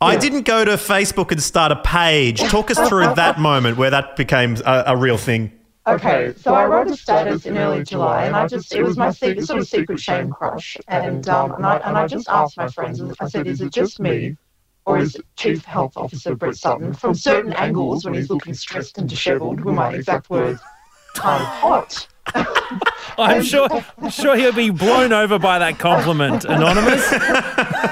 I 0.00 0.16
didn't 0.16 0.42
go 0.42 0.64
to 0.64 0.72
Facebook 0.72 1.30
and 1.30 1.42
start 1.42 1.72
a 1.72 1.76
page. 1.76 2.40
Talk 2.40 2.70
us 2.70 2.88
through 2.88 3.14
that 3.14 3.38
moment 3.38 3.78
where 3.78 3.90
that 3.90 4.16
became 4.16 4.56
a, 4.64 4.84
a 4.88 4.96
real 4.96 5.16
thing. 5.16 5.52
Okay, 5.86 6.32
so 6.38 6.54
I 6.54 6.64
wrote 6.64 6.88
a 6.88 6.96
status 6.96 7.44
in 7.44 7.58
early 7.58 7.84
July, 7.84 8.24
and 8.24 8.34
I 8.34 8.46
just 8.46 8.74
it 8.74 8.82
was 8.82 8.96
my 8.96 9.10
secret, 9.10 9.44
sort 9.44 9.60
of 9.60 9.68
secret 9.68 10.00
shame 10.00 10.30
crush, 10.30 10.78
and 10.88 11.28
um, 11.28 11.52
and 11.52 11.66
I 11.66 11.76
and 11.76 11.98
I 11.98 12.06
just 12.06 12.26
asked 12.28 12.56
my 12.56 12.68
friends, 12.68 13.02
I 13.20 13.28
said, 13.28 13.46
is 13.46 13.60
it 13.60 13.70
just 13.70 14.00
me, 14.00 14.38
or 14.86 14.96
is 14.96 15.16
Chief 15.36 15.62
Health 15.62 15.98
Officer 15.98 16.34
Brett 16.34 16.56
Sutton 16.56 16.94
from 16.94 17.14
certain 17.14 17.52
angles 17.52 18.06
when 18.06 18.14
he's 18.14 18.30
looking 18.30 18.54
stressed 18.54 18.96
and 18.96 19.06
dishevelled, 19.06 19.60
were 19.60 19.72
my 19.72 19.92
exact 19.92 20.30
words, 20.30 20.58
kind 21.14 21.42
of 21.42 21.48
hot? 21.48 22.06
I'm 23.18 23.42
sure, 23.42 23.68
I'm 23.98 24.10
sure 24.10 24.36
he'll 24.36 24.52
be 24.52 24.70
blown 24.70 25.12
over 25.12 25.38
by 25.38 25.58
that 25.58 25.78
compliment, 25.78 26.44
Anonymous. 26.44 27.10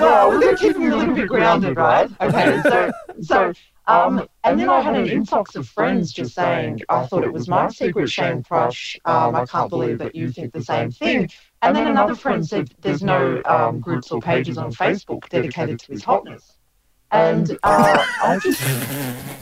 well, 0.00 0.30
we're 0.30 0.40
going 0.40 0.56
to 0.56 0.62
keep 0.62 0.76
him 0.76 0.92
a 0.92 0.96
little 0.96 1.14
bit 1.14 1.28
grounded, 1.28 1.76
right? 1.76 2.10
Okay, 2.20 2.60
so 2.62 2.92
so 3.20 3.52
um, 3.86 4.26
and 4.44 4.58
then 4.58 4.68
I 4.68 4.80
had 4.80 4.94
an 4.94 5.08
influx 5.08 5.56
of 5.56 5.68
friends 5.68 6.12
just 6.12 6.34
saying, 6.34 6.82
I 6.88 7.06
thought 7.06 7.24
it 7.24 7.32
was 7.32 7.48
my 7.48 7.68
secret 7.68 8.08
shame 8.08 8.42
crush. 8.42 8.98
Um, 9.04 9.34
I 9.34 9.44
can't 9.44 9.68
believe 9.70 9.98
that 9.98 10.14
you 10.14 10.30
think 10.30 10.52
the 10.52 10.62
same 10.62 10.90
thing. 10.90 11.28
And 11.62 11.74
then 11.74 11.88
another 11.88 12.14
friend 12.14 12.46
said, 12.46 12.72
there's 12.80 13.02
no 13.02 13.42
um, 13.44 13.80
groups 13.80 14.10
or 14.12 14.20
pages 14.20 14.56
on 14.56 14.72
Facebook 14.72 15.28
dedicated 15.28 15.80
to 15.80 15.92
his 15.92 16.04
hotness. 16.04 16.58
And 17.12 17.58
uh, 17.62 18.04
I 18.22 18.38
just, 18.42 18.62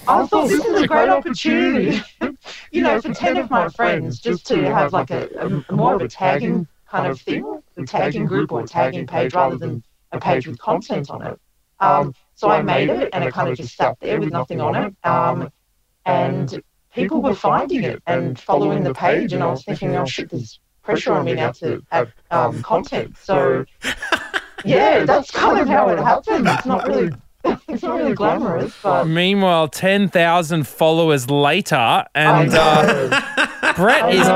I 0.08 0.26
thought 0.26 0.48
this 0.48 0.64
is 0.64 0.82
a 0.82 0.88
great 0.88 1.08
opportunity, 1.08 2.02
you 2.72 2.82
know, 2.82 3.00
for 3.00 3.14
10 3.14 3.36
of 3.36 3.48
my 3.48 3.68
friends 3.68 4.18
just 4.18 4.44
to 4.48 4.74
have 4.74 4.92
like 4.92 5.10
a, 5.10 5.28
a 5.68 5.72
more 5.72 5.94
of 5.94 6.02
a 6.02 6.08
tagging 6.08 6.66
kind 6.88 7.06
of 7.06 7.20
thing, 7.20 7.62
a 7.76 7.84
tagging 7.84 8.26
group 8.26 8.50
or 8.50 8.62
a 8.62 8.66
tagging 8.66 9.06
page 9.06 9.34
rather 9.34 9.56
than 9.56 9.84
a 10.10 10.18
page 10.18 10.48
with 10.48 10.58
content 10.58 11.10
on 11.10 11.24
it. 11.24 11.40
Um, 11.78 12.12
so 12.34 12.50
I 12.50 12.60
made 12.60 12.90
it 12.90 13.10
and 13.12 13.22
it 13.22 13.32
kind 13.32 13.48
of 13.48 13.56
just 13.56 13.76
sat 13.76 13.98
there 14.00 14.18
with 14.18 14.32
nothing 14.32 14.60
on 14.60 14.74
it. 14.74 14.94
Um, 15.04 15.50
and 16.06 16.60
people 16.92 17.22
were 17.22 17.36
finding 17.36 17.84
it 17.84 18.02
and 18.08 18.38
following 18.38 18.82
the 18.82 18.92
page. 18.92 19.32
And 19.32 19.44
I 19.44 19.46
was 19.46 19.64
thinking, 19.64 19.94
oh 19.94 20.04
shit, 20.06 20.30
there's 20.30 20.58
pressure 20.82 21.12
on 21.12 21.24
me 21.24 21.34
now 21.34 21.52
to 21.52 21.82
add 21.92 22.12
um, 22.32 22.62
content. 22.62 23.16
So 23.16 23.64
yeah, 24.64 25.04
that's 25.04 25.30
kind 25.30 25.60
of 25.60 25.68
how 25.68 25.88
it 25.90 25.98
happened. 25.98 26.48
It's 26.48 26.66
not 26.66 26.88
really, 26.88 27.12
it's 27.68 27.82
not 27.82 27.96
really 27.98 28.14
glamorous, 28.14 28.74
but 28.82 29.04
Meanwhile, 29.06 29.68
10,000 29.68 30.66
followers 30.66 31.30
later, 31.30 32.04
and 32.14 32.50
uh, 32.52 33.72
Brett 33.76 34.12
is 34.14 34.26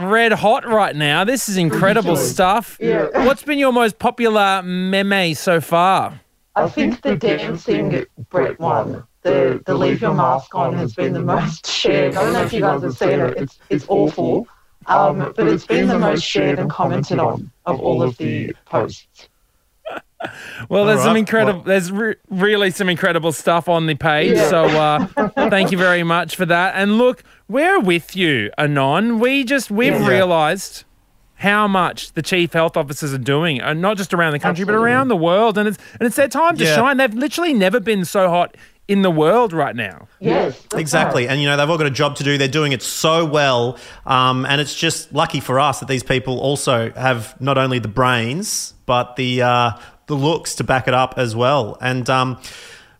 red 0.00 0.32
hot 0.32 0.66
right 0.66 0.96
now. 0.96 1.24
This 1.24 1.48
is 1.48 1.56
incredible 1.56 2.10
Ridiculous. 2.12 2.32
stuff. 2.32 2.78
Yeah. 2.80 3.26
What's 3.26 3.42
been 3.42 3.58
your 3.58 3.72
most 3.72 3.98
popular 3.98 4.62
meme 4.62 5.34
so 5.34 5.60
far? 5.60 6.20
I 6.54 6.68
think 6.70 7.02
the 7.02 7.16
dancing 7.16 8.06
Brett 8.30 8.58
one, 8.58 9.04
the 9.22 9.62
the 9.66 9.74
leave 9.74 10.00
your 10.00 10.14
mask 10.14 10.54
on, 10.54 10.72
has 10.74 10.94
been 10.94 11.12
the 11.12 11.20
most 11.20 11.66
shared. 11.70 12.16
I 12.16 12.22
don't 12.24 12.32
know 12.32 12.42
if 12.44 12.52
you 12.54 12.60
guys 12.60 12.82
have 12.82 12.96
seen 12.96 13.20
it. 13.20 13.36
It's 13.36 13.58
it's 13.68 13.84
awful, 13.88 14.48
um, 14.86 15.32
but 15.36 15.46
it's 15.46 15.66
been 15.66 15.88
the 15.88 15.98
most 15.98 16.22
shared 16.22 16.58
and 16.58 16.70
commented 16.70 17.18
on 17.18 17.50
of 17.66 17.78
all 17.80 18.02
of 18.02 18.16
the 18.16 18.54
posts. 18.64 19.28
Well, 20.68 20.84
there's 20.86 21.00
some 21.00 21.08
right. 21.08 21.18
incredible. 21.18 21.60
There's 21.62 21.92
re- 21.92 22.16
really 22.30 22.70
some 22.70 22.88
incredible 22.88 23.32
stuff 23.32 23.68
on 23.68 23.86
the 23.86 23.94
page. 23.94 24.34
Yeah. 24.36 24.48
So 24.48 24.64
uh, 24.64 25.06
thank 25.50 25.70
you 25.72 25.78
very 25.78 26.02
much 26.02 26.36
for 26.36 26.46
that. 26.46 26.74
And 26.74 26.98
look, 26.98 27.22
we're 27.48 27.80
with 27.80 28.16
you, 28.16 28.50
Anon. 28.58 29.18
We 29.20 29.44
just 29.44 29.70
we've 29.70 29.92
Yeah. 29.92 30.08
realised 30.08 30.84
how 31.40 31.68
much 31.68 32.12
the 32.14 32.22
chief 32.22 32.54
health 32.54 32.78
officers 32.78 33.12
are 33.12 33.18
doing, 33.18 33.60
and 33.60 33.82
not 33.82 33.98
just 33.98 34.14
around 34.14 34.32
the 34.32 34.38
country, 34.38 34.64
but 34.64 34.74
around 34.74 35.08
the 35.08 35.16
world. 35.16 35.58
And 35.58 35.68
it's 35.68 35.78
and 36.00 36.06
it's 36.06 36.16
their 36.16 36.28
time 36.28 36.56
to 36.56 36.64
Yeah. 36.64 36.74
shine. 36.76 36.96
They've 36.96 37.12
literally 37.12 37.52
never 37.52 37.78
been 37.78 38.04
so 38.06 38.30
hot 38.30 38.56
in 38.88 39.02
the 39.02 39.10
world 39.10 39.52
right 39.52 39.74
now. 39.76 40.06
Yes. 40.20 40.62
Exactly. 40.72 41.24
right. 41.24 41.32
And, 41.32 41.42
you 41.42 41.48
know, 41.48 41.56
they've 41.56 41.68
all 41.68 41.76
got 41.76 41.88
a 41.88 41.90
job 41.90 42.14
to 42.16 42.22
do. 42.24 42.38
They're 42.38 42.46
doing 42.46 42.70
it 42.70 42.82
so 42.84 43.24
well. 43.24 43.78
Um, 44.06 44.46
and 44.46 44.60
it's 44.60 44.76
just 44.76 45.12
lucky 45.12 45.40
for 45.40 45.58
us 45.58 45.80
that 45.80 45.88
these 45.88 46.04
people 46.04 46.38
also 46.38 46.92
have 46.92 47.34
not 47.40 47.58
only 47.58 47.80
the 47.80 47.88
brains, 47.88 48.74
but 48.86 49.16
the, 49.16 49.42
uh, 49.42 49.70
the 50.06 50.14
looks 50.14 50.54
to 50.56 50.64
back 50.64 50.86
it 50.88 50.94
up 50.94 51.14
as 51.16 51.34
well. 51.36 51.76
And, 51.80 52.08
um, 52.10 52.38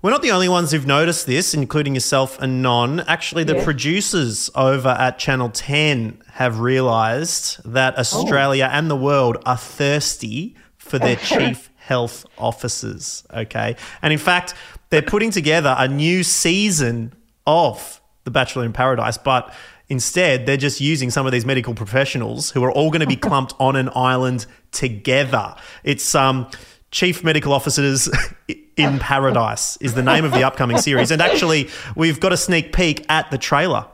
we're 0.02 0.10
not 0.10 0.22
the 0.22 0.30
only 0.30 0.48
ones 0.48 0.70
who've 0.70 0.86
noticed 0.86 1.26
this, 1.26 1.52
including 1.54 1.94
yourself 1.94 2.40
and 2.40 2.62
Non. 2.62 3.00
Actually, 3.00 3.42
the 3.44 3.56
Yeah. 3.56 3.64
producers 3.64 4.50
over 4.54 4.90
at 4.90 5.18
Channel 5.18 5.48
10 5.48 6.18
have 6.34 6.60
realised 6.60 7.58
that 7.64 7.98
Australia 7.98 8.68
and 8.72 8.88
the 8.90 8.94
world 8.96 9.38
are 9.46 9.56
thirsty 9.56 10.54
for 10.78 10.98
their 11.00 11.16
chief 11.16 11.70
health 11.76 12.24
officers. 12.38 13.24
Okay. 13.34 13.74
And 14.02 14.12
in 14.12 14.18
fact, 14.18 14.54
they're 14.90 15.02
putting 15.02 15.30
together 15.32 15.74
a 15.78 15.88
new 15.88 16.22
season 16.22 17.12
of 17.46 18.00
The 18.24 18.30
Bachelor 18.30 18.64
in 18.64 18.72
Paradise, 18.72 19.18
but 19.18 19.52
instead 19.88 20.46
they're 20.46 20.56
just 20.56 20.80
using 20.80 21.10
some 21.10 21.26
of 21.26 21.32
these 21.32 21.46
medical 21.46 21.74
professionals 21.74 22.50
who 22.50 22.62
are 22.64 22.70
all 22.72 22.90
going 22.90 23.00
to 23.00 23.06
be 23.06 23.16
clumped 23.16 23.54
on 23.58 23.74
an 23.76 23.88
island 23.94 24.46
together. 24.72 25.54
It's 25.84 26.14
um 26.14 26.48
Chief 26.96 27.22
Medical 27.22 27.52
Officers 27.52 28.08
in 28.78 28.98
Paradise 28.98 29.76
is 29.82 29.92
the 29.92 30.02
name 30.02 30.24
of 30.24 30.32
the 30.32 30.44
upcoming 30.44 30.78
series. 30.78 31.10
And 31.10 31.20
actually, 31.20 31.68
we've 31.94 32.18
got 32.18 32.32
a 32.32 32.38
sneak 32.38 32.72
peek 32.72 33.04
at 33.10 33.30
the 33.30 33.36
trailer. 33.36 33.84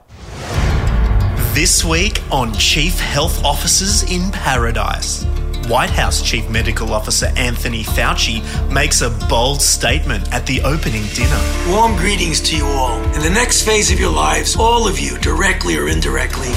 This 1.53 1.85
week 1.85 2.23
on 2.31 2.55
Chief 2.55 3.01
Health 3.01 3.45
Officers 3.45 4.05
in 4.09 4.31
Paradise. 4.31 5.25
White 5.67 5.91
House 5.91 6.23
Chief 6.23 6.49
Medical 6.49 6.95
Officer 6.95 7.27
Anthony 7.37 7.83
Fauci 7.83 8.41
makes 8.73 9.01
a 9.01 9.11
bold 9.29 9.61
statement 9.61 10.33
at 10.33 10.47
the 10.47 10.61
opening 10.61 11.03
dinner. 11.13 11.41
Warm 11.71 11.97
greetings 11.97 12.41
to 12.43 12.57
you 12.57 12.67
all. 12.67 13.03
In 13.17 13.21
the 13.23 13.31
next 13.31 13.63
phase 13.63 13.91
of 13.91 13.99
your 13.99 14.13
lives, 14.13 14.55
all 14.55 14.87
of 14.87 15.01
you, 15.01 15.19
directly 15.19 15.77
or 15.77 15.89
indirectly, 15.89 16.53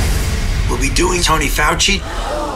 will 0.69 0.79
be 0.79 0.91
doing 0.93 1.23
Tony 1.23 1.47
Fauci. 1.47 2.54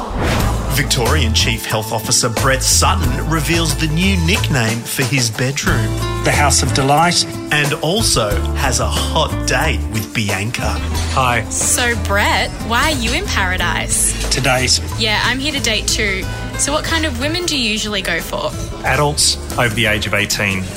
Victorian 0.72 1.34
Chief 1.34 1.66
Health 1.66 1.92
Officer 1.92 2.30
Brett 2.30 2.64
Sutton 2.64 3.30
reveals 3.30 3.76
the 3.76 3.88
new 3.88 4.16
nickname 4.26 4.80
for 4.80 5.04
his 5.04 5.30
bedroom 5.30 5.86
The 6.24 6.32
House 6.32 6.64
of 6.64 6.74
Delight. 6.74 7.26
and 7.52 7.74
also 7.76 8.30
has 8.56 8.80
a 8.80 8.88
hot 8.88 9.48
date 9.48 9.80
with 9.92 10.14
Bianca. 10.14 10.70
Hi. 11.16 11.44
So, 11.50 11.96
Brett, 12.06 12.50
why 12.70 12.92
are 12.92 12.96
you 12.98 13.12
in 13.14 13.26
paradise? 13.26 14.14
Today's 14.30 14.80
Yeah, 15.00 15.20
I'm 15.26 15.40
here 15.40 15.52
to 15.52 15.60
date 15.60 15.88
too. 15.88 16.24
So, 16.58 16.72
what 16.72 16.86
kind 16.86 17.06
of 17.06 17.20
women 17.20 17.46
do 17.46 17.58
you 17.60 17.70
usually 17.70 18.02
go 18.02 18.20
for? 18.22 18.52
adults 18.86 19.36
over 19.60 19.74
the 19.76 19.86
age 19.88 20.08
of 20.08 20.14
18. 20.14 20.64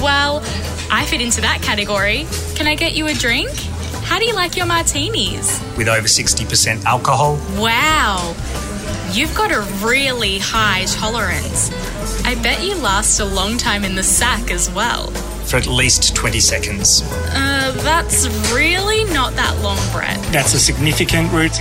Well, 0.00 0.38
I 0.90 1.04
fit 1.06 1.20
into 1.20 1.40
that 1.42 1.60
category. 1.60 2.26
Can 2.54 2.66
I 2.68 2.74
get 2.76 2.94
you 2.94 3.08
a 3.08 3.14
drink? 3.14 3.50
How 4.04 4.18
do 4.18 4.24
you 4.24 4.32
like 4.34 4.56
your 4.56 4.64
martinis? 4.64 5.60
With 5.76 5.88
over 5.88 6.06
60% 6.06 6.84
alcohol. 6.84 7.34
Wow, 7.60 8.34
you've 9.12 9.34
got 9.34 9.50
a 9.52 9.60
really 9.84 10.38
high 10.38 10.84
tolerance. 10.86 11.70
I 12.24 12.34
bet 12.42 12.62
you 12.62 12.74
last 12.76 13.20
a 13.20 13.24
long 13.24 13.56
time 13.56 13.84
in 13.84 13.94
the 13.94 14.02
sack 14.02 14.50
as 14.50 14.70
well. 14.70 15.10
For 15.46 15.56
at 15.56 15.66
least 15.66 16.14
20 16.14 16.40
seconds. 16.40 17.02
Uh, 17.02 17.72
that's 17.82 18.26
really 18.52 19.04
not 19.12 19.34
that 19.34 19.58
long, 19.62 19.78
Brett. 19.92 20.22
That's 20.32 20.54
a 20.54 20.58
significant 20.58 21.32
route. 21.32 21.60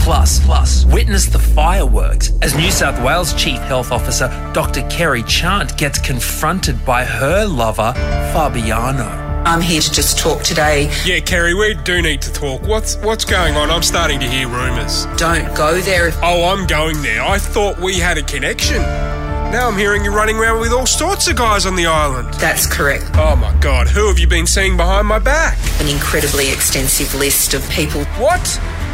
Plus, 0.00 0.44
plus, 0.44 0.84
witness 0.86 1.26
the 1.26 1.38
fireworks 1.38 2.32
as 2.42 2.56
New 2.56 2.72
South 2.72 3.00
Wales 3.04 3.32
Chief 3.34 3.58
Health 3.60 3.92
Officer 3.92 4.26
Dr. 4.52 4.82
Kerry 4.88 5.22
Chant 5.22 5.78
gets 5.78 6.00
confronted 6.00 6.84
by 6.84 7.04
her 7.04 7.46
lover, 7.46 7.92
Fabiano. 8.32 9.21
I'm 9.44 9.60
here 9.60 9.80
to 9.80 9.90
just 9.92 10.18
talk 10.18 10.42
today. 10.42 10.90
Yeah, 11.04 11.18
Kerry, 11.20 11.52
we 11.54 11.74
do 11.74 12.00
need 12.00 12.22
to 12.22 12.32
talk. 12.32 12.62
What's 12.62 12.96
what's 12.98 13.24
going 13.24 13.56
on? 13.56 13.70
I'm 13.70 13.82
starting 13.82 14.20
to 14.20 14.26
hear 14.28 14.46
rumours. 14.48 15.06
Don't 15.16 15.54
go 15.56 15.80
there. 15.80 16.12
Oh, 16.22 16.44
I'm 16.44 16.66
going 16.66 17.02
there. 17.02 17.22
I 17.22 17.38
thought 17.38 17.78
we 17.78 17.98
had 17.98 18.18
a 18.18 18.22
connection. 18.22 18.80
Now 18.80 19.68
I'm 19.68 19.76
hearing 19.76 20.04
you 20.04 20.14
running 20.14 20.36
around 20.38 20.60
with 20.60 20.72
all 20.72 20.86
sorts 20.86 21.26
of 21.28 21.36
guys 21.36 21.66
on 21.66 21.74
the 21.76 21.86
island. 21.86 22.32
That's 22.34 22.66
correct. 22.72 23.04
Oh 23.14 23.34
my 23.36 23.52
god, 23.60 23.88
who 23.88 24.06
have 24.06 24.18
you 24.18 24.26
been 24.28 24.46
seeing 24.46 24.76
behind 24.76 25.06
my 25.08 25.18
back? 25.18 25.58
An 25.80 25.88
incredibly 25.88 26.50
extensive 26.52 27.12
list 27.14 27.52
of 27.52 27.68
people. 27.68 28.04
What? 28.22 28.40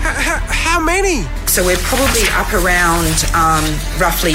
H- 0.01 0.07
h- 0.17 0.43
how 0.49 0.81
many? 0.81 1.23
So 1.47 1.65
we're 1.65 1.77
probably 1.79 2.23
up 2.33 2.53
around 2.55 3.25
um, 3.35 3.65
roughly 4.01 4.35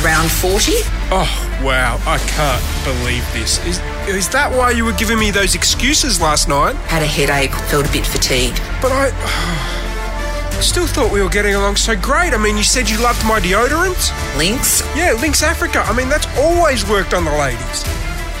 around 0.00 0.30
40. 0.30 0.72
Oh, 1.10 1.60
wow, 1.62 1.98
I 2.06 2.18
can't 2.18 2.84
believe 2.84 3.24
this. 3.32 3.64
Is, 3.66 3.78
is 4.08 4.28
that 4.30 4.50
why 4.52 4.70
you 4.70 4.84
were 4.84 4.92
giving 4.92 5.18
me 5.18 5.30
those 5.30 5.54
excuses 5.54 6.20
last 6.20 6.48
night? 6.48 6.74
Had 6.86 7.02
a 7.02 7.06
headache, 7.06 7.52
felt 7.70 7.88
a 7.88 7.92
bit 7.92 8.06
fatigued. 8.06 8.60
But 8.82 8.92
I. 8.92 9.10
I 9.14 10.60
still 10.60 10.86
thought 10.86 11.12
we 11.12 11.22
were 11.22 11.28
getting 11.28 11.54
along 11.54 11.76
so 11.76 11.96
great. 11.96 12.32
I 12.34 12.36
mean, 12.36 12.56
you 12.56 12.64
said 12.64 12.88
you 12.88 13.00
loved 13.02 13.24
my 13.24 13.40
deodorant. 13.40 13.98
Lynx? 14.36 14.82
Yeah, 14.94 15.12
Lynx 15.20 15.42
Africa. 15.42 15.80
I 15.86 15.96
mean, 15.96 16.08
that's 16.08 16.26
always 16.38 16.88
worked 16.88 17.14
on 17.14 17.24
the 17.24 17.32
ladies. 17.32 17.84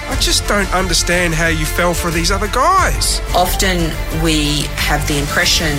I 0.08 0.16
just 0.20 0.46
don't 0.46 0.72
understand 0.74 1.34
how 1.34 1.48
you 1.48 1.64
fell 1.64 1.94
for 1.94 2.10
these 2.10 2.30
other 2.30 2.48
guys. 2.48 3.20
Often 3.34 3.90
we 4.22 4.68
have 4.76 5.06
the 5.08 5.18
impression 5.18 5.72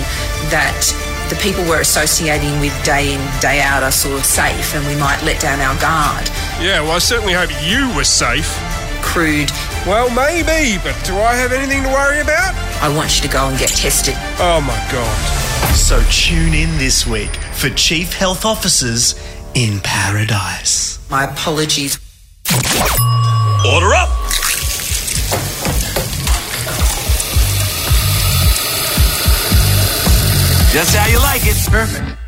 that 0.50 0.82
the 1.30 1.36
people 1.36 1.62
we're 1.64 1.80
associating 1.80 2.58
with 2.60 2.74
day 2.84 3.14
in, 3.14 3.20
day 3.40 3.60
out 3.60 3.82
are 3.82 3.90
sort 3.90 4.18
of 4.18 4.24
safe 4.24 4.74
and 4.74 4.86
we 4.86 4.96
might 4.96 5.22
let 5.22 5.40
down 5.40 5.60
our 5.60 5.78
guard. 5.80 6.26
Yeah, 6.60 6.82
well, 6.82 6.92
I 6.92 6.98
certainly 6.98 7.34
hope 7.34 7.50
you 7.62 7.94
were 7.96 8.04
safe. 8.04 8.50
Crude. 9.06 9.50
Well, 9.86 10.10
maybe, 10.10 10.78
but 10.82 10.94
do 11.04 11.16
I 11.16 11.34
have 11.34 11.52
anything 11.52 11.82
to 11.84 11.88
worry 11.88 12.20
about? 12.20 12.54
I 12.82 12.94
want 12.94 13.16
you 13.16 13.22
to 13.26 13.32
go 13.32 13.48
and 13.48 13.58
get 13.58 13.70
tested. 13.70 14.14
Oh 14.38 14.60
my 14.60 14.76
god. 14.92 15.74
So 15.74 16.02
tune 16.10 16.52
in 16.52 16.76
this 16.76 17.06
week 17.06 17.34
for 17.54 17.70
Chief 17.70 18.12
Health 18.12 18.44
Officers 18.44 19.14
in 19.54 19.80
Paradise. 19.80 20.98
My 21.10 21.24
apologies. 21.24 21.98
Order 23.64 23.94
up! 23.94 24.10
Just 30.72 30.94
how 30.94 31.08
you 31.08 31.18
like 31.20 31.42
it. 31.44 31.56
Perfect. 31.70 32.18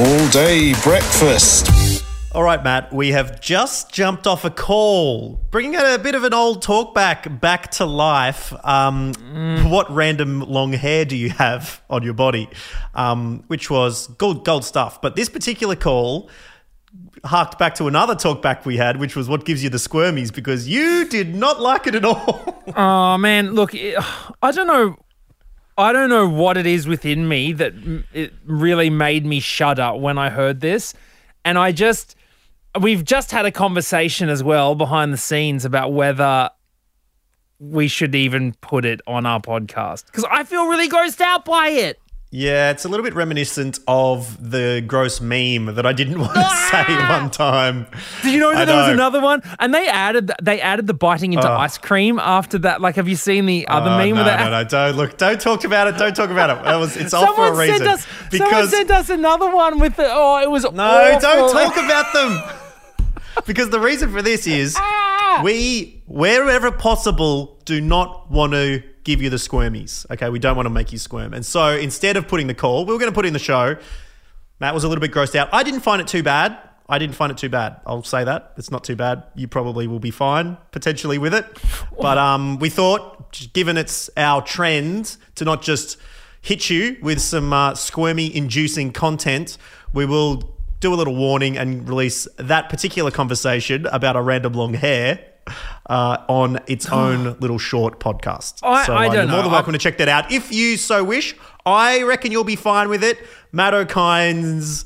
All 0.00 0.28
day 0.30 0.74
breakfast. 0.82 1.89
All 2.32 2.44
right, 2.44 2.62
Matt, 2.62 2.92
we 2.92 3.08
have 3.10 3.40
just 3.40 3.92
jumped 3.92 4.24
off 4.24 4.44
a 4.44 4.50
call, 4.50 5.40
bringing 5.50 5.74
a 5.80 5.98
bit 5.98 6.14
of 6.14 6.22
an 6.22 6.32
old 6.32 6.62
talk 6.62 6.94
back 6.94 7.40
back 7.40 7.72
to 7.72 7.84
life. 7.84 8.52
Um, 8.64 9.12
What 9.68 9.90
random 9.92 10.40
long 10.42 10.72
hair 10.72 11.04
do 11.04 11.16
you 11.16 11.30
have 11.30 11.82
on 11.90 12.04
your 12.04 12.14
body? 12.14 12.48
Um, 12.94 13.42
which 13.48 13.68
was 13.68 14.06
gold, 14.06 14.44
gold 14.44 14.64
stuff. 14.64 15.02
But 15.02 15.16
this 15.16 15.28
particular 15.28 15.74
call 15.74 16.30
harked 17.24 17.58
back 17.58 17.74
to 17.76 17.88
another 17.88 18.14
talk 18.14 18.40
back 18.42 18.64
we 18.64 18.76
had, 18.76 18.98
which 18.98 19.16
was 19.16 19.28
what 19.28 19.44
gives 19.44 19.64
you 19.64 19.68
the 19.70 19.78
squirmies, 19.78 20.32
because 20.32 20.68
you 20.68 21.06
did 21.06 21.34
not 21.34 21.60
like 21.60 21.88
it 21.88 21.96
at 21.96 22.04
all. 22.04 22.56
Oh 22.76 23.18
man, 23.18 23.54
look, 23.54 23.74
I 23.74 24.52
don't 24.52 24.68
know. 24.68 24.96
I 25.76 25.92
don't 25.92 26.08
know 26.08 26.28
what 26.28 26.56
it 26.56 26.66
is 26.66 26.86
within 26.86 27.26
me 27.26 27.52
that 27.54 27.72
it 28.12 28.32
really 28.44 28.90
made 28.90 29.26
me 29.26 29.40
shudder 29.40 29.92
when 29.96 30.16
I 30.18 30.30
heard 30.30 30.60
this, 30.60 30.94
and 31.44 31.58
I 31.58 31.72
just 31.72 32.14
we've 32.80 33.04
just 33.04 33.30
had 33.30 33.46
a 33.46 33.50
conversation 33.52 34.28
as 34.28 34.42
well 34.44 34.74
behind 34.74 35.12
the 35.12 35.16
scenes 35.18 35.64
about 35.64 35.92
whether 35.92 36.50
we 37.58 37.88
should 37.88 38.14
even 38.14 38.54
put 38.60 38.84
it 38.84 39.00
on 39.06 39.26
our 39.26 39.40
podcast 39.40 40.06
because 40.06 40.24
I 40.30 40.44
feel 40.44 40.66
really 40.66 40.88
grossed 40.88 41.20
out 41.20 41.44
by 41.44 41.68
it. 41.68 41.98
Yeah, 42.32 42.70
it's 42.70 42.84
a 42.84 42.88
little 42.88 43.02
bit 43.02 43.14
reminiscent 43.14 43.80
of 43.88 44.50
the 44.52 44.84
gross 44.86 45.20
meme 45.20 45.74
that 45.74 45.84
I 45.84 45.92
didn't 45.92 46.20
want 46.20 46.32
to 46.34 46.40
ah! 46.40 46.68
say 46.86 47.18
one 47.20 47.28
time. 47.32 47.86
Did 48.22 48.32
you 48.34 48.38
know 48.38 48.52
that 48.54 48.66
there 48.66 48.76
was 48.76 48.88
another 48.88 49.20
one? 49.20 49.42
And 49.58 49.74
they 49.74 49.88
added 49.88 50.30
they 50.40 50.60
added 50.60 50.86
the 50.86 50.94
biting 50.94 51.32
into 51.32 51.50
Oh. 51.50 51.56
ice 51.56 51.76
cream 51.76 52.20
after 52.20 52.56
that. 52.58 52.80
Like, 52.80 52.94
have 52.94 53.08
you 53.08 53.16
seen 53.16 53.46
the 53.46 53.66
other 53.66 53.90
Oh, 53.90 53.98
meme? 53.98 54.10
no, 54.10 54.14
with 54.18 54.26
that? 54.26 54.44
no, 54.44 54.50
no, 54.50 54.64
don't 54.68 54.96
look, 54.96 55.18
don't 55.18 55.40
talk 55.40 55.64
about 55.64 55.88
it. 55.88 55.98
Don't 55.98 56.14
talk 56.14 56.30
about 56.30 56.56
it. 56.56 56.62
That 56.64 56.76
was, 56.76 56.96
it's 56.96 57.12
all 57.12 57.26
for 57.34 57.42
a 57.42 57.46
Someone 57.48 57.58
reason. 57.58 57.78
sent 57.78 57.90
us. 57.90 58.06
someone 58.30 58.68
sent 58.68 58.90
us 58.92 59.10
another 59.10 59.50
one 59.52 59.80
with 59.80 59.96
the. 59.96 60.06
Oh, 60.08 60.40
it 60.40 60.48
was 60.50 60.62
no, 60.62 61.18
don't 61.20 61.52
talk 61.52 61.76
about 61.84 62.12
them. 62.12 62.40
Because 63.46 63.70
the 63.70 63.80
reason 63.80 64.12
for 64.12 64.22
this 64.22 64.46
is 64.46 64.76
Ah! 64.78 65.40
we, 65.44 66.02
wherever 66.06 66.70
possible, 66.70 67.58
do 67.64 67.80
not 67.80 68.30
want 68.30 68.52
to 68.52 68.82
give 69.04 69.22
you 69.22 69.30
the 69.30 69.36
squirmies. 69.36 70.04
Okay, 70.10 70.28
we 70.28 70.38
don't 70.38 70.56
want 70.56 70.66
to 70.66 70.70
make 70.70 70.92
you 70.92 70.98
squirm, 70.98 71.32
and 71.32 71.44
so 71.44 71.68
instead 71.70 72.16
of 72.16 72.28
putting 72.28 72.46
the 72.46 72.54
call, 72.54 72.84
we 72.84 72.92
were 72.92 72.98
going 72.98 73.10
to 73.10 73.14
put 73.14 73.26
in 73.26 73.32
the 73.32 73.38
show. 73.38 73.76
Matt 74.60 74.74
was 74.74 74.84
a 74.84 74.88
little 74.88 75.00
bit 75.00 75.10
grossed 75.12 75.34
out. 75.36 75.48
I 75.52 75.62
didn't 75.62 75.80
find 75.80 76.02
it 76.02 76.08
too 76.08 76.22
bad. 76.22 76.58
I 76.88 76.98
didn't 76.98 77.14
find 77.14 77.30
it 77.30 77.38
too 77.38 77.48
bad. 77.48 77.80
I'll 77.86 78.02
say 78.02 78.24
that 78.24 78.52
it's 78.56 78.70
not 78.70 78.82
too 78.82 78.96
bad. 78.96 79.22
You 79.36 79.46
probably 79.46 79.86
will 79.86 80.00
be 80.00 80.10
fine 80.10 80.56
potentially 80.72 81.18
with 81.18 81.32
it, 81.32 81.46
but 82.00 82.18
um, 82.18 82.58
we 82.58 82.68
thought, 82.68 83.40
given 83.52 83.76
it's 83.76 84.10
our 84.16 84.42
trend 84.42 85.16
to 85.36 85.44
not 85.44 85.62
just 85.62 85.96
hit 86.42 86.68
you 86.68 86.96
with 87.02 87.20
some 87.20 87.52
uh, 87.52 87.74
squirmy-inducing 87.74 88.92
content, 88.92 89.56
we 89.92 90.04
will 90.06 90.56
do 90.80 90.92
a 90.92 90.96
little 90.96 91.14
warning 91.14 91.56
and 91.56 91.88
release 91.88 92.26
that 92.38 92.68
particular 92.68 93.10
conversation 93.10 93.86
about 93.86 94.16
a 94.16 94.22
random 94.22 94.54
long 94.54 94.74
hair. 94.74 95.24
Uh, 95.86 96.22
on 96.28 96.60
its 96.68 96.88
own 96.92 97.36
little 97.40 97.58
short 97.58 97.98
podcast. 97.98 98.60
I- 98.62 98.86
so 98.86 98.92
I 98.94 99.08
uh, 99.08 99.12
you're 99.14 99.26
more 99.26 99.42
than 99.42 99.50
welcome 99.50 99.72
to 99.72 99.78
check 99.78 99.98
that 99.98 100.08
out 100.08 100.30
if 100.30 100.52
you 100.52 100.76
so 100.76 101.02
wish. 101.02 101.34
I 101.66 102.02
reckon 102.02 102.30
you'll 102.30 102.44
be 102.44 102.54
fine 102.56 102.88
with 102.88 103.02
it. 103.02 103.18
Matt 103.50 103.74
O'Kine's 103.74 104.84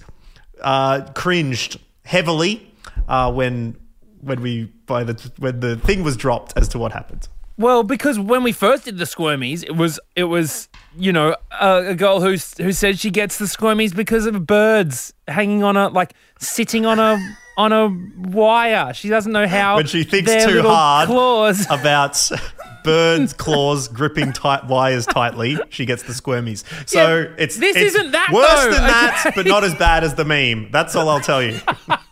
uh, 0.62 1.02
cringed 1.14 1.78
heavily 2.04 2.72
uh, 3.09 3.30
when 3.33 3.76
when 4.22 4.40
we 4.40 4.64
by 4.87 5.04
the 5.04 5.30
when 5.38 5.61
the 5.61 5.76
thing 5.76 6.02
was 6.02 6.16
dropped 6.16 6.54
as 6.57 6.68
to 6.68 6.78
what 6.78 6.92
happened. 6.92 7.28
Well, 7.56 7.82
because 7.84 8.18
when 8.18 8.42
we 8.42 8.52
first 8.52 8.84
did 8.84 8.98
the 8.98 9.04
squirmies, 9.04 9.62
it 9.62 9.76
was 9.76 10.00
it 10.16 10.24
was 10.24 10.68
you 10.96 11.12
know 11.12 11.36
a, 11.60 11.90
a 11.90 11.94
girl 11.94 12.20
who 12.20 12.36
who 12.62 12.72
said 12.72 12.98
she 12.98 13.10
gets 13.10 13.38
the 13.38 13.44
squirmies 13.44 13.94
because 13.94 14.26
of 14.26 14.46
birds 14.46 15.12
hanging 15.28 15.62
on 15.62 15.76
a 15.76 15.88
like 15.88 16.14
sitting 16.38 16.84
on 16.84 16.98
a 16.98 17.16
on 17.56 17.72
a 17.72 17.88
wire. 18.28 18.92
She 18.94 19.08
doesn't 19.08 19.30
know 19.30 19.46
how 19.46 19.76
when 19.76 19.86
she 19.86 20.02
thinks 20.04 20.32
too 20.44 20.62
hard 20.62 21.06
claws. 21.08 21.66
about 21.70 22.20
birds' 22.82 23.32
claws 23.32 23.88
gripping 23.88 24.32
tight 24.32 24.66
wires 24.66 25.06
tightly, 25.06 25.56
she 25.70 25.86
gets 25.86 26.02
the 26.02 26.12
squirmies. 26.12 26.64
So 26.88 26.98
Yeah, 27.20 27.34
it's 27.38 27.56
this 27.56 27.76
it's 27.76 27.94
isn't 27.94 28.10
that, 28.12 28.30
worse 28.32 28.64
though, 28.64 28.70
than 28.72 28.82
that, 28.82 29.32
but 29.36 29.46
not 29.46 29.64
as 29.64 29.74
bad 29.76 30.04
as 30.04 30.14
the 30.14 30.24
meme. 30.24 30.70
That's 30.70 30.94
all 30.96 31.08
I'll 31.08 31.20
tell 31.20 31.42
you. 31.42 31.60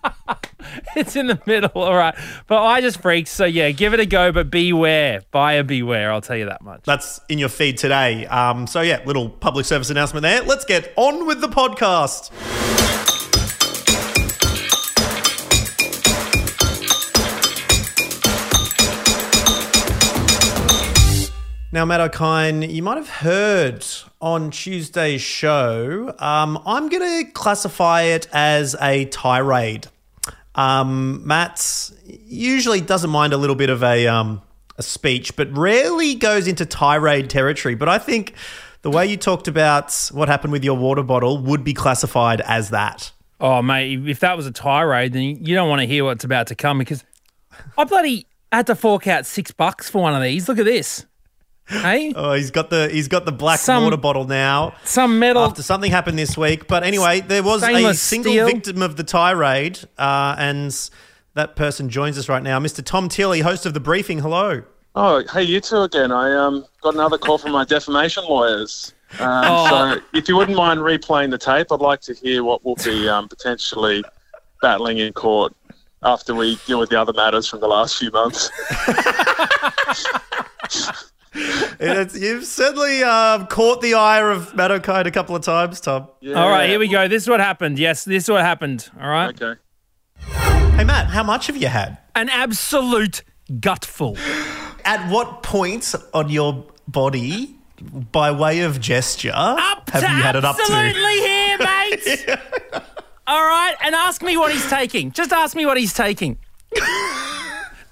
it's 0.96 1.16
in 1.16 1.26
the 1.26 1.40
middle, 1.46 1.70
all 1.74 1.94
right. 1.94 2.14
But 2.46 2.62
I 2.62 2.81
just 2.81 3.00
freaked. 3.00 3.28
So 3.28 3.44
yeah, 3.44 3.70
give 3.70 3.94
it 3.94 4.00
a 4.00 4.07
go, 4.07 4.33
but 4.33 4.50
beware, 4.50 5.22
buyer 5.31 5.62
beware. 5.62 6.12
I'll 6.12 6.20
tell 6.20 6.37
you 6.37 6.46
that 6.46 6.62
much. 6.62 6.83
That's 6.85 7.20
in 7.28 7.38
your 7.38 7.48
feed 7.48 7.78
today. 7.78 8.26
Um, 8.26 8.66
so 8.66 8.81
yeah, 8.81 9.02
little 9.07 9.28
public 9.28 9.64
service 9.66 9.90
announcement 9.90 10.22
there. 10.22 10.42
Let's 10.42 10.64
get 10.64 10.92
on 10.96 11.26
with 11.26 11.40
the 11.40 11.48
podcast. 11.48 12.31
Now, 21.74 21.87
Matt 21.87 22.00
O'Kine, 22.00 22.61
you 22.61 22.83
might 22.83 22.98
have 22.98 23.09
heard 23.09 23.83
on 24.20 24.50
Tuesday's 24.50 25.22
show, 25.22 26.14
um, 26.18 26.62
I'm 26.66 26.90
going 26.90 27.24
to 27.24 27.33
classify 27.33 28.02
it 28.02 28.28
as 28.31 28.76
a 28.78 29.07
tirade. 29.07 29.87
Um, 30.55 31.27
Matt 31.27 31.91
usually 32.07 32.81
doesn't 32.81 33.11
mind 33.11 33.33
a 33.33 33.37
little 33.37 33.57
bit 33.57 33.71
of 33.71 33.83
a, 33.83 34.07
um, 34.07 34.43
a 34.77 34.83
speech, 34.83 35.37
but 35.37 35.57
rarely 35.57 36.15
goes 36.15 36.47
into 36.47 36.67
tirade 36.67 37.31
territory. 37.31 37.75
But 37.75 37.88
I 37.88 37.99
think 37.99 38.35
the 38.83 38.91
way 38.91 39.07
you 39.07 39.17
talked 39.17 39.49
about 39.49 40.11
what 40.12 40.29
happened 40.29 40.53
with 40.53 40.65
your 40.65 40.77
water 40.77 41.03
bottle 41.03 41.38
would 41.38 41.65
be 41.65 41.73
classified 41.73 42.41
as 42.43 42.71
that. 42.71 43.12
Oh 43.41 43.62
mate, 43.62 44.07
if 44.09 44.21
that 44.21 44.37
was 44.37 44.47
a 44.47 44.53
tirade, 44.53 45.12
then 45.12 45.23
you 45.45 45.55
don't 45.55 45.69
want 45.69 45.81
to 45.81 45.87
hear 45.87 46.05
what's 46.05 46.25
about 46.25 46.49
to 46.49 46.55
come 46.55 46.79
because 46.79 47.03
I 47.77 47.85
bloody 47.85 48.27
had 48.53 48.67
to 48.69 48.75
fork 48.77 49.07
out 49.07 49.27
six 49.27 49.51
bucks 49.51 49.88
for 49.88 50.03
one 50.03 50.15
of 50.15 50.23
these. 50.23 50.49
Look 50.49 50.59
at 50.59 50.65
this. 50.65 51.07
Hey, 51.68 52.12
Oh, 52.14 52.33
he's 52.33 52.51
got 52.51 52.70
the 52.70 52.88
he's 52.88 53.09
got 53.09 53.25
the 53.25 53.33
black 53.33 53.61
Some- 53.61 53.85
water 53.85 53.96
bottle 53.96 54.25
now. 54.27 54.75
some 54.85 55.18
metal. 55.18 55.44
after 55.44 55.62
something 55.62 55.90
happened 55.90 56.18
this 56.18 56.37
week. 56.37 56.66
But 56.66 56.83
anyway, 56.83 57.20
there 57.20 57.42
was 57.42 57.62
a 57.62 57.94
single 57.94 58.33
steel. 58.33 58.46
victim 58.46 58.83
of 58.83 58.96
the 58.96 59.05
tirade, 59.05 59.79
uh, 59.98 60.35
and 60.38 60.75
that 61.35 61.57
person 61.57 61.88
joins 61.88 62.18
us 62.18 62.29
right 62.29 62.42
now, 62.42 62.59
Mr. 62.61 62.85
Tom 62.85 63.09
Tilley, 63.09 63.40
host 63.40 63.64
of 63.64 63.75
the 63.75 63.81
briefing. 63.81 64.18
Hello. 64.18 64.62
Oh, 64.94 65.22
hey, 65.33 65.44
you 65.44 65.61
two 65.61 65.79
again. 65.83 66.12
I 66.12 66.33
um 66.35 66.66
got 66.83 66.94
another 66.94 67.16
call 67.16 67.38
from 67.38 67.53
my 67.53 67.64
defamation 67.75 68.25
lawyers. 68.25 68.92
Um, 69.18 69.44
Oh. 69.46 69.66
So, 69.94 70.01
if 70.14 70.29
you 70.29 70.37
wouldn't 70.37 70.57
mind 70.57 70.81
replaying 70.81 71.31
the 71.31 71.38
tape, 71.38 71.68
I'd 71.70 71.81
like 71.81 72.01
to 72.03 72.14
hear 72.14 72.42
what 72.44 72.64
we'll 72.64 72.77
be 72.77 73.09
um, 73.09 73.29
potentially 73.29 74.05
battling 74.61 74.98
in 74.98 75.12
court 75.12 75.55
after 76.03 76.35
we 76.35 76.57
deal 76.66 76.81
with 76.81 76.90
the 76.90 77.01
other 77.01 77.12
matters 77.12 77.46
from 77.48 77.61
the 77.61 77.68
last 77.68 77.96
few 77.98 78.11
months. 78.11 78.51
It's, 81.85 82.16
you've 82.16 82.45
certainly 82.45 83.03
um, 83.03 83.49
caught 83.49 83.81
the 83.81 83.95
ire 83.95 84.31
of 84.31 84.55
Matt 84.55 84.71
O'Kine 84.71 85.07
a 85.07 85.11
couple 85.11 85.35
of 85.35 85.42
times, 85.42 85.81
Tom. 85.81 86.07
All 86.29 86.49
right, 86.49 86.68
here 86.68 86.79
we 86.79 86.87
go. 86.87 87.09
This 87.09 87.25
is 87.25 87.29
what 87.29 87.40
happened. 87.40 87.77
Yes, 87.79 88.05
this 88.05 88.25
is 88.25 88.31
what 88.31 88.42
happened. 88.42 88.88
All 89.01 89.09
right. 89.09 89.42
Okay. 89.42 89.61
Hey, 90.77 90.85
Matt, 90.85 91.09
how 91.09 91.25
much 91.25 91.49
have 91.49 91.57
you 91.57 91.66
had? 91.66 91.99
An 92.14 92.29
absolute 92.29 93.25
gutful. 93.59 94.16
At 94.85 95.11
what 95.11 95.42
point 95.42 95.95
on 96.14 96.29
your 96.29 96.66
body, 96.87 97.57
by 98.12 98.31
way 98.31 98.61
of 98.61 98.81
gesture, 98.81 99.33
have 99.33 100.03
you 100.03 100.09
had 100.09 100.37
it 100.37 100.45
up 100.45 100.57
to? 100.57 100.62
absolutely 100.62 101.18
here, 101.18 101.59
mate. 101.59 102.38
All 103.27 103.42
right, 103.45 103.75
and 103.83 103.95
ask 103.95 104.23
me 104.23 104.37
what 104.37 104.53
he's 104.53 104.68
taking. 104.68 105.11
Just 105.12 105.33
ask 105.33 105.57
me 105.57 105.66
what 105.66 105.77
he's 105.79 105.95
taking. 105.95 106.38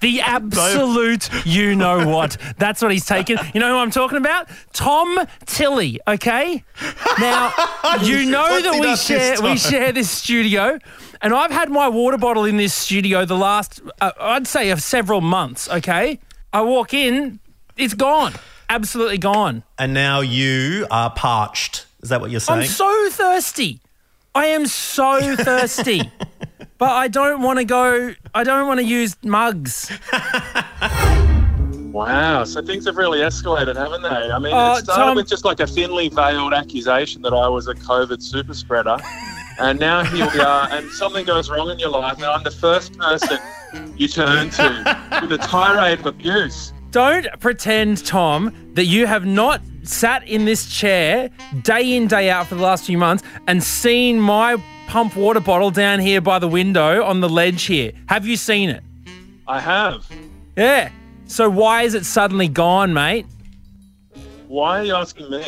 The 0.01 0.21
absolute, 0.21 1.29
you 1.45 1.75
know 1.75 2.07
what? 2.07 2.37
That's 2.57 2.81
what 2.81 2.91
he's 2.91 3.05
taken. 3.05 3.37
You 3.53 3.59
know 3.59 3.73
who 3.73 3.79
I'm 3.79 3.91
talking 3.91 4.17
about? 4.17 4.49
Tom 4.73 5.19
Tilley, 5.45 5.99
Okay. 6.07 6.63
Now 7.19 7.53
you 8.01 8.29
know 8.29 8.61
that 8.61 8.79
we 8.79 8.95
share 8.95 9.41
we 9.41 9.57
share 9.57 9.91
this 9.91 10.09
studio, 10.09 10.79
and 11.21 11.33
I've 11.33 11.51
had 11.51 11.69
my 11.69 11.87
water 11.87 12.17
bottle 12.17 12.45
in 12.45 12.57
this 12.57 12.73
studio 12.73 13.25
the 13.25 13.37
last, 13.37 13.79
uh, 14.01 14.11
I'd 14.19 14.47
say, 14.47 14.71
of 14.71 14.81
several 14.81 15.21
months. 15.21 15.69
Okay. 15.69 16.19
I 16.51 16.61
walk 16.61 16.93
in, 16.93 17.39
it's 17.77 17.93
gone, 17.93 18.33
absolutely 18.69 19.19
gone. 19.19 19.63
And 19.77 19.93
now 19.93 20.19
you 20.21 20.87
are 20.91 21.11
parched. 21.11 21.85
Is 22.01 22.09
that 22.09 22.19
what 22.19 22.31
you're 22.31 22.39
saying? 22.39 22.61
I'm 22.61 22.65
so 22.65 23.09
thirsty. 23.11 23.79
I 24.33 24.47
am 24.47 24.65
so 24.65 25.35
thirsty. 25.35 26.11
but 26.81 26.89
I 26.93 27.09
don't 27.09 27.43
want 27.43 27.59
to 27.59 27.63
go, 27.63 28.15
I 28.33 28.43
don't 28.43 28.65
want 28.67 28.79
to 28.79 28.83
use 28.85 29.15
mugs. 29.23 29.91
Wow, 31.91 32.45
so 32.45 32.61
things 32.61 32.85
have 32.85 32.95
really 32.95 33.19
escalated, 33.19 33.75
haven't 33.75 34.01
they? 34.01 34.07
I 34.09 34.39
mean, 34.39 34.53
Oh, 34.55 34.75
it 34.77 34.85
started 34.85 35.03
Tom- 35.03 35.15
with 35.17 35.27
just 35.27 35.43
like 35.43 35.59
a 35.59 35.67
thinly 35.67 36.07
veiled 36.07 36.53
accusation 36.53 37.21
that 37.23 37.33
I 37.33 37.49
was 37.49 37.67
a 37.67 37.73
COVID 37.73 38.21
super 38.23 38.53
spreader. 38.53 38.95
And 39.59 39.77
now 39.77 40.05
here 40.05 40.25
we 40.33 40.39
are, 40.39 40.69
and 40.71 40.89
something 40.91 41.25
goes 41.25 41.49
wrong 41.49 41.69
in 41.69 41.79
your 41.79 41.89
life, 41.89 42.15
and 42.15 42.23
I'm 42.27 42.43
the 42.43 42.49
first 42.49 42.97
person 42.97 43.37
you 43.97 44.07
turn 44.07 44.51
to 44.51 45.19
with 45.21 45.33
a 45.33 45.37
tirade 45.39 45.99
of 45.99 46.05
abuse. 46.05 46.71
Don't 46.91 47.27
pretend, 47.41 48.05
Tom, 48.05 48.53
that 48.75 48.85
you 48.85 49.05
have 49.05 49.25
not 49.25 49.61
sat 49.83 50.25
in 50.25 50.45
this 50.45 50.67
chair 50.67 51.29
day 51.63 51.97
in, 51.97 52.07
day 52.07 52.29
out 52.29 52.47
for 52.47 52.55
the 52.55 52.63
last 52.63 52.85
few 52.85 52.97
months 52.97 53.21
and 53.47 53.61
seen 53.61 54.17
my 54.17 54.55
pump 54.91 55.15
water 55.15 55.39
bottle 55.39 55.71
down 55.71 55.99
here 55.99 56.19
by 56.19 56.37
the 56.37 56.49
window 56.49 57.01
on 57.05 57.21
the 57.21 57.29
ledge 57.29 57.63
here. 57.63 57.93
Have 58.09 58.27
you 58.27 58.35
seen 58.35 58.69
it? 58.69 58.83
I 59.47 59.61
have. 59.61 60.05
Yeah. 60.57 60.91
So 61.27 61.49
why 61.49 61.83
is 61.83 61.93
it 61.93 62.05
suddenly 62.05 62.49
gone, 62.49 62.93
mate? 62.93 63.25
Why 64.49 64.81
are 64.81 64.83
you 64.83 64.93
asking 64.93 65.31
me? 65.31 65.45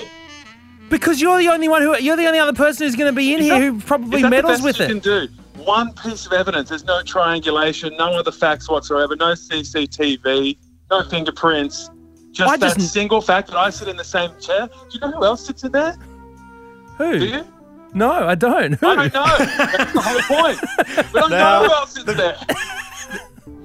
Because 0.90 1.20
you're 1.20 1.38
the 1.40 1.50
only 1.50 1.68
one 1.68 1.82
who 1.82 1.98
you're 1.98 2.16
the 2.16 2.26
only 2.26 2.40
other 2.40 2.54
person 2.54 2.88
who's 2.88 2.96
going 2.96 3.12
to 3.12 3.16
be 3.16 3.34
in 3.34 3.42
Is 3.42 3.46
here 3.48 3.60
that- 3.60 3.62
who 3.66 3.80
probably 3.82 4.16
is 4.18 4.22
that 4.22 4.30
the 4.30 4.30
meddles 4.30 4.62
with 4.62 4.80
you 4.80 4.86
it. 4.86 4.88
can 4.88 5.00
do? 5.00 5.28
One 5.58 5.92
piece 5.94 6.26
of 6.26 6.32
evidence. 6.32 6.70
There's 6.70 6.86
no 6.86 7.02
triangulation, 7.04 7.98
no 7.98 8.14
other 8.14 8.32
facts 8.32 8.70
whatsoever, 8.70 9.18
no 9.18 9.34
CCTV, 9.34 10.58
no 10.90 11.04
fingerprints. 11.10 11.90
Just 12.32 12.50
I 12.54 12.56
that 12.58 12.78
just- 12.78 12.94
single 12.94 13.20
fact 13.20 13.50
that 13.50 13.58
I 13.58 13.70
sit 13.72 13.90
in 13.90 13.98
the 13.98 14.04
same 14.06 14.32
chair. 14.40 14.68
Do 14.68 14.74
you 14.92 15.00
know 15.02 15.12
who 15.12 15.26
else 15.26 15.46
sits 15.46 15.66
in 15.66 15.74
there? 15.74 15.98
Who? 16.98 17.20
Do 17.20 17.26
you? 17.26 17.46
No, 17.94 18.12
I 18.12 18.36
don't. 18.36 18.74
Who? 18.74 18.88
I 18.88 18.96
don't 19.08 19.14
know. 19.14 19.36
That's 19.38 19.94
the 19.94 20.02
whole 20.02 20.22
point. 20.44 21.14
We 21.14 21.20
don't 21.20 21.30
Now- 21.30 21.62
know 21.62 21.68
who 21.68 21.74
else 21.74 21.94
sits 21.94 22.14
there. 22.14 22.38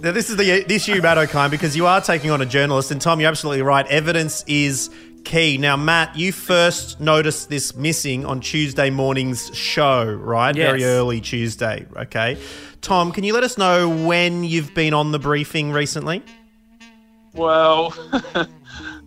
Now, 0.01 0.12
this 0.12 0.31
is 0.31 0.37
the, 0.37 0.45
the 0.45 0.75
issue, 0.75 1.03
Matt 1.03 1.19
O'Kine, 1.19 1.51
because 1.51 1.77
you 1.77 1.85
are 1.87 2.01
taking 2.01 2.31
on 2.31 2.41
a 2.41 2.47
journalist, 2.47 2.93
and 2.93 3.01
Tom, 3.01 3.19
you're 3.19 3.29
absolutely 3.29 3.62
right. 3.62 3.85
Evidence 3.88 4.45
is 4.47 4.91
key. 5.25 5.59
Now, 5.59 5.77
Matt, 5.77 6.17
you 6.17 6.31
first 6.31 7.01
noticed 7.01 7.49
this 7.49 7.75
missing 7.75 8.25
on 8.25 8.41
Tuesday 8.41 8.91
morning's 8.91 9.53
show, 9.57 10.05
right? 10.05 10.55
Yes. 10.55 10.69
Very 10.71 10.85
early 10.85 11.21
Tuesday, 11.21 11.85
okay? 11.97 12.38
Tom, 12.81 13.11
can 13.11 13.25
you 13.25 13.35
let 13.35 13.43
us 13.43 13.59
know 13.59 13.88
when 13.88 14.45
you've 14.45 14.73
been 14.73 14.95
on 14.95 15.11
the 15.11 15.19
briefing 15.19 15.73
recently? 15.73 16.23
Well, 17.35 17.93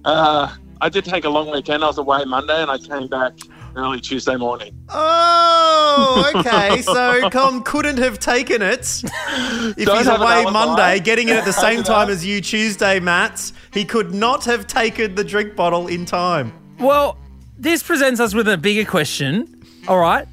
uh, 0.05 0.55
I 0.81 0.89
did 0.89 1.05
take 1.05 1.23
a 1.23 1.29
long 1.29 1.49
weekend. 1.51 1.85
I 1.85 1.87
was 1.87 1.99
away 1.99 2.25
Monday, 2.25 2.61
and 2.61 2.69
I 2.69 2.77
came 2.77 3.07
back 3.07 3.31
early 3.75 3.99
Tuesday 4.01 4.35
morning. 4.35 4.73
Oh, 4.89 6.31
okay. 6.35 6.81
so 6.81 7.29
Tom 7.29 7.63
couldn't 7.63 7.97
have 7.97 8.19
taken 8.19 8.61
it 8.61 8.79
if 8.79 9.85
Don't 9.85 9.97
he's 9.97 10.07
away. 10.07 10.45
Monday, 10.45 10.99
getting 10.99 11.29
it 11.29 11.35
at 11.35 11.45
the 11.45 11.53
same 11.53 11.83
time 11.83 12.09
as 12.09 12.25
you 12.25 12.41
Tuesday, 12.41 12.99
Matt. 12.99 13.51
He 13.73 13.85
could 13.85 14.13
not 14.13 14.45
have 14.45 14.67
taken 14.67 15.15
the 15.15 15.23
drink 15.23 15.55
bottle 15.55 15.87
in 15.87 16.05
time. 16.05 16.53
Well, 16.79 17.17
this 17.57 17.83
presents 17.83 18.19
us 18.19 18.33
with 18.33 18.47
a 18.47 18.57
bigger 18.57 18.89
question. 18.89 19.63
All 19.87 19.99
right. 19.99 20.27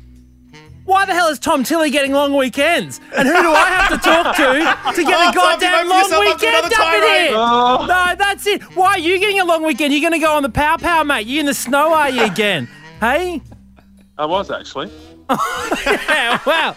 why 0.84 1.04
the 1.04 1.12
hell 1.14 1.28
is 1.28 1.38
Tom 1.38 1.62
Tilley 1.64 1.90
getting 1.90 2.12
long 2.12 2.34
weekends? 2.34 3.00
And 3.16 3.28
who 3.28 3.34
do 3.34 3.50
I 3.52 3.66
have 3.68 3.88
to 3.90 3.98
talk 3.98 4.36
to 4.36 4.42
to 4.94 5.04
get 5.04 5.14
Oh, 5.26 5.30
a 5.30 5.32
goddamn 5.34 5.74
opened 5.74 5.88
long 5.90 5.98
yourself 6.00 6.26
up 6.26 6.40
weekend 6.40 6.64
up 6.74 6.94
in 6.94 7.02
here? 7.02 7.32
Oh. 7.34 7.86
No, 7.86 8.14
that's 8.16 8.46
it. 8.46 8.62
Why 8.76 8.90
are 8.92 8.98
you 8.98 9.18
getting 9.18 9.40
a 9.40 9.44
long 9.44 9.62
weekend? 9.64 9.92
You're 9.92 10.00
going 10.02 10.18
to 10.18 10.24
go 10.26 10.34
on 10.34 10.42
the 10.42 10.48
pow 10.50 10.76
pow, 10.78 11.02
mate. 11.04 11.26
You 11.26 11.40
in 11.40 11.46
the 11.46 11.54
snow, 11.54 11.92
are 11.94 12.10
you 12.10 12.24
again? 12.24 12.68
Hey? 13.00 13.42
I 14.16 14.26
was 14.26 14.50
actually. 14.50 14.90
yeah, 15.28 16.40
wow. 16.46 16.76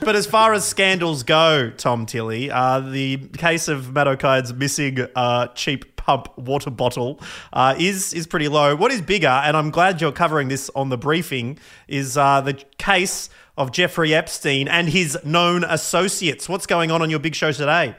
But 0.00 0.16
as 0.16 0.26
far 0.26 0.54
as 0.54 0.64
scandals 0.64 1.22
go, 1.22 1.70
Tom 1.76 2.06
Tilley, 2.06 2.50
uh, 2.50 2.80
the 2.80 3.18
case 3.36 3.68
of 3.68 3.92
Matt 3.92 4.08
O'Kine's 4.08 4.54
missing 4.54 5.06
uh, 5.14 5.48
cheap 5.48 5.96
pump 5.96 6.36
water 6.38 6.70
bottle 6.70 7.20
uh, 7.52 7.74
is 7.78 8.14
is 8.14 8.26
pretty 8.26 8.48
low. 8.48 8.74
What 8.74 8.92
is 8.92 9.02
bigger, 9.02 9.28
and 9.28 9.56
I'm 9.56 9.70
glad 9.70 10.00
you're 10.00 10.12
covering 10.12 10.48
this 10.48 10.70
on 10.74 10.88
the 10.88 10.96
briefing, 10.96 11.58
is 11.86 12.16
uh, 12.16 12.40
the 12.40 12.54
case 12.78 13.28
of 13.58 13.72
Jeffrey 13.72 14.14
Epstein 14.14 14.68
and 14.68 14.88
his 14.88 15.18
known 15.22 15.64
associates. 15.64 16.48
What's 16.48 16.66
going 16.66 16.90
on 16.90 17.02
on 17.02 17.10
your 17.10 17.18
big 17.18 17.34
show 17.34 17.52
today? 17.52 17.94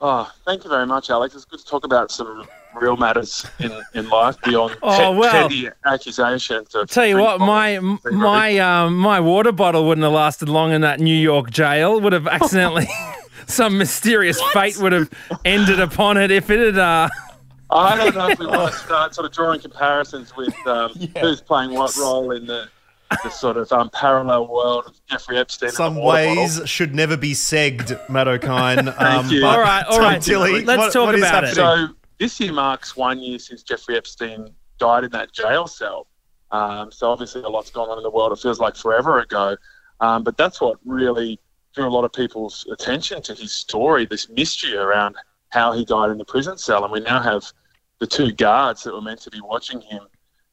Oh, 0.00 0.30
thank 0.44 0.64
you 0.64 0.70
very 0.70 0.86
much, 0.86 1.08
Alex. 1.08 1.36
It's 1.36 1.44
good 1.44 1.60
to 1.60 1.66
talk 1.66 1.84
about 1.84 2.10
some 2.10 2.48
real 2.80 2.96
matters 2.96 3.46
in, 3.58 3.72
in 3.94 4.08
life 4.08 4.36
beyond 4.42 4.76
Oh, 4.82 5.12
pe- 5.12 5.18
well. 5.18 5.32
petty 5.48 5.68
accusations. 5.84 6.74
Of 6.74 6.88
Tell 6.90 7.06
you 7.06 7.18
what, 7.18 7.40
my 7.40 7.78
my 8.10 8.58
um, 8.58 8.96
my 8.96 9.20
water 9.20 9.52
bottle 9.52 9.86
wouldn't 9.86 10.02
have 10.04 10.12
lasted 10.12 10.48
long 10.48 10.72
in 10.72 10.80
that 10.82 11.00
New 11.00 11.16
York 11.16 11.50
jail. 11.50 12.00
Would 12.00 12.12
have 12.12 12.26
accidentally, 12.26 12.86
some 13.46 13.78
mysterious 13.78 14.40
fate 14.52 14.76
would 14.78 14.92
have 14.92 15.10
ended 15.44 15.80
upon 15.80 16.16
it 16.16 16.30
if 16.30 16.50
it 16.50 16.60
had. 16.60 16.78
Uh, 16.78 17.08
I 17.70 17.96
don't 17.96 18.14
know 18.14 18.28
if 18.28 18.38
we 18.38 18.46
want 18.46 18.72
to 18.72 18.78
start 18.78 19.14
sort 19.14 19.24
of 19.26 19.32
drawing 19.32 19.60
comparisons 19.60 20.36
with 20.36 20.54
um, 20.66 20.90
who's 21.20 21.40
playing 21.40 21.72
what 21.72 21.96
role 21.96 22.30
in 22.30 22.46
the, 22.46 22.68
the 23.24 23.30
sort 23.30 23.56
of 23.56 23.72
um, 23.72 23.90
parallel 23.90 24.46
world 24.46 24.84
of 24.86 25.00
Jeffrey 25.08 25.38
Epstein. 25.38 25.70
Some 25.70 25.94
the 25.94 26.00
ways 26.02 26.52
bottle. 26.54 26.66
should 26.66 26.94
never 26.94 27.16
be 27.16 27.32
segged, 27.32 27.98
Matt 28.08 28.28
O'Kine. 28.28 28.92
Thank 28.92 29.30
you. 29.32 29.38
Um, 29.38 29.42
but 29.42 29.58
All 29.58 29.60
right, 29.60 29.84
all 29.86 29.98
Tom 29.98 30.12
Let's 30.66 30.78
what- 30.78 30.92
talk 30.92 31.06
what 31.06 31.14
is 31.16 31.22
about 31.22 31.44
it. 31.44 31.54
So 31.54 31.88
this 32.18 32.38
year 32.40 32.52
marks 32.52 32.96
one 32.96 33.20
year 33.20 33.38
since 33.38 33.62
Jeffrey 33.62 33.96
Epstein 33.96 34.54
died 34.78 35.04
in 35.04 35.10
that 35.10 35.32
jail 35.32 35.66
cell. 35.66 36.06
Um, 36.50 36.92
so 36.92 37.10
obviously 37.10 37.42
a 37.42 37.48
lot's 37.48 37.70
gone 37.70 37.88
on 37.88 37.98
in 37.98 38.04
the 38.04 38.10
world. 38.10 38.32
It 38.32 38.38
feels 38.38 38.60
like 38.60 38.76
forever 38.76 39.20
ago. 39.20 39.56
Um, 40.00 40.22
but 40.22 40.36
that's 40.36 40.60
what 40.60 40.78
really 40.84 41.40
drew 41.74 41.86
a 41.86 41.90
lot 41.90 42.04
of 42.04 42.12
people's 42.12 42.66
attention 42.70 43.22
to 43.22 43.34
his 43.34 43.52
story, 43.52 44.06
this 44.06 44.28
mystery 44.28 44.76
around 44.76 45.16
how 45.48 45.72
he 45.72 45.84
died 45.84 46.10
in 46.10 46.18
the 46.18 46.24
prison 46.24 46.56
cell. 46.56 46.84
And 46.84 46.92
we 46.92 47.00
now 47.00 47.20
have 47.20 47.44
the 47.98 48.06
two 48.06 48.32
guards 48.32 48.82
that 48.84 48.94
were 48.94 49.00
meant 49.00 49.20
to 49.22 49.30
be 49.30 49.40
watching 49.40 49.80
him 49.80 50.02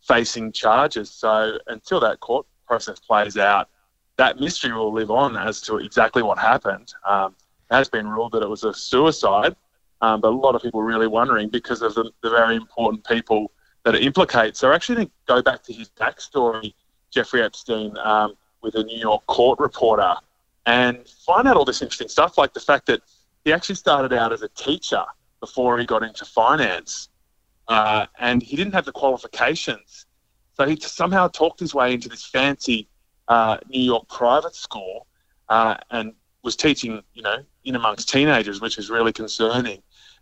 facing 0.02 0.52
charges. 0.52 1.12
So 1.12 1.58
until 1.68 2.00
that 2.00 2.20
court 2.20 2.46
process 2.66 3.00
plays 3.00 3.38
out, 3.38 3.70
that 4.18 4.40
mystery 4.40 4.72
will 4.72 4.94
live 4.94 5.12
on 5.12 5.36
as 5.38 5.62
to 5.62 5.78
exactly 5.78 6.24
what 6.24 6.38
happened. 6.38 6.94
Um, 7.08 7.36
it 7.70 7.76
has 7.76 7.90
been 7.90 8.08
ruled 8.08 8.34
that 8.34 8.44
it 8.44 8.50
was 8.50 8.64
a 8.64 8.74
suicide, 8.74 9.56
um, 10.02 10.22
but 10.22 10.30
a 10.30 10.36
lot 10.36 10.56
of 10.56 10.62
people 10.62 10.80
are 10.82 10.86
really 10.86 11.08
wondering 11.08 11.50
because 11.50 11.82
of 11.82 11.94
the, 11.96 12.12
the 12.22 12.30
very 12.30 12.56
important 12.56 13.06
people 13.06 13.52
that 13.84 13.96
it 13.96 14.04
implicates. 14.04 14.60
So, 14.60 14.72
actually, 14.72 15.06
to 15.06 15.12
go 15.28 15.42
back 15.42 15.64
to 15.64 15.74
his 15.74 15.90
backstory, 15.90 16.74
Jeffrey 17.10 17.42
Epstein, 17.42 17.98
um, 17.98 18.34
with 18.62 18.76
a 18.76 18.84
New 18.84 18.98
York 18.98 19.26
court 19.28 19.60
reporter, 19.60 20.14
and 20.66 21.08
find 21.26 21.48
out 21.48 21.58
all 21.58 21.66
this 21.66 21.82
interesting 21.82 22.08
stuff, 22.08 22.38
like 22.38 22.54
the 22.54 22.60
fact 22.60 22.86
that 22.88 23.02
he 23.44 23.54
actually 23.54 23.76
started 23.76 24.14
out 24.14 24.32
as 24.32 24.42
a 24.42 24.50
teacher 24.50 25.04
before 25.40 25.80
he 25.80 25.86
got 25.86 26.04
into 26.04 26.26
finance, 26.26 27.10
uh, 27.68 28.06
and 28.20 28.44
he 28.44 28.56
didn't 28.56 28.74
have 28.74 28.86
the 28.86 28.92
qualifications. 28.92 30.06
So 30.54 30.68
he 30.68 30.80
somehow 30.80 31.28
talked 31.28 31.60
his 31.60 31.74
way 31.74 31.94
into 31.94 32.10
this 32.10 32.26
fancy 32.26 32.88
uh, 33.28 33.58
New 33.70 33.82
York 33.82 34.08
private 34.10 34.56
school 34.56 35.08
uh, 35.50 35.78
and 35.90 36.14
was 36.44 36.56
teaching, 36.56 37.02
you 37.14 37.22
know, 37.22 37.38
in 37.64 37.76
amongst 37.76 38.10
teenagers, 38.10 38.62
which 38.62 38.78
is 38.78 38.90
really 38.90 39.14
concerning. 39.14 39.82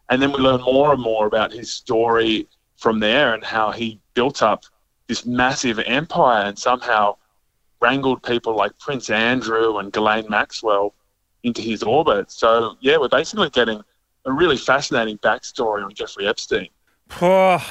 And 0.10 0.22
then 0.22 0.32
we 0.32 0.40
learn 0.40 0.62
more 0.62 0.94
and 0.94 1.02
more 1.02 1.28
about 1.28 1.52
his 1.52 1.72
story 1.72 2.48
from 2.78 3.00
there 3.00 3.34
and 3.34 3.44
how 3.44 3.72
he 3.72 4.00
built 4.14 4.42
up 4.42 4.64
this 5.08 5.26
massive 5.26 5.80
empire 5.80 6.46
and 6.46 6.58
somehow 6.58 7.16
wrangled 7.82 8.24
people 8.24 8.56
like 8.56 8.78
Prince 8.80 9.10
Andrew 9.10 9.78
and 9.78 9.92
Ghislaine 9.92 10.30
Maxwell 10.30 10.94
into 11.44 11.62
his 11.62 11.84
orbit. 11.84 12.32
So, 12.32 12.76
yeah, 12.82 12.98
we're 12.98 13.10
basically 13.10 13.50
getting 13.50 13.82
a 14.26 14.32
really 14.32 14.58
fascinating 14.58 15.18
backstory 15.20 15.84
on 15.84 15.94
Jeffrey 15.94 16.28
Epstein. 16.28 16.70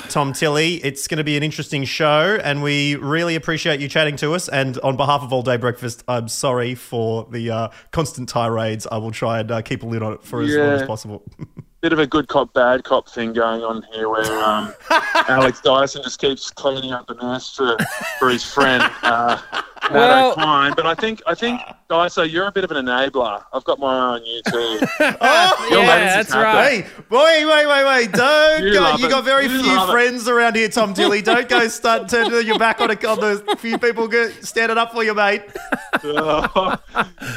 Tom 0.09 0.33
Tilley, 0.33 0.77
it's 0.77 1.07
going 1.07 1.18
to 1.18 1.24
be 1.24 1.37
an 1.37 1.44
interesting 1.44 1.85
show, 1.85 2.38
and 2.42 2.61
we 2.61 2.96
really 2.96 3.37
appreciate 3.37 3.79
you 3.79 3.88
chatting 3.88 4.16
to 4.16 4.35
us. 4.35 4.48
And 4.48 4.79
on 4.81 4.96
behalf 4.96 5.22
of 5.22 5.33
All 5.33 5.42
Day 5.42 5.57
Breakfast, 5.57 6.03
I'm 6.09 6.27
sorry 6.27 6.74
for 6.74 7.29
the 7.31 7.51
uh, 7.51 7.68
constant 7.92 8.29
tirades. 8.29 8.87
I 8.90 8.96
will 8.96 9.12
try 9.12 9.38
and 9.38 9.51
uh, 9.51 9.62
keep 9.62 9.85
a 9.85 9.87
lid 9.87 10.03
on 10.03 10.14
it 10.14 10.24
for 10.24 10.42
as 10.42 10.55
long 10.55 10.70
as 10.70 10.83
possible. 10.83 11.22
Bit 11.81 11.93
of 11.93 12.01
a 12.01 12.07
good 12.07 12.27
cop, 12.27 12.53
bad 12.55 12.83
cop 12.83 13.09
thing 13.09 13.33
going 13.33 13.62
on 13.62 13.85
here 13.93 14.09
where 14.09 14.43
um, 14.43 14.75
Alex 15.29 15.61
Dyson 15.61 16.03
just 16.03 16.21
keeps 16.21 16.51
cleaning 16.51 16.93
up 16.93 17.07
the 17.07 17.14
mess 17.14 17.55
for, 17.55 17.77
for 18.19 18.29
his 18.31 18.45
friend, 18.45 18.83
uh, 19.03 19.41
Matt 19.83 19.93
Well- 19.93 20.33
O'Kine. 20.33 20.73
But 20.77 20.87
I 20.87 20.95
think, 20.95 21.23
I 21.27 21.35
think, 21.35 21.61
Dyson, 21.88 22.29
you're 22.29 22.47
a 22.47 22.53
bit 22.53 22.64
of 22.64 22.71
an 22.71 22.85
enabler. 22.85 23.43
I've 23.53 23.64
got 23.64 23.79
my 23.79 23.87
eye 23.95 23.99
on 24.17 24.25
you 24.27 24.43
too. 24.51 24.87
Oh, 25.01 25.67
Your 25.71 25.81
lens 25.81 26.27
is 26.29 26.35
happy. 26.35 26.83
Hey, 26.83 26.87
wait, 27.09 27.45
wait, 27.47 27.67
wait, 27.67 27.85
wait! 27.87 28.12
Don't 28.19 28.62
You 28.64 28.73
go. 28.75 28.97
You 28.97 29.09
got 29.09 29.25
very 29.25 29.45
You 29.47 29.62
few 29.62 29.75
love 29.75 29.88
it. 29.88 29.93
friends 29.93 30.29
around 30.29 30.57
here, 30.57 30.69
Tom 30.69 30.93
Tilley. 30.93 31.23
Don't 31.23 31.49
go 31.49 31.67
start 31.69 32.09
turning 32.11 32.47
your 32.47 32.59
back 32.59 32.81
on, 32.83 32.91
a, 32.91 32.95
on 33.07 33.21
the 33.21 33.57
few 33.59 33.79
people 33.79 34.07
go, 34.07 34.29
standing 34.43 34.77
up 34.77 34.93
for 34.93 35.03
you, 35.03 35.14
mate. 35.14 35.43
Oh, 36.05 36.77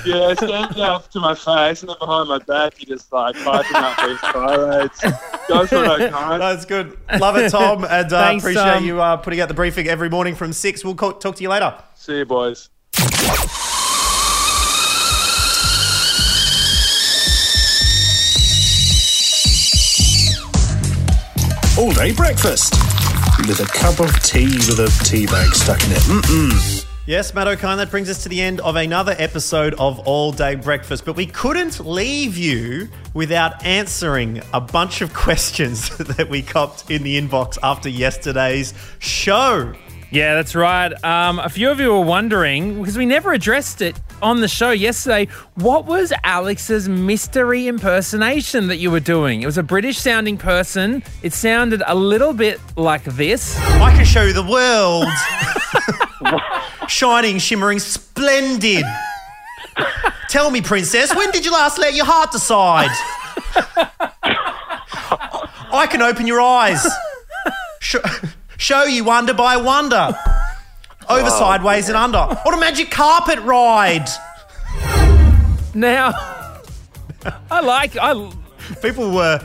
yeah, 0.06 0.34
standing 0.34 0.82
up 0.84 1.10
to 1.12 1.20
my 1.20 1.34
face 1.36 1.82
and 1.82 1.90
then 1.90 1.98
behind 2.00 2.28
my 2.30 2.40
back, 2.40 2.80
you 2.80 2.86
just 2.88 3.12
like 3.14 3.36
piping 3.36 3.76
up 3.76 3.98
these 4.06 4.20
tirades. 4.20 5.02
Go 5.48 5.66
for 5.66 5.84
it, 5.86 6.02
O'Kine. 6.12 6.40
That's 6.40 6.66
good. 6.66 6.98
Love 7.20 7.38
it, 7.38 7.50
Tom, 7.52 7.84
and 7.86 8.12
uh, 8.12 8.26
Thanks, 8.28 8.44
appreciate 8.44 8.64
Tom. 8.64 8.86
you 8.86 9.02
uh, 9.02 9.18
putting 9.18 9.40
out 9.40 9.48
the 9.48 9.54
briefing 9.54 9.88
every 9.88 10.10
morning 10.10 10.36
from 10.36 10.52
six. 10.54 10.84
We'll 10.84 10.96
call, 10.96 11.14
talk 11.14 11.36
to 11.38 11.44
you 11.44 11.50
later. 11.50 11.74
See 12.02 12.18
you, 12.18 12.26
boys. 12.26 12.68
All 21.78 21.92
day 21.92 22.12
breakfast 22.12 22.74
with 23.48 23.60
a 23.60 23.68
cup 23.72 24.00
of 24.00 24.12
tea 24.24 24.46
with 24.46 24.80
a 24.80 24.88
tea 25.06 25.28
bag 25.28 25.54
stuck 25.54 25.84
in 25.84 25.92
it. 25.92 25.98
Mm-mm. 26.00 26.88
Yes, 27.06 27.36
Matt 27.36 27.48
O'Kine, 27.48 27.78
that 27.78 27.92
brings 27.92 28.10
us 28.10 28.24
to 28.24 28.30
the 28.30 28.42
end 28.42 28.62
of 28.62 28.78
another 28.78 29.14
episode 29.20 29.76
of 29.76 30.00
All 30.00 30.32
Day 30.32 30.56
Breakfast. 30.56 31.06
But 31.06 31.16
we 31.16 31.28
couldn't 31.28 31.80
leave 31.86 32.36
you 32.36 32.90
without 33.14 33.64
answering 33.64 34.42
a 34.56 34.62
bunch 34.62 35.02
of 35.02 35.14
questions 35.14 35.96
that 35.98 36.30
we 36.32 36.42
copped 36.42 36.90
in 36.90 37.04
the 37.04 37.22
inbox 37.22 37.60
after 37.62 37.90
yesterday's 37.90 38.74
show. 38.98 39.76
Yeah, 40.12 40.36
that's 40.36 40.56
right. 40.56 40.92
Um, 41.06 41.40
a 41.40 41.48
few 41.48 41.70
of 41.70 41.80
you 41.80 41.90
were 41.94 42.02
wondering, 42.02 42.80
because 42.80 42.98
we 42.98 43.06
never 43.06 43.32
addressed 43.32 43.82
it 43.82 43.98
on 44.22 44.42
the 44.42 44.48
show 44.50 44.72
yesterday, 44.72 45.32
what 45.56 45.86
was 45.86 46.12
Alex's 46.26 46.90
mystery 46.90 47.68
impersonation 47.68 48.68
that 48.68 48.76
you 48.78 48.92
were 48.92 49.00
doing? 49.00 49.42
It 49.42 49.46
was 49.46 49.58
a 49.58 49.64
British 49.64 49.98
sounding 49.98 50.36
person. 50.38 51.02
It 51.24 51.32
sounded 51.32 51.82
a 51.88 51.96
little 51.96 52.34
bit 52.34 52.60
like 52.76 53.06
this. 53.06 53.58
I 53.58 53.96
can 53.96 54.04
show 54.04 54.24
you 54.24 54.34
the 54.34 54.44
world. 54.44 55.08
Shining, 56.90 57.38
shimmering, 57.40 57.80
splendid. 57.80 58.84
Tell 60.28 60.52
me, 60.52 60.62
princess, 60.62 61.16
when 61.16 61.32
did 61.32 61.46
you 61.46 61.54
last 61.54 61.78
let 61.78 61.94
your 61.94 62.06
heart 62.06 62.34
decide? 62.34 62.90
I 65.74 65.88
can 65.90 66.02
open 66.02 66.28
your 66.28 66.42
eyes. 66.42 66.86
Sh- 67.80 67.96
show 68.62 68.84
you 68.84 69.04
wonder 69.04 69.34
by 69.34 69.58
wonder. 69.58 70.16
Over, 71.10 71.26
Oh, 71.26 71.40
sideways, 71.40 71.90
and 71.90 71.98
under. 71.98 72.20
On 72.20 72.54
a 72.54 72.60
magic 72.60 72.90
carpet 72.92 73.40
ride. 73.40 74.08
Now, 75.74 76.14
I 77.52 77.62
like. 77.62 77.98
I 77.98 78.32
people 78.82 79.12
were 79.12 79.40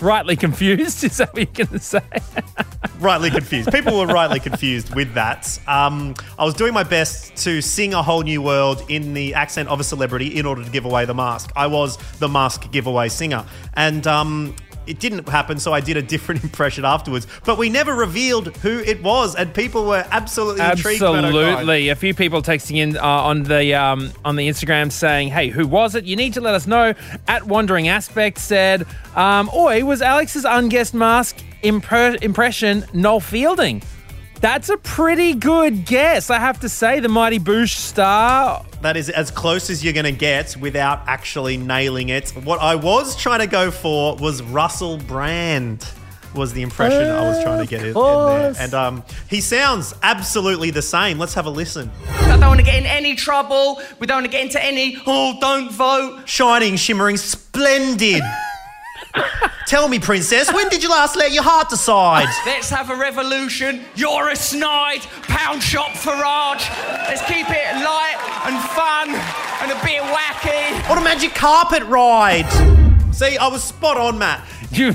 rightly 0.00 0.36
confused. 0.36 1.04
Is 1.04 1.18
that 1.18 1.32
what 1.32 1.56
you're 1.56 1.66
going 1.66 1.78
to 1.78 1.84
say? 1.84 2.00
rightly 2.98 3.30
confused. 3.30 3.70
People 3.72 3.98
were 3.98 4.06
rightly 4.06 4.40
confused 4.40 4.94
with 4.94 5.14
that. 5.14 5.58
Um, 5.68 6.14
I 6.38 6.44
was 6.44 6.54
doing 6.54 6.74
my 6.74 6.82
best 6.82 7.36
to 7.44 7.62
sing 7.62 7.94
a 7.94 8.02
whole 8.02 8.22
new 8.22 8.42
world 8.42 8.82
in 8.88 9.14
the 9.14 9.34
accent 9.34 9.68
of 9.68 9.80
a 9.80 9.84
celebrity 9.84 10.36
in 10.38 10.44
order 10.44 10.64
to 10.64 10.70
give 10.70 10.84
away 10.84 11.04
the 11.04 11.14
mask. 11.14 11.50
I 11.54 11.68
was 11.68 11.96
the 12.18 12.28
mask 12.28 12.70
giveaway 12.72 13.08
singer, 13.08 13.46
and 13.74 14.06
um, 14.06 14.56
it 14.86 14.98
didn't 15.00 15.28
happen. 15.28 15.58
So 15.58 15.72
I 15.72 15.80
did 15.80 15.96
a 15.96 16.02
different 16.02 16.42
impression 16.48 16.84
afterwards. 16.84 17.26
But 17.44 17.58
we 17.58 17.68
never 17.68 17.94
revealed 17.94 18.56
who 18.58 18.80
it 18.80 19.02
was, 19.02 19.34
and 19.34 19.52
people 19.54 19.86
were 19.86 20.04
absolutely 20.10 20.64
intrigued. 20.64 21.02
Absolutely. 21.02 21.88
A 21.88 21.96
few 21.96 22.14
people 22.14 22.42
texting 22.42 22.76
in 22.76 22.96
uh, 22.96 23.02
on 23.02 23.42
the 23.44 23.74
um, 23.74 24.12
on 24.24 24.36
the 24.36 24.48
Instagram 24.48 24.90
saying, 24.90 25.28
"Hey, 25.28 25.48
who 25.48 25.66
was 25.66 25.94
it? 25.94 26.04
You 26.04 26.16
need 26.16 26.34
to 26.34 26.40
let 26.40 26.54
us 26.54 26.66
know." 26.66 26.94
At 27.28 27.46
Wandering 27.46 27.88
Aspect 27.88 28.38
said, 28.38 28.86
um, 29.14 29.50
"Oi, 29.54 29.84
was 29.84 30.02
Alex's 30.02 30.44
unguessed 30.44 30.94
mask 30.94 31.36
impre- 31.62 32.22
impression 32.22 32.84
Noel 32.92 33.20
Fielding?" 33.20 33.82
That's 34.40 34.68
a 34.68 34.76
pretty 34.76 35.34
good 35.34 35.86
guess, 35.86 36.28
I 36.30 36.38
have 36.38 36.60
to 36.60 36.68
say. 36.68 37.00
The 37.00 37.08
Mighty 37.08 37.38
Boosh 37.38 37.74
star 37.74 38.64
That 38.82 38.96
is 38.96 39.08
as 39.08 39.30
close 39.30 39.70
as 39.70 39.82
you're 39.82 39.94
going 39.94 40.04
to 40.04 40.12
get 40.12 40.56
without 40.58 41.00
actually 41.06 41.56
nailing 41.56 42.10
it. 42.10 42.30
What 42.30 42.60
I 42.60 42.74
was 42.74 43.16
trying 43.16 43.40
to 43.40 43.46
go 43.46 43.70
for 43.70 44.14
was 44.16 44.42
Russell 44.42 44.98
Brand. 44.98 45.88
Was 46.34 46.52
the 46.52 46.60
impression 46.60 47.08
I 47.08 47.22
was 47.22 47.42
trying 47.42 47.60
to 47.60 47.70
get 47.70 47.80
in, 47.80 47.88
in 47.88 47.94
there, 47.94 48.54
and 48.58 48.74
um, 48.74 49.04
he 49.30 49.40
sounds 49.40 49.94
absolutely 50.02 50.70
the 50.70 50.82
same. 50.82 51.18
Let's 51.18 51.32
have 51.32 51.46
a 51.46 51.50
listen. 51.50 51.90
I 52.06 52.36
don't 52.36 52.48
want 52.48 52.60
to 52.60 52.66
get 52.66 52.74
in 52.74 52.84
any 52.84 53.14
trouble. 53.14 53.80
We 54.00 54.06
don't 54.06 54.16
want 54.16 54.26
to 54.26 54.30
get 54.30 54.44
into 54.44 54.62
any, 54.62 54.98
oh, 55.06 55.38
don't 55.40 55.72
vote. 55.72 56.28
Shining, 56.28 56.76
shimmering, 56.76 57.16
splendid. 57.16 58.22
Tell 59.66 59.88
me, 59.88 59.98
princess, 59.98 60.52
when 60.52 60.68
did 60.68 60.82
you 60.82 60.88
last 60.88 61.16
let 61.16 61.32
your 61.32 61.42
heart 61.42 61.68
decide? 61.68 62.28
Let's 62.46 62.70
have 62.70 62.90
a 62.90 62.94
revolution. 62.94 63.84
You're 63.96 64.28
a 64.28 64.36
snide. 64.36 65.00
Pound 65.22 65.60
shop 65.60 65.90
Farage. 65.90 66.68
Let's 67.08 67.22
keep 67.22 67.50
it 67.50 67.74
light 67.74 68.16
and 68.46 68.56
fun 68.70 69.08
and 69.62 69.72
a 69.72 69.84
bit 69.84 70.02
wacky. 70.02 70.88
What 70.88 70.98
a 70.98 71.00
magic 71.00 71.34
carpet 71.34 71.82
ride! 71.84 72.46
See, 73.12 73.36
I 73.38 73.48
was 73.48 73.64
spot 73.64 73.96
on, 73.96 74.18
Matt. 74.18 74.46
You, 74.70 74.94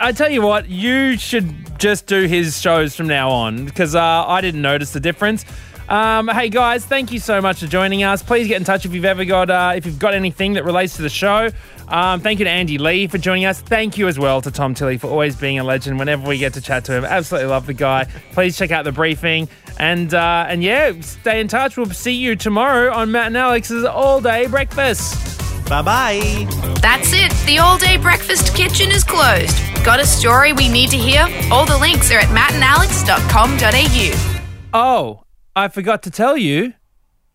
I 0.00 0.12
tell 0.12 0.30
you 0.30 0.42
what, 0.42 0.68
you 0.68 1.16
should 1.16 1.78
just 1.78 2.06
do 2.06 2.24
his 2.24 2.60
shows 2.60 2.96
from 2.96 3.06
now 3.06 3.30
on 3.30 3.64
because 3.64 3.94
uh, 3.94 4.02
I 4.02 4.40
didn't 4.40 4.62
notice 4.62 4.92
the 4.92 5.00
difference. 5.00 5.44
Um, 5.88 6.26
hey 6.26 6.48
guys, 6.48 6.84
thank 6.84 7.12
you 7.12 7.20
so 7.20 7.40
much 7.40 7.60
for 7.60 7.66
joining 7.66 8.02
us. 8.02 8.20
Please 8.20 8.48
get 8.48 8.56
in 8.56 8.64
touch 8.64 8.84
if 8.84 8.92
you've 8.92 9.04
ever 9.04 9.24
got 9.24 9.48
uh, 9.50 9.74
if 9.76 9.86
you've 9.86 10.00
got 10.00 10.14
anything 10.14 10.54
that 10.54 10.64
relates 10.64 10.96
to 10.96 11.02
the 11.02 11.08
show. 11.08 11.50
Um, 11.88 12.20
thank 12.20 12.40
you 12.40 12.44
to 12.44 12.50
Andy 12.50 12.78
Lee 12.78 13.06
for 13.06 13.18
joining 13.18 13.44
us. 13.44 13.60
Thank 13.60 13.96
you 13.96 14.08
as 14.08 14.18
well 14.18 14.42
to 14.42 14.50
Tom 14.50 14.74
Tilley 14.74 14.98
for 14.98 15.08
always 15.08 15.36
being 15.36 15.58
a 15.58 15.64
legend. 15.64 15.98
Whenever 15.98 16.26
we 16.28 16.38
get 16.38 16.54
to 16.54 16.60
chat 16.60 16.84
to 16.86 16.92
him, 16.92 17.04
absolutely 17.04 17.48
love 17.48 17.66
the 17.66 17.74
guy. 17.74 18.06
Please 18.32 18.56
check 18.56 18.70
out 18.72 18.84
the 18.84 18.92
briefing 18.92 19.48
and 19.78 20.12
uh, 20.14 20.46
and 20.48 20.62
yeah, 20.62 20.92
stay 21.00 21.40
in 21.40 21.48
touch. 21.48 21.76
We'll 21.76 21.90
see 21.90 22.14
you 22.14 22.36
tomorrow 22.36 22.92
on 22.92 23.10
Matt 23.12 23.26
and 23.28 23.36
Alex's 23.36 23.84
All 23.84 24.20
Day 24.20 24.46
Breakfast. 24.46 25.22
Bye 25.68 25.82
bye. 25.82 26.46
That's 26.80 27.12
it. 27.12 27.32
The 27.46 27.58
all 27.58 27.76
day 27.78 27.96
breakfast 27.96 28.54
kitchen 28.54 28.90
is 28.90 29.02
closed. 29.02 29.56
Got 29.84 29.98
a 30.00 30.06
story 30.06 30.52
we 30.52 30.68
need 30.68 30.90
to 30.90 30.96
hear? 30.96 31.22
All 31.50 31.66
the 31.66 31.78
links 31.78 32.10
are 32.12 32.18
at 32.18 32.28
mattandalex.com.au. 32.28 34.42
Oh, 34.72 35.22
I 35.54 35.68
forgot 35.68 36.02
to 36.04 36.10
tell 36.10 36.36
you, 36.36 36.74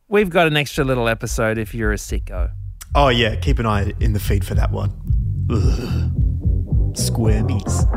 we've 0.08 0.30
got 0.30 0.48
an 0.48 0.56
extra 0.58 0.84
little 0.86 1.08
episode 1.10 1.58
if 1.58 1.74
you're 1.74 1.92
a 1.92 1.96
sicko. 1.98 2.52
Oh 2.94 3.08
yeah, 3.08 3.36
keep 3.36 3.60
an 3.60 3.66
eye 3.66 3.94
in 4.00 4.14
the 4.14 4.20
feed 4.20 4.46
for 4.46 4.54
that 4.56 4.72
one. 4.72 4.92
Ugh. 5.50 6.12
Squirmies. 6.94 7.88